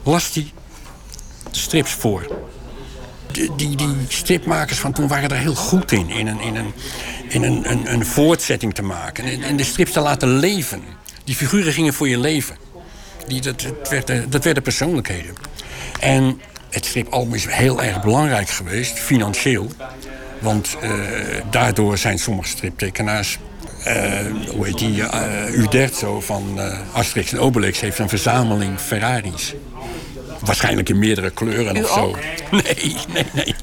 [0.03, 0.51] las hij
[1.57, 2.27] strips voor.
[3.31, 6.73] Die, die, stripmakers van toen waren er heel goed in, in een, in een,
[7.27, 9.23] in een, een, een voortzetting te maken.
[9.23, 10.81] En, en de strips te laten leven.
[11.23, 12.55] Die figuren gingen voor je leven.
[13.27, 15.35] Die, dat, dat, werden, dat werden persoonlijkheden.
[15.99, 19.67] En het stripalbum is heel erg belangrijk geweest, financieel.
[20.39, 20.91] Want eh,
[21.49, 23.37] daardoor zijn sommige striptekenaars...
[23.83, 24.25] eh,
[24.55, 25.03] hoe heet die?
[25.03, 29.53] eh Uderzo van eh Asterix en Obelix heeft een verzameling Ferraris.
[30.41, 31.99] Waarschijnlijk in meerdere kleuren U of zo.
[31.99, 32.17] ook?
[32.51, 33.55] Nee, nee, nee.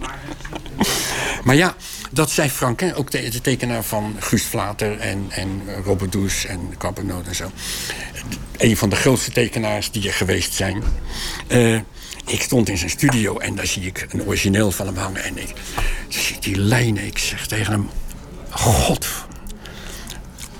[1.45, 1.75] Maar ja,
[2.11, 6.47] dat zei Frank, hè, ook de, de tekenaar van Guus Vlater en, en Robert Does
[6.47, 7.51] en Campenoot en zo.
[8.57, 10.83] Een van de grootste tekenaars die er geweest zijn.
[11.47, 11.75] Eh,
[12.27, 15.25] ik stond in zijn studio en daar zie ik een origineel van hem hangen.
[15.25, 15.55] En ik
[16.09, 17.07] zie die lijnen.
[17.07, 17.91] Ik zeg tegen hem:
[18.51, 19.07] God,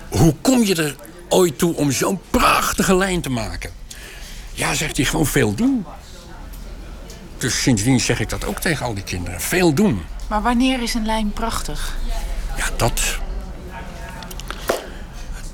[0.09, 0.97] hoe kom je er
[1.29, 3.71] ooit toe om zo'n prachtige lijn te maken?
[4.53, 5.85] Ja, zegt hij, gewoon veel doen.
[7.45, 9.41] Dus sindsdien zeg ik dat ook tegen al die kinderen.
[9.41, 10.03] Veel doen.
[10.29, 11.97] Maar wanneer is een lijn prachtig?
[12.57, 13.19] Ja, dat.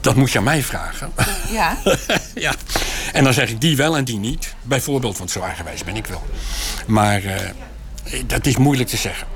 [0.00, 1.12] Dat moet je aan mij vragen.
[1.50, 1.76] Ja.
[2.34, 2.54] ja.
[3.12, 4.54] En dan zeg ik die wel en die niet.
[4.62, 6.22] Bijvoorbeeld, want zo eigenwijs ben ik wel.
[6.86, 7.50] Maar eh,
[8.26, 9.26] dat is moeilijk te zeggen.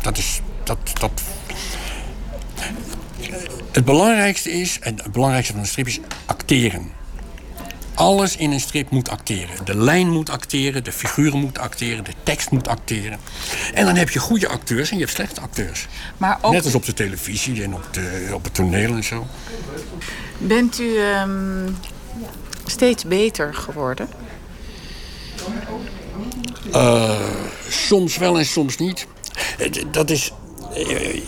[0.00, 0.40] Dat is.
[0.62, 1.22] Dat, dat...
[3.72, 6.90] Het belangrijkste is, en het belangrijkste van een strip is acteren.
[7.94, 9.64] Alles in een strip moet acteren.
[9.64, 13.18] De lijn moet acteren, de figuren moeten acteren, de tekst moet acteren.
[13.74, 15.86] En dan heb je goede acteurs en je hebt slechte acteurs.
[16.16, 19.26] Maar ook Net als op de televisie en op, de, op het toneel en zo.
[20.38, 21.70] bent u ehm,
[22.66, 24.08] steeds beter geworden?
[26.72, 27.18] Eh,
[27.68, 29.06] soms wel en soms niet.
[29.58, 30.32] Eh, Dat is.
[30.74, 31.20] eh,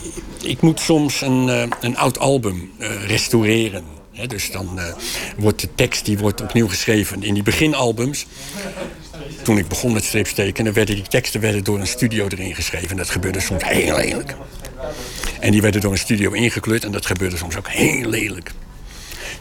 [0.43, 2.73] ik moet soms een, een oud album
[3.07, 3.85] restaureren.
[4.27, 4.95] Dus dan eh,
[5.37, 7.23] wordt de tekst die wordt opnieuw geschreven.
[7.23, 8.27] In die beginalbums,
[9.43, 12.97] toen ik begon met strips tekenen, werden die teksten werden door een studio erin geschreven.
[12.97, 14.37] Dat gebeurde soms heel lelijk.
[15.41, 18.51] En die werden door een studio ingekleurd en dat gebeurde soms ook heel lelijk.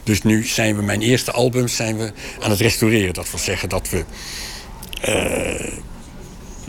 [0.02, 3.14] Dus nu zijn we mijn eerste albums zijn we aan het restaureren.
[3.14, 4.04] Dat wil zeggen dat we
[5.00, 5.72] eh,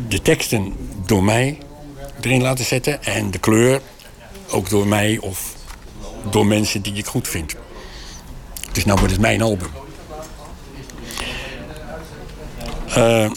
[0.07, 0.73] de teksten
[1.05, 1.57] door mij
[2.21, 3.03] erin laten zetten.
[3.03, 3.81] En de kleur
[4.49, 5.55] ook door mij of
[6.31, 7.55] door mensen die ik goed vind.
[8.77, 9.67] Dus nou wordt het mijn album.
[12.87, 13.31] Eh,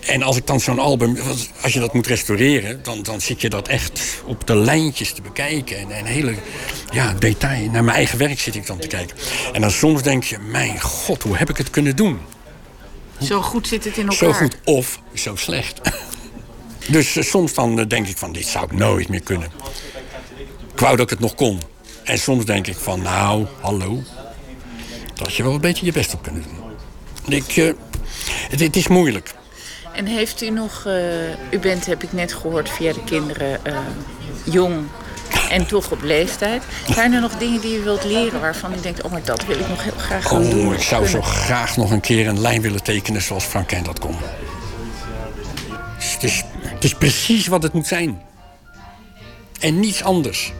[0.00, 1.16] en als ik dan zo'n album,
[1.62, 5.22] als je dat moet restaureren, dan, dan zit je dat echt op de lijntjes te
[5.22, 5.90] bekijken.
[5.90, 6.34] En hele
[6.92, 7.70] ja, detail.
[7.70, 9.16] Naar mijn eigen werk zit ik dan te kijken.
[9.52, 12.18] En dan soms denk je, mijn god, hoe heb ik het kunnen doen?
[13.22, 14.16] Zo goed zit het in elkaar.
[14.16, 15.80] Zo goed of zo slecht.
[16.88, 19.48] dus eh, soms dan eh, denk ik van, dit zou ik nooit meer kunnen.
[20.72, 21.60] Ik wou dat ik het nog kon.
[22.04, 24.02] En soms denk ik van, nou, hallo.
[25.20, 27.34] Dat had je wel een beetje je best op kunnen doen.
[27.34, 27.72] Ik, eh,
[28.50, 29.34] het, het is moeilijk.
[29.92, 33.78] En heeft u nog, eh, u bent, heb ik net gehoord via de kinderen, eh,
[34.44, 34.86] jong
[35.50, 36.62] en toch op leeftijd.
[36.92, 39.58] Zijn er nog dingen die u wilt leren waarvan u denkt, oh maar dat wil
[39.58, 40.60] ik nog heel graag gaan doen?
[40.60, 43.66] Oh, of ik zou zo graag nog een keer een lijn willen tekenen zoals Frank
[43.66, 44.16] Kent dat kon.
[45.96, 48.22] Dus Het is, het is precies wat het moet zijn.
[49.60, 50.52] En niets anders.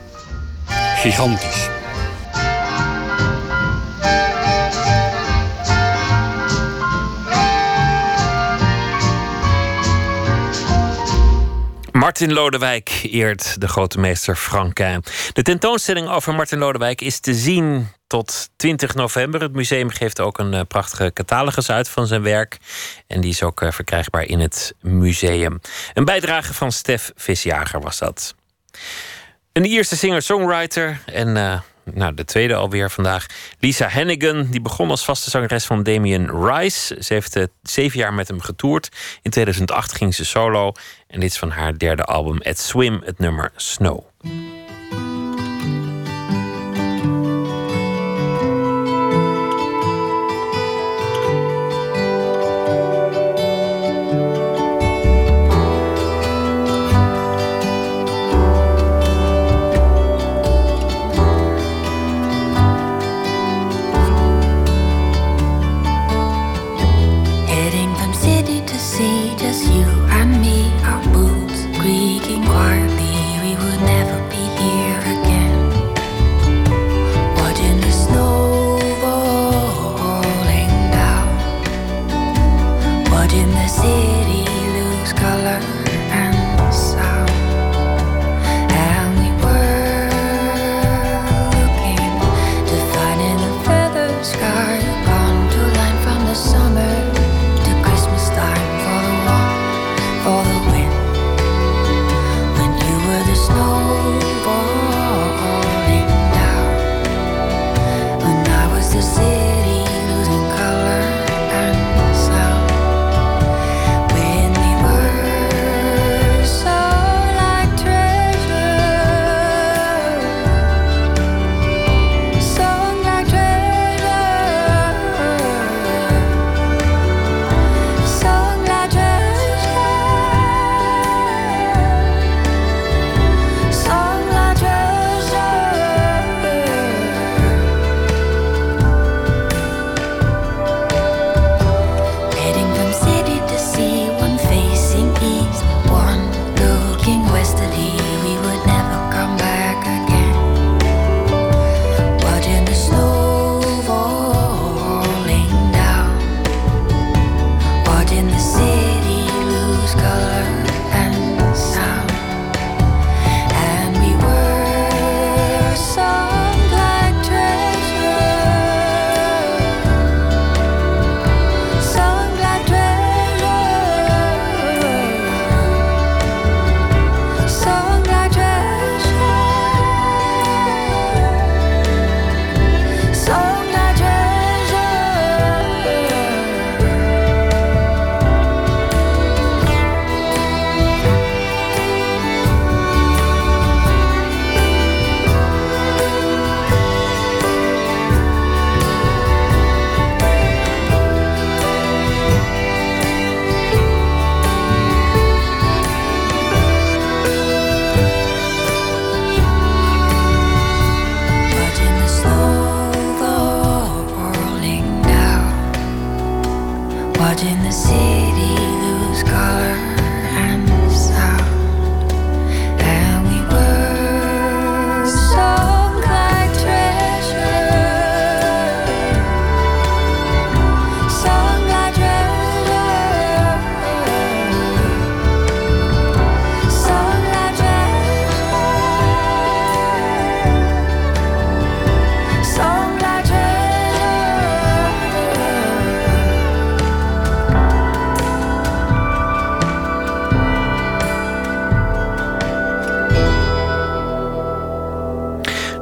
[0.95, 1.69] Gigantisch.
[12.11, 15.03] Martin Lodewijk eert de grote meester Franquin.
[15.33, 19.41] De tentoonstelling over Martin Lodewijk is te zien tot 20 november.
[19.41, 22.57] Het museum geeft ook een eh, prachtige catalogus uit van zijn werk.
[23.07, 25.61] En die is ook eh, verkrijgbaar in het museum.
[25.93, 28.35] Een bijdrage van Stef Visjager was dat.
[29.53, 31.59] Een Ierse singer-songwriter en eh,
[31.93, 33.25] nou, de tweede alweer vandaag.
[33.59, 36.97] Lisa Hennigan, die begon als vaste zangeres van Damien Rice.
[36.99, 38.89] Ze heeft eh, zeven jaar met hem getoerd.
[39.21, 40.71] In 2008 ging ze solo.
[41.07, 44.03] En dit is van haar derde album, At Swim, het nummer Snow.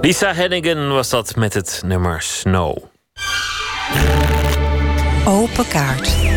[0.10, 2.77] Lisa Hennigan was dat met het nummer Snow.
[5.26, 6.29] Open kaart.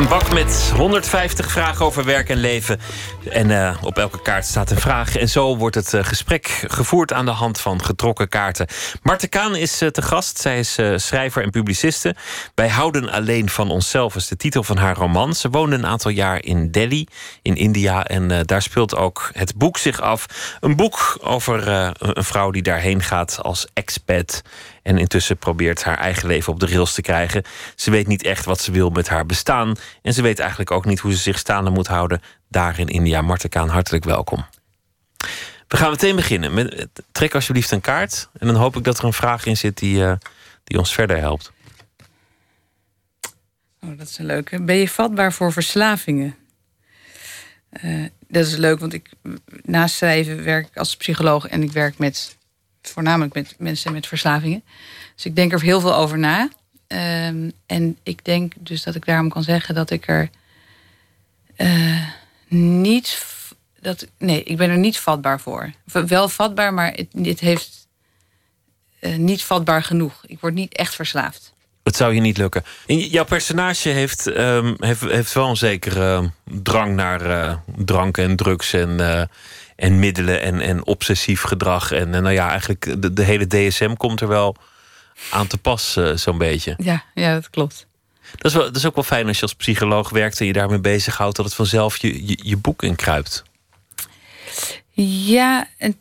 [0.00, 2.80] Een bak met 150 vragen over werk en leven.
[3.28, 5.16] En eh, op elke kaart staat een vraag.
[5.16, 8.66] En zo wordt het eh, gesprek gevoerd aan de hand van getrokken kaarten.
[9.02, 10.38] Marte Kaan is eh, te gast.
[10.38, 12.14] Zij is schrijver en publiciste.
[12.54, 15.34] Wij houden alleen van onszelf is de titel van haar roman.
[15.34, 17.06] Ze woonde een aantal jaar in Delhi,
[17.42, 18.04] in India.
[18.04, 20.26] En daar speelt ook het boek zich af.
[20.60, 21.68] Een boek over
[21.98, 24.42] een vrouw die daarheen gaat als expat.
[24.82, 27.42] En intussen probeert haar eigen leven op de rails te krijgen.
[27.74, 29.76] Ze weet niet echt wat ze wil met haar bestaan.
[30.02, 33.22] En ze weet eigenlijk ook niet hoe ze zich staande moet houden daar in India.
[33.22, 34.44] Marte Kaan, hartelijk welkom.
[35.68, 36.54] We gaan meteen beginnen.
[36.54, 38.28] Met, trek alsjeblieft een kaart.
[38.38, 40.12] En dan hoop ik dat er een vraag in zit die, eh,
[40.64, 41.52] die ons verder helpt.
[43.80, 44.62] Oh, dat is een leuke.
[44.62, 46.36] Ben je vatbaar voor verslavingen?
[47.70, 49.10] Eh, dat is leuk, want ik
[49.62, 52.36] naast schrijven werk ik als psycholoog en ik werk met
[52.82, 54.62] voornamelijk met mensen met verslavingen.
[55.14, 56.48] Dus ik denk er heel veel over na.
[56.86, 60.30] Ehm, en ik denk dus dat ik daarom kan zeggen dat ik er
[61.56, 62.08] eh,
[62.48, 63.24] niet.
[63.80, 65.70] Dat, nee, ik ben er niet vatbaar voor.
[66.06, 67.88] Wel vatbaar, maar het, heeft
[68.98, 70.22] eh, niet vatbaar genoeg.
[70.26, 71.54] Ik word niet echt verslaafd.
[71.82, 72.64] Het zou je niet lukken.
[72.86, 76.28] Jouw personage heeft, ehm, heeft, heeft wel een zekere ehm,
[76.62, 79.28] drang naar eh, drank en drugs en,
[79.80, 81.92] en middelen en, en obsessief gedrag.
[81.92, 84.56] En eh, nou ja, eigenlijk de, de hele DSM komt er wel
[85.30, 86.74] aan te pas, eh, zo'n beetje.
[86.78, 87.86] Ja, ja, dat klopt.
[88.36, 90.52] Dat is, wel, dat is ook wel fijn als je als psycholoog werkt en je
[90.52, 93.42] daarmee bezighoudt, dat het vanzelf je, je, je boek inkruipt.
[95.26, 95.96] Ja, en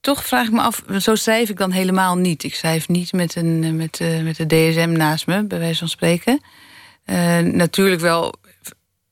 [0.00, 2.44] toch vraag ik me af, zo schrijf ik dan helemaal niet.
[2.44, 5.88] Ik schrijf niet met, een, met, eh, met de DSM naast me, bij wijze van
[5.88, 6.40] spreken.
[7.04, 8.34] Eh, natuurlijk wel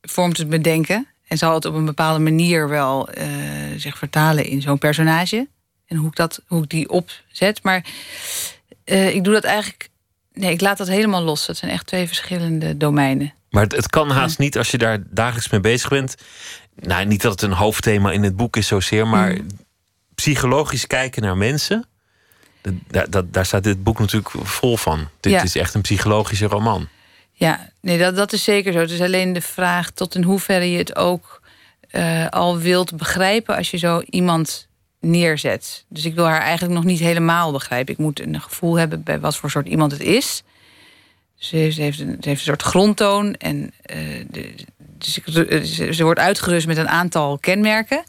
[0.03, 1.07] vormt het me denken.
[1.27, 3.27] En zal het op een bepaalde manier wel eh,
[3.77, 5.49] zich vertalen in zo'n personage.
[5.87, 7.63] En hoe ik, dat, hoe ik die opzet.
[7.63, 7.85] Maar
[8.85, 9.89] eh, ik doe dat eigenlijk.
[10.33, 11.47] Nee, ik laat dat helemaal los.
[11.47, 13.33] Dat zijn echt twee verschillende domeinen.
[13.51, 16.15] Maar het, het kan haast niet als je daar dagelijks mee bezig bent.
[16.75, 19.47] Nou, niet dat het een hoofdthema in het boek is zozeer, maar Mm.
[20.15, 21.85] psychologisch kijken naar mensen.
[22.61, 25.09] dat- Daar, dat, daar staat dit boek natuurlijk vol van.
[25.21, 25.43] Dit Ja.
[25.43, 26.89] is echt een psychologische roman.
[27.37, 28.79] Ja, nee, dat, dat is zeker zo.
[28.79, 31.43] Het is alleen de vraag tot in hoeverre je het ook
[31.91, 34.69] eh, al wilt begrijpen als je zo iemand
[35.01, 35.85] neerzet.
[35.89, 37.93] Dus ik wil haar eigenlijk nog niet helemaal begrijpen.
[37.93, 40.43] Ik moet een gevoel hebben bij wat voor soort iemand het is.
[41.35, 43.35] Ze heeft, ze heeft, een, ze heeft een soort grondtoon.
[43.35, 43.99] En eh,
[44.31, 48.05] de, dus ze, ze wordt uitgerust met een aantal kenmerken.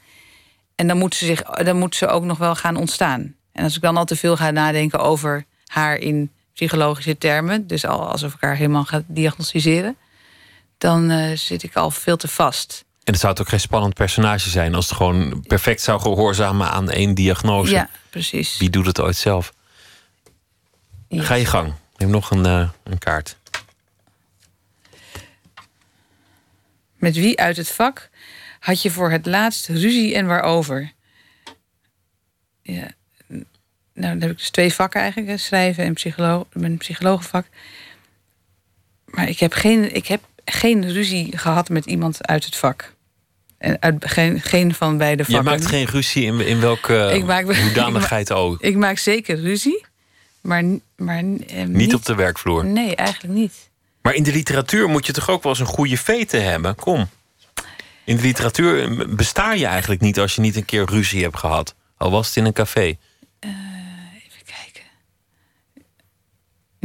[0.75, 3.35] En dan moet, ze zich, dan moet ze ook nog wel gaan ontstaan.
[3.51, 7.85] En als ik dan al te veel ga nadenken over haar in psychologische termen, dus
[7.85, 9.97] al alsof ik haar helemaal ga diagnosticeren,
[10.77, 12.85] dan eh, zit ik al veel te vast.
[13.03, 16.69] En het zou het ook geen spannend personage zijn als het gewoon perfect zou gehoorzamen
[16.69, 17.71] aan één diagnose.
[17.71, 18.57] Ja, precies.
[18.57, 19.53] Wie doet het ooit zelf?
[21.09, 21.73] Ga je gang.
[21.97, 23.37] Neem nog een, eh, een kaart.
[26.95, 28.09] Met wie uit het vak
[28.59, 30.91] had je voor het laatst ruzie en waarover?
[32.61, 32.91] Ja.
[33.95, 37.45] Nou, dan heb ik dus twee vakken eigenlijk: schrijven en psycholo mijn psychologenvak.
[39.05, 42.93] Maar ik heb, geen, ik heb geen ruzie gehad met iemand uit het vak.
[43.57, 45.51] En uit, geen, geen van beide Je vakken.
[45.51, 48.61] maakt geen ruzie in, in welke Ik maak- hoedanigheid ook.
[48.61, 49.85] Ik maak zeker ruzie,
[50.41, 50.63] maar,
[50.95, 52.65] maar eh, Niet op de werkvloer.
[52.65, 53.69] Nee, eigenlijk niet.
[54.01, 56.75] Maar in de literatuur moet je toch ook wel eens een goede vete hebben?
[56.75, 57.07] Kom.
[58.03, 61.75] In de literatuur besta je eigenlijk niet als je niet een keer ruzie hebt gehad.
[61.97, 62.97] Al was het in een café.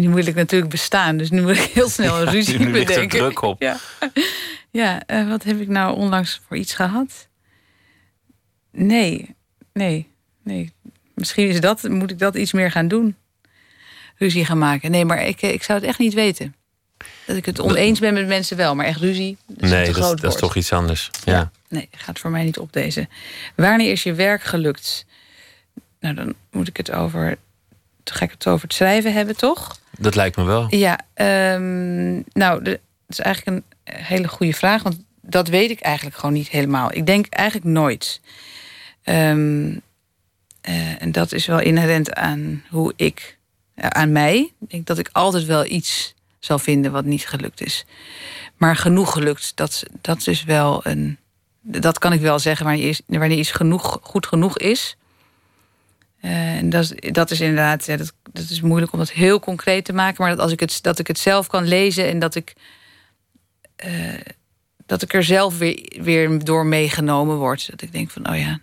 [0.00, 2.70] Nu moet ik natuurlijk bestaan, dus nu moet ik heel snel een Ja, ruzie nu
[2.70, 3.18] ligt er bedenken.
[3.18, 3.62] druk op.
[3.62, 3.76] Ja,
[4.70, 7.28] ja eh, wat heb ik nou onlangs voor iets gehad?
[8.72, 9.34] Nee,
[9.72, 10.08] nee,
[10.44, 10.72] nee.
[11.14, 13.16] Misschien is dat, moet ik dat iets meer gaan doen.
[14.16, 14.90] Ruzie gaan maken.
[14.90, 16.54] Nee, maar ik, eh, ik zou het echt niet weten.
[17.26, 19.36] Dat ik het oneens ben met mensen wel, maar echt ruzie.
[19.46, 20.38] Dat nee, dat, is- dat is woord.
[20.38, 21.10] toch iets anders.
[21.24, 21.50] Ja.
[21.68, 23.08] Nee, gaat voor mij niet op deze.
[23.54, 25.06] Wanneer is je werk gelukt?
[26.00, 27.38] Nou, dan moet ik het over.
[28.04, 29.78] Dan ga ik het over het schrijven hebben, toch?
[29.98, 30.74] Dat lijkt me wel.
[30.74, 32.78] Ja, ehm, nou, dat
[33.08, 36.94] is eigenlijk een hele goede vraag, want dat weet ik eigenlijk gewoon niet helemaal.
[36.94, 38.20] Ik denk eigenlijk nooit.
[39.02, 39.76] Ehm,
[40.60, 43.38] eh, en dat is wel inherent aan hoe ik,
[43.74, 44.52] eh, aan mij.
[44.60, 47.84] Ik denk dat ik altijd wel iets zal vinden wat niet gelukt is.
[48.56, 51.18] Maar genoeg gelukt, dat, dat is wel een.
[51.62, 54.96] Dat kan ik wel zeggen wanneer wanneer iets genoeg, goed genoeg is.
[56.20, 59.40] Eh, en dat, is- dat is inderdaad, ja, dat, dat is moeilijk om dat heel
[59.40, 60.22] concreet te maken.
[60.22, 62.52] Maar dat als ik het, dat ik het zelf kan lezen en dat ik,
[63.76, 64.14] eh,
[64.86, 67.70] dat ik er zelf weer, weer door meegenomen word.
[67.70, 68.58] Dat ik denk van, oh ja,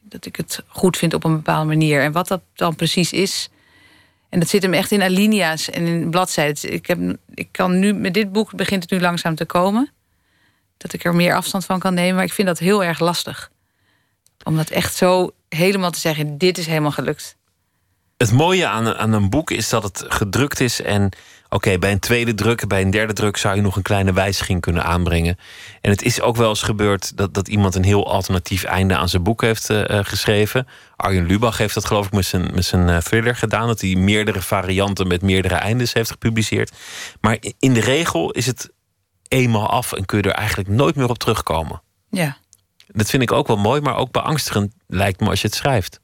[0.00, 2.02] dat ik het goed vind op een bepaalde manier.
[2.02, 3.48] En wat dat dan precies is.
[4.28, 6.72] En dat zit hem echt in alinea's en in bladzijden.
[6.72, 6.98] Ik, heb,
[7.34, 9.90] ik kan nu, met dit boek begint het nu langzaam te komen.
[10.76, 12.14] Dat ik er meer afstand van kan nemen.
[12.14, 13.50] Maar ik vind dat heel erg lastig.
[14.48, 17.36] Om dat echt zo helemaal te zeggen, dit is helemaal gelukt.
[18.16, 20.82] Het mooie aan, aan een boek is dat het gedrukt is.
[20.82, 21.08] En
[21.48, 24.60] oké, bij een tweede druk, bij een derde druk zou je nog een kleine wijziging
[24.60, 25.38] kunnen aanbrengen.
[25.80, 29.08] En het is ook wel eens gebeurd dat, dat iemand een heel alternatief einde aan
[29.08, 30.66] zijn boek heeft eh, eh, geschreven.
[30.96, 33.66] Arjen Lubach heeft dat geloof ik met zijn, met zijn eh, thriller gedaan.
[33.66, 36.72] Dat hij meerdere varianten met meerdere eindes heeft gepubliceerd.
[37.20, 38.70] Maar in de regel is het
[39.28, 41.82] eenmaal af en kun je er eigenlijk nooit meer op terugkomen.
[42.10, 42.36] Ja.
[42.92, 46.00] Dat vind ik ook wel mooi, maar ook beangstigend lijkt me als je het schrijft.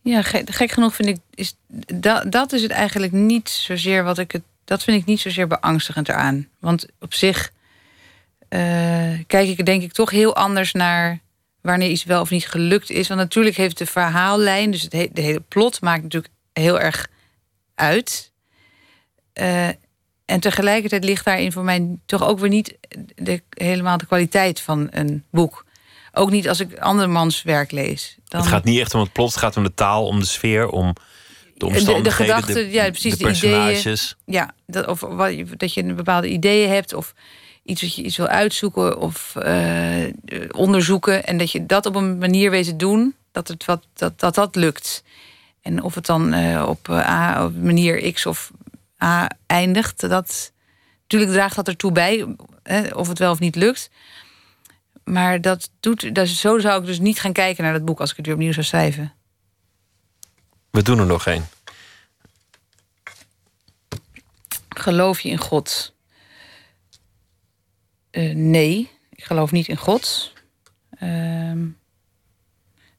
[0.00, 1.54] Ja, gek, genoeg vind ik, is,
[1.94, 5.46] dat, dat is het eigenlijk niet zozeer wat ik het, dat vind ik niet zozeer
[5.46, 6.48] beangstigend eraan.
[6.58, 7.52] Want op zich
[8.48, 11.20] eh, kijk ik denk ik toch heel anders naar
[11.60, 13.08] wanneer iets wel of niet gelukt is.
[13.08, 17.08] Want natuurlijk heeft de verhaallijn, dus het he- de hele plot maakt natuurlijk heel erg
[17.74, 18.32] uit.
[19.32, 19.68] Eh,
[20.24, 22.76] en tegelijkertijd ligt daarin voor mij toch ook weer niet
[23.14, 25.64] de, helemaal de kwaliteit van een boek.
[26.12, 28.16] Ook niet als ik andermans werk lees.
[28.24, 30.26] Dan, Het gaat niet echt om het plot, het gaat om de taal, om de
[30.26, 30.92] sfeer, om
[31.54, 34.16] de omstandigheden, de, de gedachten, de, ja, precies, de de, personages.
[34.26, 34.40] ideeën.
[34.40, 37.14] Ja, dat, of wat, dat je een bepaalde ideeën hebt of
[37.64, 40.04] iets wat je iets wil uitzoeken of eh,
[40.50, 44.20] onderzoeken en dat je dat op een manier weet te doen dat het wat dat
[44.20, 45.02] dat, dat lukt.
[45.62, 48.50] En of het dan eh, op, eh, A, op manier X of
[49.02, 50.52] A eindigt, dat
[51.02, 53.90] natuurlijk draagt dat ertoe bij hè, of het wel of niet lukt.
[55.04, 58.10] Maar dat doet, dat, zo zou ik dus niet gaan kijken naar dat boek als
[58.10, 59.12] ik het weer opnieuw zou schrijven.
[60.70, 61.48] We doen er nog één.
[64.68, 65.94] Geloof je in God?
[68.10, 70.32] Uh, nee, ik geloof niet in God.
[70.98, 71.66] Ehm,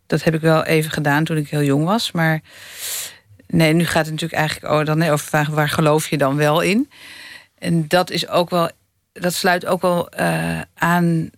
[0.06, 2.12] dat heb ik wel even gedaan toen ik heel jong was.
[2.12, 2.42] Maar
[3.54, 6.62] nee, nu gaat het natuurlijk eigenlijk oh, dan over vragen waar geloof je dan wel
[6.62, 6.90] in.
[7.58, 8.70] En dat is ook wel,
[9.14, 11.30] dat sluit ook wel uh, aan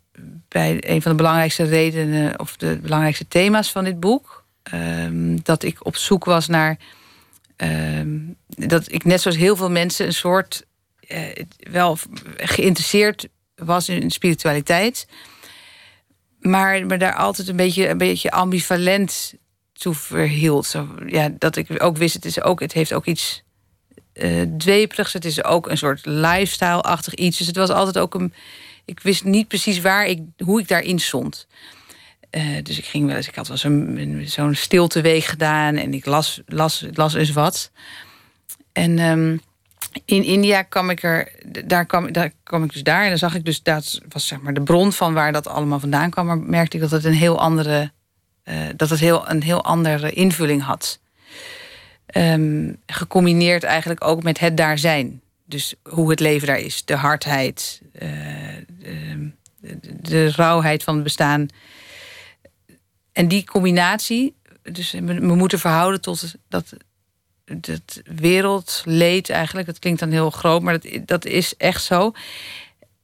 [0.47, 4.45] bij een van de belangrijkste redenen of de belangrijkste thema's van dit boek.
[4.73, 6.77] Um, dat ik op zoek was naar.
[7.57, 10.65] Um, dat ik net zoals heel veel mensen een soort.
[11.07, 11.19] Uh,
[11.57, 11.97] wel
[12.37, 15.07] geïnteresseerd was in spiritualiteit.
[16.39, 19.33] Maar me daar altijd een beetje, een beetje ambivalent
[19.77, 20.65] toe verhield.
[20.65, 23.43] Zo, ja, dat ik ook wist, het, is ook, het heeft ook iets
[24.13, 25.13] uh, dweperigs.
[25.13, 27.37] Het is ook een soort lifestyle-achtig iets.
[27.37, 28.33] Dus het was altijd ook een
[28.85, 31.47] ik wist niet precies waar ik, hoe ik daarin stond.
[32.31, 33.57] Uh, dus ik ging wel eens, ik had wel
[34.25, 37.71] zo'n stilteweeg gedaan en ik las, las, las eens wat.
[38.71, 39.41] En um,
[40.05, 41.31] in India kwam ik er,
[41.65, 44.41] daar kwam, daar kwam ik dus daar en dan zag ik dus, dat was zeg
[44.41, 47.13] maar de bron van waar dat allemaal vandaan kwam, maar merkte ik dat het een
[47.13, 47.91] heel andere,
[48.45, 50.99] uh, dat het heel, een heel andere invulling had.
[52.17, 55.21] Um, gecombineerd eigenlijk ook met het daar zijn.
[55.45, 56.85] Dus hoe het leven daar is.
[56.85, 58.01] De hardheid, uh,
[59.59, 61.47] de, de, rauwheid van het bestaan.
[63.11, 66.73] En die combinatie, dus we, moeten verhouden tot dat,
[67.45, 69.67] dat wereldleed eigenlijk.
[69.67, 72.11] Dat klinkt dan heel groot, maar dat, dat is echt zo.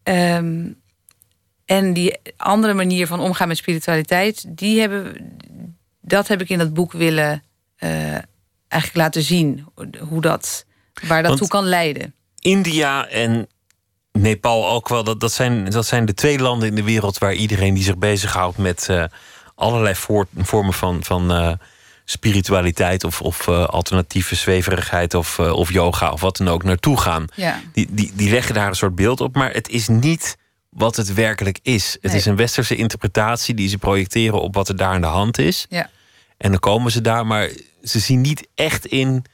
[0.04, 0.81] Um,
[1.72, 5.16] en die andere manier van omgaan met spiritualiteit, die hebben,
[6.02, 7.44] dat heb ik in dat boek willen
[7.80, 7.90] uh,
[8.68, 9.66] eigenlijk laten zien.
[10.00, 10.66] Hoe dat,
[11.08, 12.14] waar dat toe kan leiden.
[12.40, 13.48] India en
[14.12, 15.04] Nepal ook wel.
[15.04, 17.98] Dat, dat, zijn, dat zijn de twee landen in de wereld waar iedereen die zich
[17.98, 19.04] bezighoudt met uh,
[19.56, 19.96] allerlei
[20.36, 21.52] vormen van, van uh,
[22.06, 27.26] spiritualiteit of, of uh, alternatieve zweverigheid of, of yoga of wat dan ook naartoe gaan.
[27.36, 27.62] Ja.
[27.74, 30.40] Die, die, die leggen daar een soort beeld op, maar het is niet
[30.72, 31.98] wat het werkelijk is.
[32.02, 35.38] Het is een westerse interpretatie die ze projecteren op wat er daar aan de hand
[35.38, 35.66] is.
[35.70, 35.90] Ja.
[36.38, 37.50] En dan komen ze daar, maar
[37.84, 39.26] ze zien niet echt in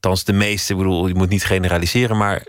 [0.00, 2.46] Althans, de meeste, ik bedoel, je moet niet generaliseren, maar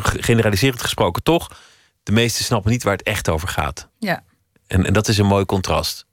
[0.00, 1.60] generaliserend gesproken toch,
[2.02, 3.88] de meesten snappen niet waar het echt over gaat.
[3.98, 4.22] Ja.
[4.66, 6.06] En, en dat is een mooi contrast.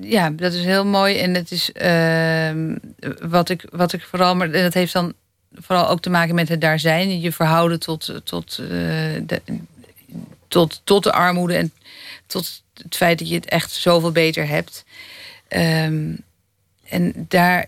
[0.00, 1.18] Ja, dat is heel mooi.
[1.18, 2.74] En het is uh,
[3.28, 5.14] wat, ik, wat ik vooral, maar dat heeft dan
[5.54, 7.20] vooral ook te maken met het daar zijn.
[7.20, 9.42] Je verhouden tot, tot, uh, de,
[10.56, 11.72] tot, tot de armoede en
[12.26, 14.84] tot het feit dat je het echt zoveel beter hebt.
[15.48, 16.24] Um,
[16.88, 17.66] en daar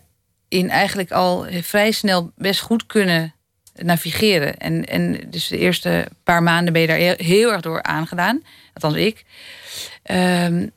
[0.48, 3.34] in eigenlijk al vrij snel best goed kunnen
[3.74, 4.56] navigeren.
[4.56, 8.42] En, en dus de eerste paar maanden ben je daar heel, erg door aangedaan.
[8.74, 9.24] Althans ik.
[10.10, 10.70] Um,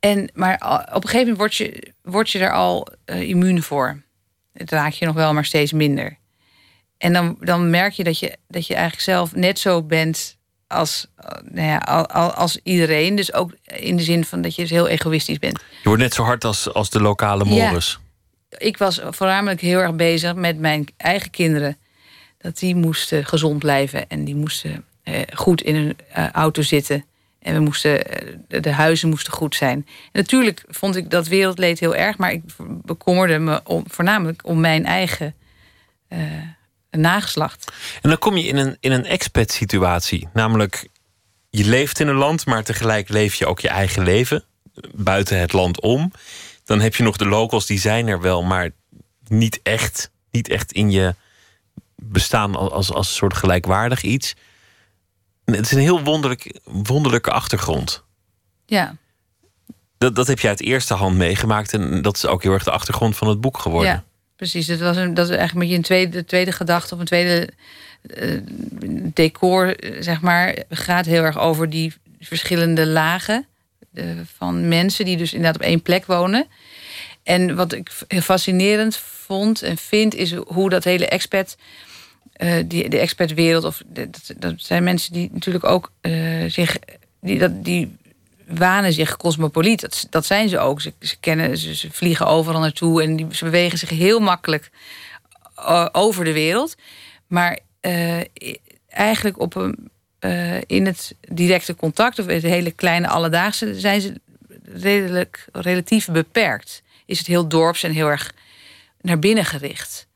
[0.00, 0.54] en, maar
[0.92, 4.02] op een gegeven moment word je, word je er al uh, immuun voor.
[4.52, 6.16] Het raak je nog wel, maar steeds minder.
[6.98, 10.37] En dan, dan merk je dat, je dat je eigenlijk zelf net zo bent
[10.68, 11.78] als, uh, nou ja,
[12.34, 13.14] als iedereen.
[13.14, 15.58] Dus ook in de zin van dat je dus heel egoïstisch bent.
[15.82, 17.98] Je wordt net zo hard als, als de lokale Morris.
[18.00, 18.06] Ja
[18.58, 21.76] ik was voornamelijk heel erg bezig met mijn eigen kinderen.
[22.38, 27.04] Dat die moesten gezond blijven en die moesten eh, goed in hun uh, auto zitten.
[27.38, 29.86] En we moesten, uh, de huizen moesten goed zijn.
[30.12, 32.42] En natuurlijk vond ik dat wereldleed heel erg, maar ik
[32.84, 35.34] bekommerde me om, voornamelijk om mijn eigen
[36.08, 36.18] uh,
[36.90, 37.72] nageslacht.
[38.02, 40.28] En dan kom je in een, in een expat-situatie.
[40.32, 40.88] Namelijk,
[41.50, 44.44] je leeft in een land, maar tegelijk leef je ook je eigen leven.
[44.94, 46.12] Buiten het land om.
[46.64, 48.70] Dan heb je nog de locals, die zijn er wel, maar
[49.26, 51.14] niet echt, niet echt in je
[51.96, 54.34] bestaan als, als een soort gelijkwaardig iets.
[55.44, 58.04] Het is een heel wonderlijk, wonderlijke achtergrond.
[58.66, 58.96] Ja.
[59.98, 62.70] Dat, dat heb je uit eerste hand meegemaakt en dat is ook heel erg de
[62.70, 63.90] achtergrond van het boek geworden.
[63.90, 64.04] Ja,
[64.38, 64.66] precies.
[64.66, 67.48] Dat, was een, dat eigenlijk met je een tweede, tweede gedachte of een tweede
[68.16, 68.40] uh,
[69.14, 73.46] decor, zeg maar, gaat heel erg over die verschillende lagen
[74.36, 76.46] van mensen die dus inderdaad op één plek wonen.
[77.22, 77.90] En wat ik
[78.22, 81.56] fascinerend vond en vind, is hoe dat hele expat,
[82.36, 85.92] uh, die, de expertwereld, of dat, dat, zijn mensen die natuurlijk ook
[86.46, 86.78] zich,
[87.20, 87.96] die, dat, die
[88.48, 90.06] wanen zich cosmopoliet.
[90.10, 90.80] Dat, zijn ze ook.
[90.80, 94.70] Ze, kennen, ze, vliegen overal naartoe en die, ze bewegen zich heel makkelijk
[95.58, 96.74] uh, over de wereld.
[97.26, 97.58] Maar
[98.88, 104.20] eigenlijk op een uh, in het directe contact of het hele kleine alledaagse zijn ze
[104.64, 106.82] redelijk relatief beperkt.
[107.06, 108.32] Is het heel dorps en heel erg
[109.00, 110.07] naar binnen gericht.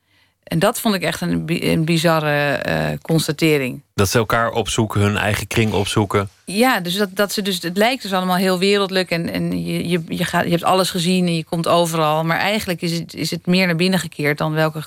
[0.52, 3.80] En dat vond ik echt een, een bizarre uh, constatering.
[3.94, 6.28] Dat ze elkaar opzoeken, hun eigen kring opzoeken.
[6.44, 9.10] Ja, dus dat, dat ze dus, het lijkt dus allemaal heel wereldlijk.
[9.10, 12.24] En, en je, je, je, gaat, je hebt alles gezien en je komt overal.
[12.24, 14.82] Maar eigenlijk is het, is het meer naar binnen gekeerd dan welke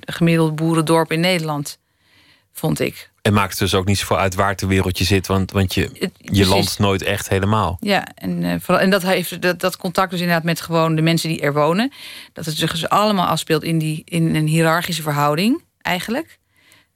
[0.00, 1.78] gemiddeld boerendorp in Nederland,
[2.52, 3.10] vond ik.
[3.26, 5.74] En maakt het dus ook niet zoveel uit waar ter wereld je zit, want, want
[5.74, 7.76] je, je landt nooit echt helemaal.
[7.80, 11.02] Ja, en, eh, vooral, en dat heeft dat, dat contact dus inderdaad met gewoon de
[11.02, 11.92] mensen die er wonen.
[12.32, 16.38] Dat het zich dus allemaal afspeelt in, die, in een hiërarchische verhouding, eigenlijk.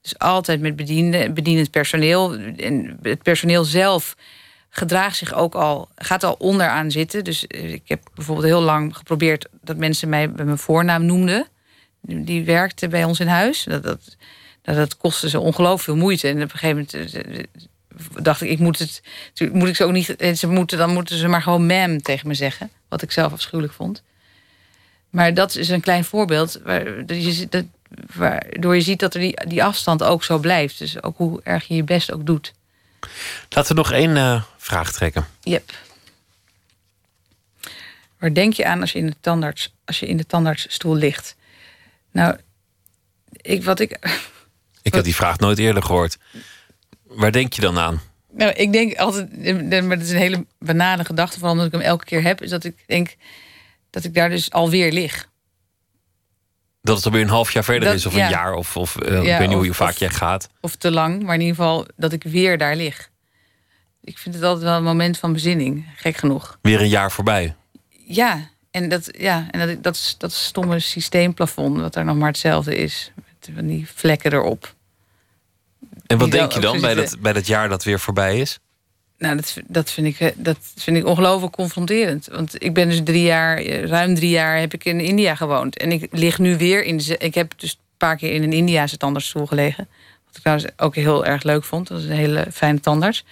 [0.02, 2.34] Dus altijd met bediende, bedienend personeel.
[2.56, 4.16] En het personeel zelf
[4.68, 7.24] gedraagt zich ook al, gaat al onderaan zitten.
[7.24, 11.46] Dus eh, ik heb bijvoorbeeld heel lang geprobeerd dat mensen mij bij mijn voornaam noemden.
[12.00, 13.64] Die werkte bij ons in huis.
[13.64, 14.16] Dat, dat,
[14.62, 16.28] dat, dat kostte ze ongelooflijk veel moeite.
[16.28, 17.44] En op een gegeven moment eh, eh,
[18.22, 19.02] dacht ik, ik moet het,
[19.52, 20.14] moet ik ze ook niet.
[20.34, 22.70] Ze moeten, dan moeten ze maar gewoon ma'am tegen me zeggen.
[22.88, 24.02] Wat ik zelf afschuwelijk vond.
[25.10, 27.64] Maar dat is een klein voorbeeld waar, dat je, dat,
[28.14, 30.78] waardoor je ziet dat er die, die afstand ook zo blijft.
[30.78, 32.52] Dus ook hoe erg je je best ook doet.
[33.48, 35.26] Laten we nog één uh, vraag trekken.
[35.40, 35.72] Yep.
[38.18, 41.36] Waar denk je aan als je in de, tandarts, als je in de tandartsstoel ligt?
[42.10, 42.36] Nou,
[43.30, 43.98] ik, wat ik.
[44.82, 46.18] Ik heb die vraag nooit eerder gehoord.
[47.02, 48.00] Waar denk je dan aan?
[48.32, 51.80] Nou, ik denk altijd, maar dat is een hele banale gedachte, vooral omdat ik hem
[51.80, 53.16] elke keer heb, is dat ik denk
[53.90, 55.28] dat ik daar dus alweer lig.
[56.82, 58.24] Dat het alweer een half jaar verder dat, is, of ja.
[58.24, 60.48] een jaar, of, of uh, ja, ik weet niet hoe vaak jij gaat.
[60.60, 63.10] Of te lang, maar in ieder geval dat ik weer daar lig.
[64.02, 66.58] Ik vind het altijd wel een moment van bezinning, gek genoeg.
[66.62, 67.54] Weer een jaar voorbij.
[68.06, 72.28] Ja, en dat, ja, en dat, dat, is, dat stomme systeemplafond, wat er nog maar
[72.28, 73.12] hetzelfde is.
[73.54, 74.74] Van die vlekken erop.
[76.06, 78.58] En wat denk je dan bij dat, bij dat jaar dat weer voorbij is?
[79.18, 82.28] Nou, dat, dat, vind ik, dat vind ik ongelooflijk confronterend.
[82.32, 85.76] Want ik ben dus drie jaar, ruim drie jaar heb ik in India gewoond.
[85.76, 87.16] En ik lig nu weer in de.
[87.18, 89.88] Ik heb dus een paar keer in een Indiase tandartsstoel gelegen.
[90.26, 91.88] Wat ik trouwens ook heel erg leuk vond.
[91.88, 93.24] Dat is een hele fijne tandarts.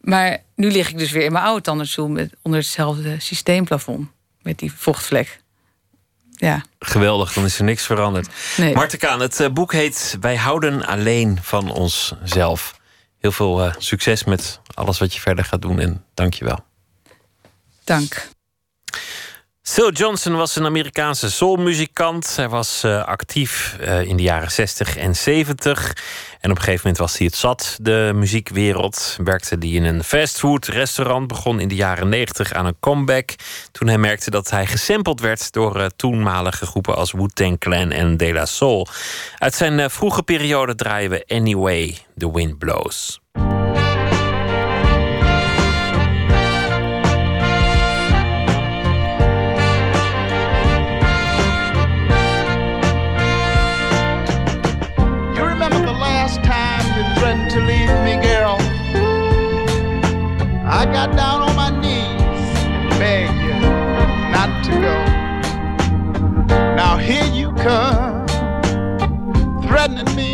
[0.00, 4.08] Maar nu lig ik dus weer in mijn oude tandartsstoel met, onder hetzelfde systeemplafond.
[4.42, 5.40] Met die vochtvlek.
[6.44, 6.62] Ja.
[6.78, 8.28] Geweldig, dan is er niks veranderd.
[8.56, 8.78] Nee.
[8.78, 12.80] Het eh, boek heet Wij houden alleen van onszelf.
[13.18, 16.64] Heel veel uh, succes met alles wat je verder gaat doen en dank je wel.
[17.84, 18.28] Dank.
[19.72, 22.36] Sil Johnson was een Amerikaanse soulmuzikant.
[22.36, 25.96] Hij was uh, actief uh, in de jaren 60 en 70.
[26.40, 29.16] En op een gegeven moment was hij het zat, de muziekwereld.
[29.24, 31.26] Werkte hij in een fastfood restaurant.
[31.26, 33.34] Begon in de jaren 90 aan een comeback.
[33.72, 38.16] Toen hij merkte dat hij gesampled werd door uh, toenmalige groepen als Wu-Tang Clan en
[38.16, 38.86] De La Soul.
[39.38, 43.20] Uit zijn vroege periode draaien we Anyway, The Wind Blows.
[60.84, 62.20] I got down on my knees
[62.60, 63.58] and begged you
[64.36, 64.96] not to go.
[66.76, 68.26] Now here you come,
[69.62, 70.33] threatening me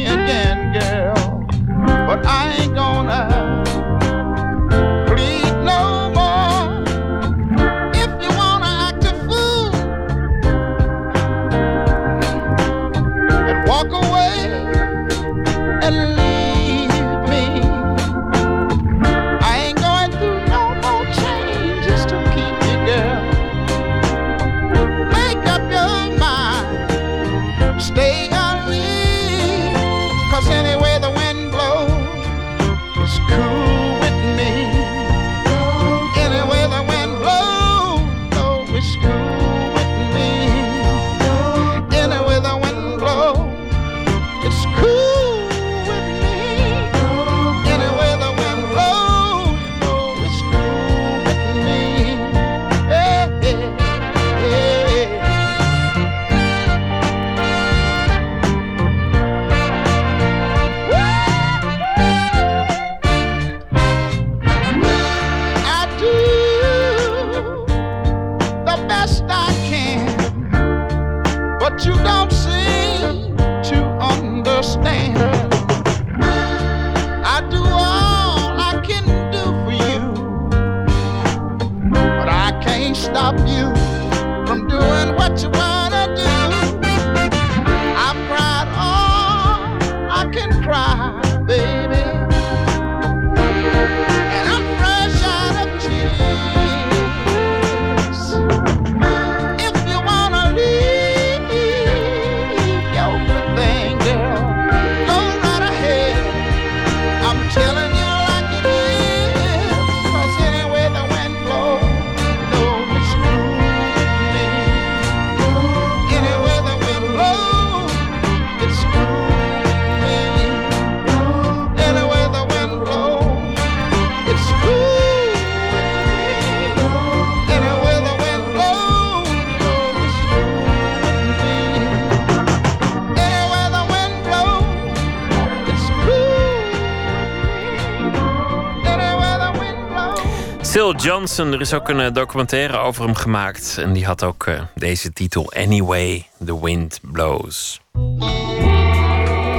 [141.02, 143.78] Johnson, er is ook een documentaire over hem gemaakt.
[143.78, 147.80] En die had ook uh, deze titel: Anyway, the Wind Blows.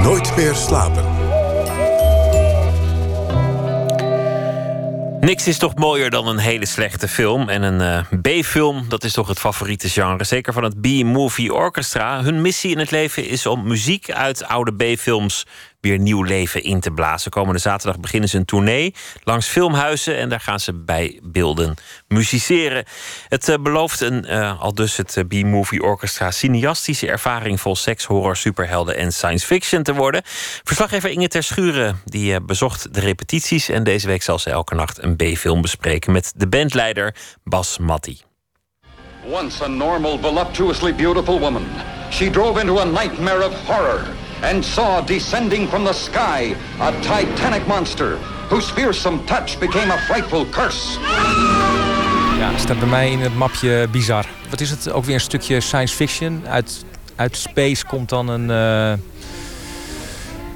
[0.03, 1.03] Nooit meer slapen.
[5.21, 7.49] Niks is toch mooier dan een hele slechte film.
[7.49, 10.23] En een uh, B-film, dat is toch het favoriete genre.
[10.23, 12.23] Zeker van het B-Movie Orchestra.
[12.23, 15.45] Hun missie in het leven is om muziek uit oude B-films
[15.81, 17.31] weer nieuw leven in te blazen.
[17.31, 18.93] Komende zaterdag beginnen ze een tournee
[19.23, 21.75] langs filmhuizen en daar gaan ze bij beelden
[22.07, 22.85] musiceren.
[23.27, 28.05] Het uh, belooft een, uh, al dus het uh, B-Movie Orchestra, cineastische ervaring vol seks,
[28.05, 30.21] horror, superhelden en science fiction te worden.
[30.63, 35.03] Verslaggever Inge Ter Schuren die bezocht de repetities en deze week zal ze elke nacht
[35.03, 38.21] een B-film bespreken met de bandleider Bas Matti.
[39.25, 41.65] Once a normal, voluptuously beautiful woman,
[42.09, 44.03] she drove into a nightmare of horror.
[44.43, 48.17] and saw descending from the sky a titanic monster
[48.51, 50.99] whose fearsome touch became a frightful curse.
[52.37, 54.25] Ja, staat bij mij in het mapje bizar.
[54.49, 54.91] Wat is het?
[54.91, 56.43] Ook weer een stukje science fiction.
[56.47, 58.99] Uit, uit space komt dan een uh,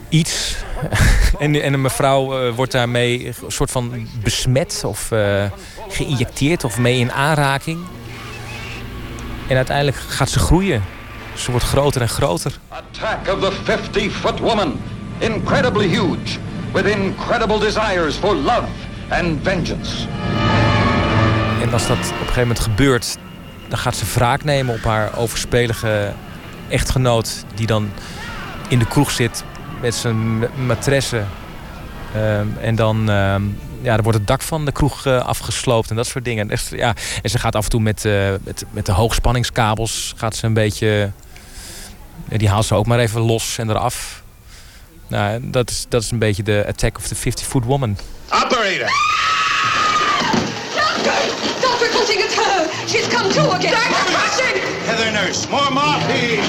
[0.09, 0.55] iets.
[1.39, 5.43] en, en een mevrouw uh, wordt daarmee een soort van besmet of uh,
[5.89, 7.79] geïnjecteerd of mee in aanraking.
[9.47, 10.83] En uiteindelijk gaat ze groeien.
[11.35, 12.59] Ze wordt groter en groter.
[12.69, 14.79] Attack of the 50-foot woman.
[15.17, 16.39] Incredibly huge.
[16.75, 18.67] With incredible desires for love
[19.09, 20.07] and vengeance.
[21.61, 23.17] En als dat op een gegeven moment gebeurt...
[23.67, 26.13] dan gaat ze wraak nemen op haar overspelige
[26.69, 27.45] echtgenoot...
[27.53, 27.91] die dan
[28.67, 29.43] in de kroeg zit
[29.81, 31.23] met zijn matresse.
[32.15, 35.95] Um, en dan, um, ja, dan wordt het dak van de kroeg uh, afgesloopt en
[35.95, 36.49] dat soort dingen.
[36.69, 38.03] Ja, en ze gaat af en toe met,
[38.43, 41.11] met, met de hoogspanningskabels gaat ze een beetje
[42.27, 44.23] die haalt ze ook maar even los en eraf.
[45.07, 47.97] Nou, dat is, dat is een beetje de attack of the 50-foot woman.
[48.29, 48.89] Operator!
[50.73, 51.19] Doctor!
[51.61, 52.87] Doctor Cutting, it's her!
[52.87, 53.91] She's come to again!
[54.11, 54.59] Doctor!
[54.85, 56.43] Heather Nurse, more morphine!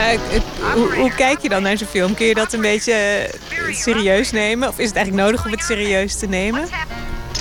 [0.00, 0.40] Uh,
[0.74, 2.14] hoe, hoe, kijk je dan naar zo'n film?
[2.14, 3.28] Kun je dat een beetje
[3.68, 4.68] uh, serieus nemen?
[4.68, 6.68] Of is het eigenlijk nodig om het serieus te nemen?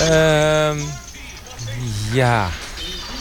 [0.01, 0.71] Uh,
[2.11, 2.47] ja,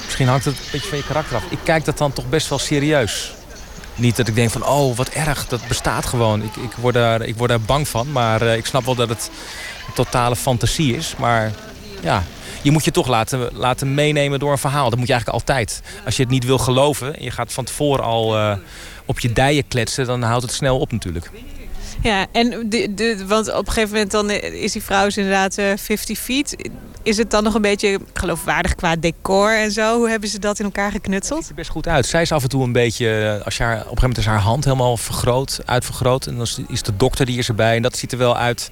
[0.05, 1.43] misschien hangt het een beetje van je karakter af.
[1.51, 3.37] Ik kijk dat dan toch best wel serieus
[3.99, 6.43] niet dat ik denk van, oh, wat erg, dat bestaat gewoon.
[6.43, 9.09] Ik, ik, word, daar, ik word daar bang van, maar uh, ik snap wel dat
[9.09, 9.31] het
[9.87, 11.15] een totale fantasie is.
[11.19, 11.53] Maar
[12.03, 12.23] ja,
[12.63, 14.91] je moet je toch laten, laten meenemen door een verhaal.
[14.91, 15.83] Dat moet je eigenlijk altijd.
[16.05, 18.57] Als je het niet wil geloven en je gaat van tevoren al uh,
[19.05, 20.07] op je dijen kletsen...
[20.07, 21.31] dan houdt het snel op natuurlijk.
[22.03, 26.09] Ja, en de, de, want op een gegeven moment dan is die vrouw inderdaad 50
[26.09, 26.71] uh, feet.
[27.09, 29.97] Is het dan nog een beetje geloofwaardig qua decor en zo?
[29.97, 31.39] Hoe hebben ze dat in elkaar geknutseld?
[31.39, 32.07] Het ziet er best goed uit.
[32.07, 34.27] Zij is af en toe een beetje, als je haar, op een gegeven moment is
[34.27, 36.27] haar hand helemaal vergroot, uitvergroot.
[36.27, 38.71] En dan is de dokter die is erbij en dat ziet er wel uit.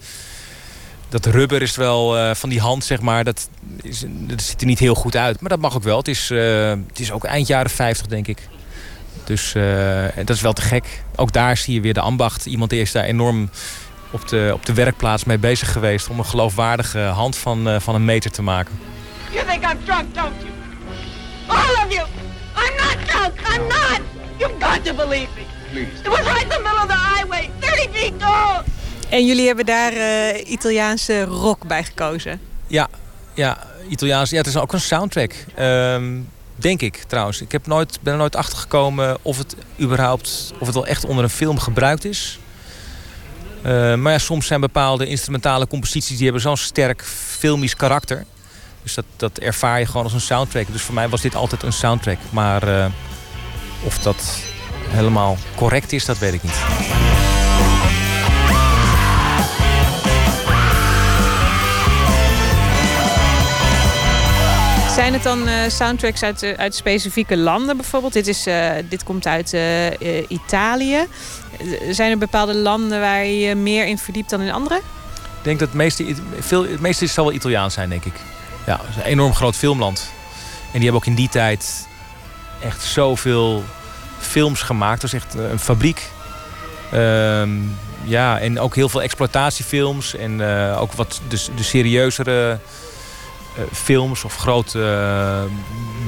[1.09, 3.49] Dat rubber is wel uh, van die hand, zeg maar, dat,
[3.83, 5.41] is, dat ziet er niet heel goed uit.
[5.41, 5.99] Maar dat mag ook wel.
[5.99, 8.49] Het is, uh, het is ook eind jaren 50, denk ik.
[9.25, 9.53] Dus
[10.17, 11.05] dat is wel te gek.
[11.17, 12.47] Ook daar zie je weer de ambacht.
[12.47, 13.51] Iemand is daar enorm
[14.17, 16.09] op de, op de werkplaats mee bezig geweest...
[16.09, 18.79] om een geloofwaardige hand van, uh, van een meter te maken.
[19.31, 20.51] You think I'm drunk, don't you?
[21.47, 22.07] All of you!
[22.57, 23.33] I'm not drunk!
[23.55, 24.01] I'm not!
[24.37, 25.45] You've got to believe me!
[25.71, 26.01] Please.
[26.03, 28.63] It was right in the middle of the highway, 30 feet tall!
[29.09, 32.41] En jullie hebben daar uh, Italiaanse rock bij gekozen?
[32.67, 32.89] Ja,
[33.35, 34.31] ja, Italiaans.
[34.31, 35.35] Ja, het is ook een soundtrack.
[35.59, 37.41] Um, Denk ik trouwens.
[37.41, 41.05] Ik heb nooit, ben er nooit achter gekomen of het überhaupt of het wel echt
[41.05, 42.39] onder een film gebruikt is.
[43.67, 47.05] Uh, maar ja, soms zijn bepaalde instrumentale composities die hebben zo'n sterk
[47.39, 48.25] filmisch karakter.
[48.83, 50.67] Dus dat, dat ervaar je gewoon als een soundtrack.
[50.73, 52.19] Dus voor mij was dit altijd een soundtrack.
[52.31, 52.87] Maar uh,
[53.85, 54.39] of dat
[54.89, 57.26] helemaal correct is, dat weet ik niet.
[64.97, 68.12] Zijn het dan uh, soundtracks uit, uh, uit specifieke landen bijvoorbeeld?
[68.12, 69.56] Dit, is, uh, dit komt uit
[70.28, 71.06] Italië.
[71.90, 74.74] Zijn er bepaalde landen waar je meer in verdiept dan in andere?
[74.77, 78.12] Ik denk dat het meeste, veel, het meeste zal wel Italiaans zijn, denk ik.
[78.66, 80.10] Ja, is een enorm groot filmland.
[80.73, 81.86] En die hebben ook in die tijd
[82.62, 83.64] echt zoveel
[84.18, 85.01] films gemaakt.
[85.01, 86.10] Dat is echt een fabriek.
[86.93, 87.51] Ehm,
[88.05, 90.14] ja, en ook heel veel exploitatiefilms.
[90.14, 90.43] En
[90.77, 92.59] ook wat de, de serieuzere
[93.73, 95.53] films of grote uh,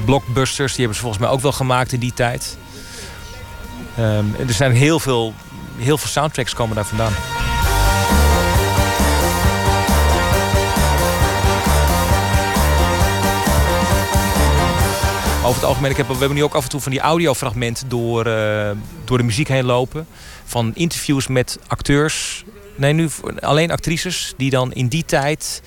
[0.05, 0.69] blockbusters.
[0.69, 2.57] Die hebben ze volgens mij ook wel gemaakt in die tijd.
[3.99, 5.33] Um, er zijn heel veel,
[5.77, 7.13] heel veel soundtracks komen daar vandaan.
[15.43, 17.89] Over het algemeen, ik heb, we hebben nu ook af en toe van die audiofragmenten
[17.89, 18.69] door, uh,
[19.05, 20.07] door de muziek heen lopen.
[20.45, 22.43] Van interviews met acteurs.
[22.75, 23.09] Nee, nu
[23.39, 25.61] alleen actrices die dan in die tijd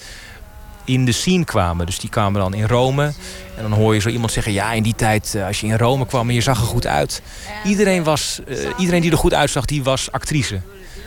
[0.84, 1.86] in de scene kwamen.
[1.86, 3.12] Dus die kwamen dan in Rome.
[3.56, 4.52] En dan hoor je zo iemand zeggen...
[4.52, 6.86] ja, in die tijd, eh, als je in Rome kwam en je zag er goed
[6.86, 7.22] uit...
[7.64, 10.60] iedereen, was, eh, iedereen die er goed uitzag, die was actrice.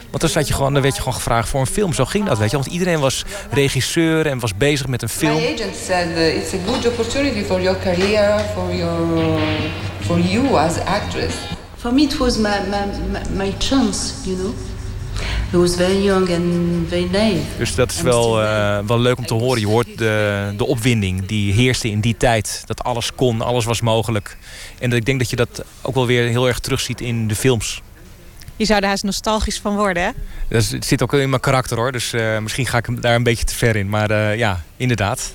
[0.09, 1.93] Want dan, zat je gewoon, dan werd je gewoon gevraagd voor een film.
[1.93, 2.57] Zo ging dat, weet je.
[2.57, 5.35] Want iedereen was regisseur en was bezig met een film.
[5.35, 9.39] My agent said it's a good opportunity for your career, for your,
[9.99, 11.33] for you as actress.
[11.77, 14.53] For me, it was my, my, my, my chance, you know.
[15.55, 17.41] Was very young and very naive.
[17.57, 19.59] Dus dat is wel, eh, wel leuk om te horen.
[19.59, 22.63] Je hoort de, de opwinding die heerste in die tijd.
[22.65, 24.37] Dat alles kon, alles was mogelijk.
[24.79, 27.35] En dat ik denk dat je dat ook wel weer heel erg terugziet in de
[27.35, 27.81] films.
[28.55, 30.09] Je zou er haast nostalgisch van worden, hè?
[30.49, 31.91] Dat is- het zit ook in mijn karakter hoor.
[31.91, 33.89] Dus eh, misschien ga ik daar een beetje te ver in.
[33.89, 35.33] Maar eh, ja, inderdaad.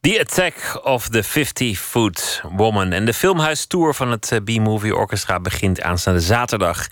[0.00, 2.92] The Attack of the 50-Foot Woman.
[2.92, 6.86] En de filmhuistour van het B-Movie Orchestra begint aanstaande zaterdag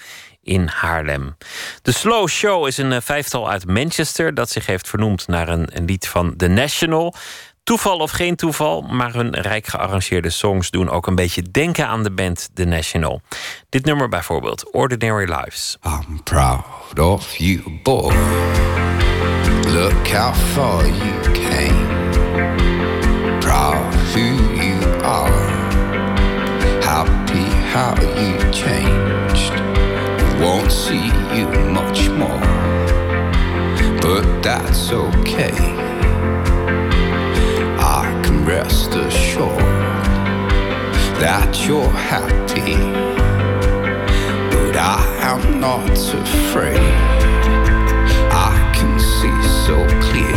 [0.50, 1.36] in Haarlem.
[1.82, 5.68] De Slow Show is een eh, vijftal uit Manchester dat zich heeft vernoemd naar een,
[5.86, 7.14] lied van The National.
[7.64, 12.02] Toeval of geen toeval, maar hun rijk gearrangeerde songs doen ook een beetje denken aan
[12.02, 13.20] de band The National.
[13.68, 15.78] Dit nummer bijvoorbeeld, Ordinary Lives.
[15.84, 18.14] I'm proud of you, boy.
[19.66, 21.86] Look how far you came.
[23.38, 25.48] Proud who you are.
[26.82, 29.59] Happy how you changed.
[30.40, 31.06] Won't see
[31.36, 32.40] you much more,
[34.00, 35.54] but that's okay.
[37.78, 39.58] I can rest assured
[41.20, 43.10] that you're happy
[44.70, 45.02] but I
[45.32, 46.78] am not afraid.
[48.30, 49.76] I can see so
[50.06, 50.29] clear,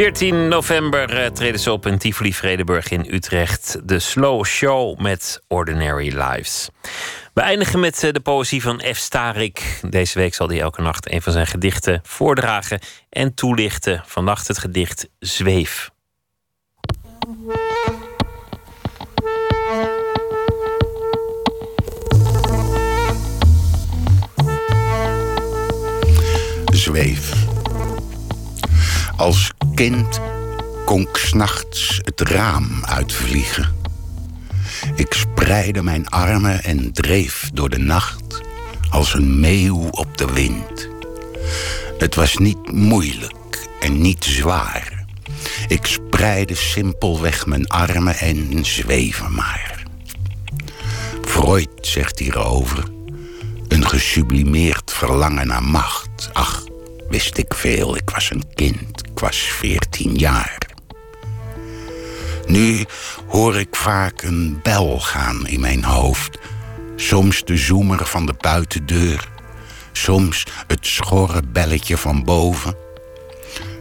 [0.00, 3.78] 14 november eh, treden ze op in Tivoli Vredenburg in Utrecht.
[3.84, 6.68] De Slow Show met Ordinary Lives.
[7.34, 8.96] We eindigen met eh, de poëzie van F.
[8.96, 9.80] Starik.
[9.90, 14.02] Deze week zal hij elke nacht een van zijn gedichten voordragen en toelichten.
[14.06, 15.90] Vannacht het gedicht Zweef.
[26.72, 27.39] Zweef.
[29.20, 30.20] Als kind
[30.84, 33.74] kon ik s'nachts het raam uitvliegen.
[34.94, 38.40] Ik spreidde mijn armen en dreef door de nacht
[38.90, 40.88] als een meeuw op de wind.
[41.98, 45.04] Het was niet moeilijk en niet zwaar.
[45.68, 49.82] Ik spreidde simpelweg mijn armen en zweven maar.
[51.22, 52.84] Freud zegt hierover:
[53.68, 56.30] een gesublimeerd verlangen naar macht.
[56.32, 56.68] Ach,
[57.10, 60.58] wist ik veel, ik was een kind, ik was veertien jaar.
[62.46, 62.84] Nu
[63.26, 66.38] hoor ik vaak een bel gaan in mijn hoofd.
[66.96, 69.28] Soms de zoemer van de buitendeur.
[69.92, 72.74] Soms het schorre belletje van boven.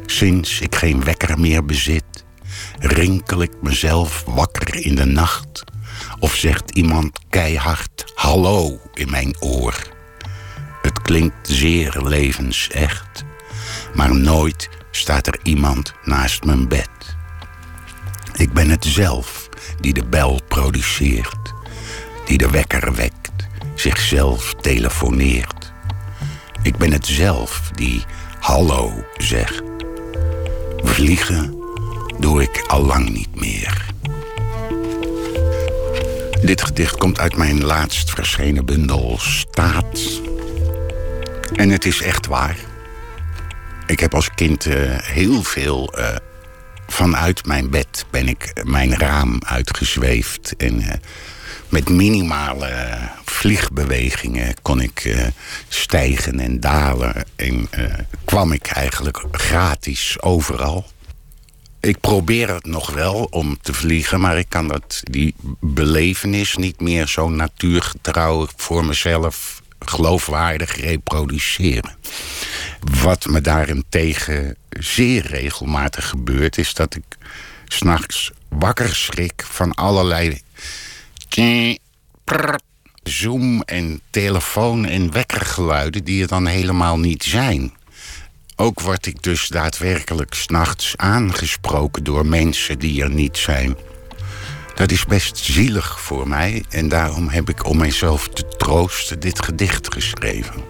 [0.06, 2.26] Sinds ik geen wekker meer bezit,
[2.80, 5.64] rinkel ik mezelf wakker in de nacht.
[6.19, 9.97] Of zegt iemand keihard hallo in mijn oor.
[10.89, 13.23] Het klinkt zeer levensecht,
[13.93, 16.89] maar nooit staat er iemand naast mijn bed.
[18.33, 19.49] Ik ben het zelf
[19.79, 21.53] die de bel produceert,
[22.25, 25.73] die de wekker wekt, zichzelf telefoneert.
[26.61, 28.03] Ik ben het zelf die
[28.39, 29.63] hallo zegt.
[30.77, 31.55] Vliegen
[32.19, 33.85] doe ik al lang niet meer.
[36.41, 40.21] Dit gedicht komt uit mijn laatst verschenen bundel Staat.
[41.60, 42.57] En het is echt waar.
[43.86, 46.15] Ik heb als kind uh, heel veel uh,
[46.88, 50.56] vanuit mijn bed ben ik mijn raam uitgezweefd.
[50.57, 51.02] En
[51.69, 55.15] met minimale vliegbewegingen kon ik
[55.68, 57.14] stijgen en dalen.
[57.36, 57.69] En
[58.26, 60.86] kwam ik eigenlijk gratis overal.
[61.80, 66.81] Ik probeer het nog wel om te vliegen, maar ik kan dat, die belevenis niet
[66.81, 71.95] meer zo natuurgetrouw voor mezelf geloofwaardig reproduceren.
[73.01, 77.18] Wat me daarentegen zeer regelmatig gebeurt, is dat ik
[77.65, 80.41] s'nachts wakker schrik van allerlei
[83.03, 87.73] zoom en telefoon en wekkergeluiden die er dan helemaal niet zijn.
[88.56, 93.77] Ook word ik dus daadwerkelijk s'nachts aangesproken door mensen die er niet zijn.
[94.80, 99.43] Dat is best zielig voor mij en daarom heb ik om mijzelf te troosten dit
[99.43, 100.64] gedicht geschreven.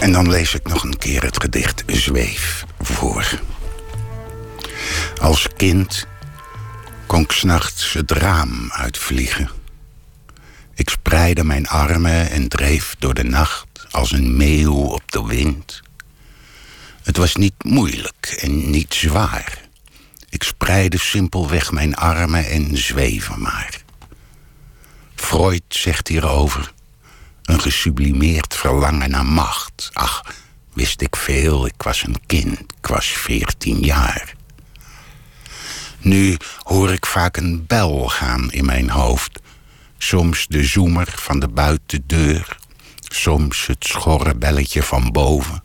[0.00, 3.40] En dan lees ik nog een keer het gedicht Zweef voor.
[5.20, 6.06] Als kind
[7.06, 9.50] kon ik s'nachts het raam uitvliegen.
[10.74, 15.82] Ik spreidde mijn armen en dreef door de nacht als een meeuw op de wind.
[17.02, 19.61] Het was niet moeilijk en niet zwaar.
[20.32, 23.82] Ik spreidde simpelweg mijn armen en zweven maar.
[25.14, 26.72] Freud zegt hierover
[27.42, 29.90] een gesublimeerd verlangen naar macht.
[29.92, 30.24] Ach,
[30.72, 34.34] wist ik veel, ik was een kind, ik was veertien jaar.
[35.98, 39.40] Nu hoor ik vaak een bel gaan in mijn hoofd.
[39.98, 42.58] Soms de zoemer van de buitendeur,
[43.08, 45.62] soms het schorre belletje van boven.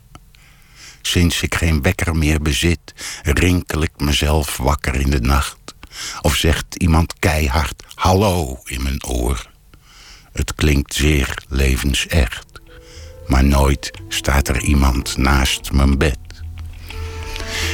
[1.08, 5.74] Sinds ik geen wekker meer bezit, rinkel ik mezelf wakker in de nacht.
[6.22, 9.50] Of zegt iemand keihard hallo in mijn oor.
[10.32, 12.46] Het klinkt zeer levensecht,
[13.26, 16.18] maar nooit staat er iemand naast mijn bed.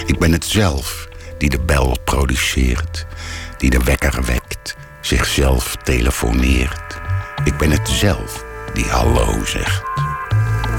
[0.06, 1.08] Ik ben het zelf
[1.38, 3.06] die de bel produceert,
[3.58, 7.00] die de wekker wekt, zichzelf telefoneert.
[7.44, 8.44] Ik ben het zelf
[8.74, 9.82] die hallo zegt.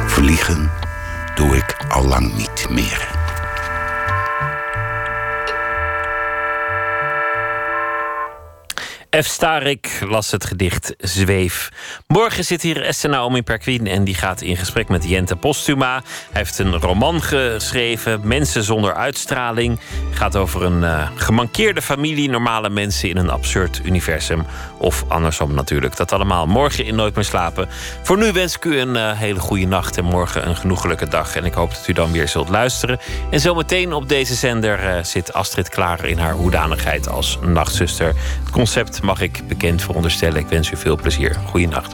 [0.07, 0.72] Vliegen
[1.35, 3.24] doe ik al lang niet meer.
[9.21, 9.25] F.
[9.25, 11.69] Starik las het gedicht Zweef.
[12.07, 15.93] Morgen zit hier Esther Naomi Perquin en die gaat in gesprek met Jente Postuma.
[15.93, 16.01] Hij
[16.31, 19.79] heeft een roman geschreven, Mensen zonder uitstraling.
[20.11, 24.45] Gaat over een uh, gemankeerde familie, normale mensen in een absurd universum.
[24.77, 25.95] Of andersom natuurlijk.
[25.95, 27.69] Dat allemaal morgen in Nooit meer slapen.
[28.03, 31.35] Voor nu wens ik u een uh, hele goede nacht en morgen een genoegelijke dag.
[31.35, 32.99] En ik hoop dat u dan weer zult luisteren.
[33.31, 38.07] En zometeen op deze zender uh, zit Astrid Klaar in haar hoedanigheid als nachtzuster.
[38.43, 40.40] Het concept mag ik bekend veronderstellen.
[40.40, 41.36] Ik wens u veel plezier.
[41.45, 41.94] Goeienacht.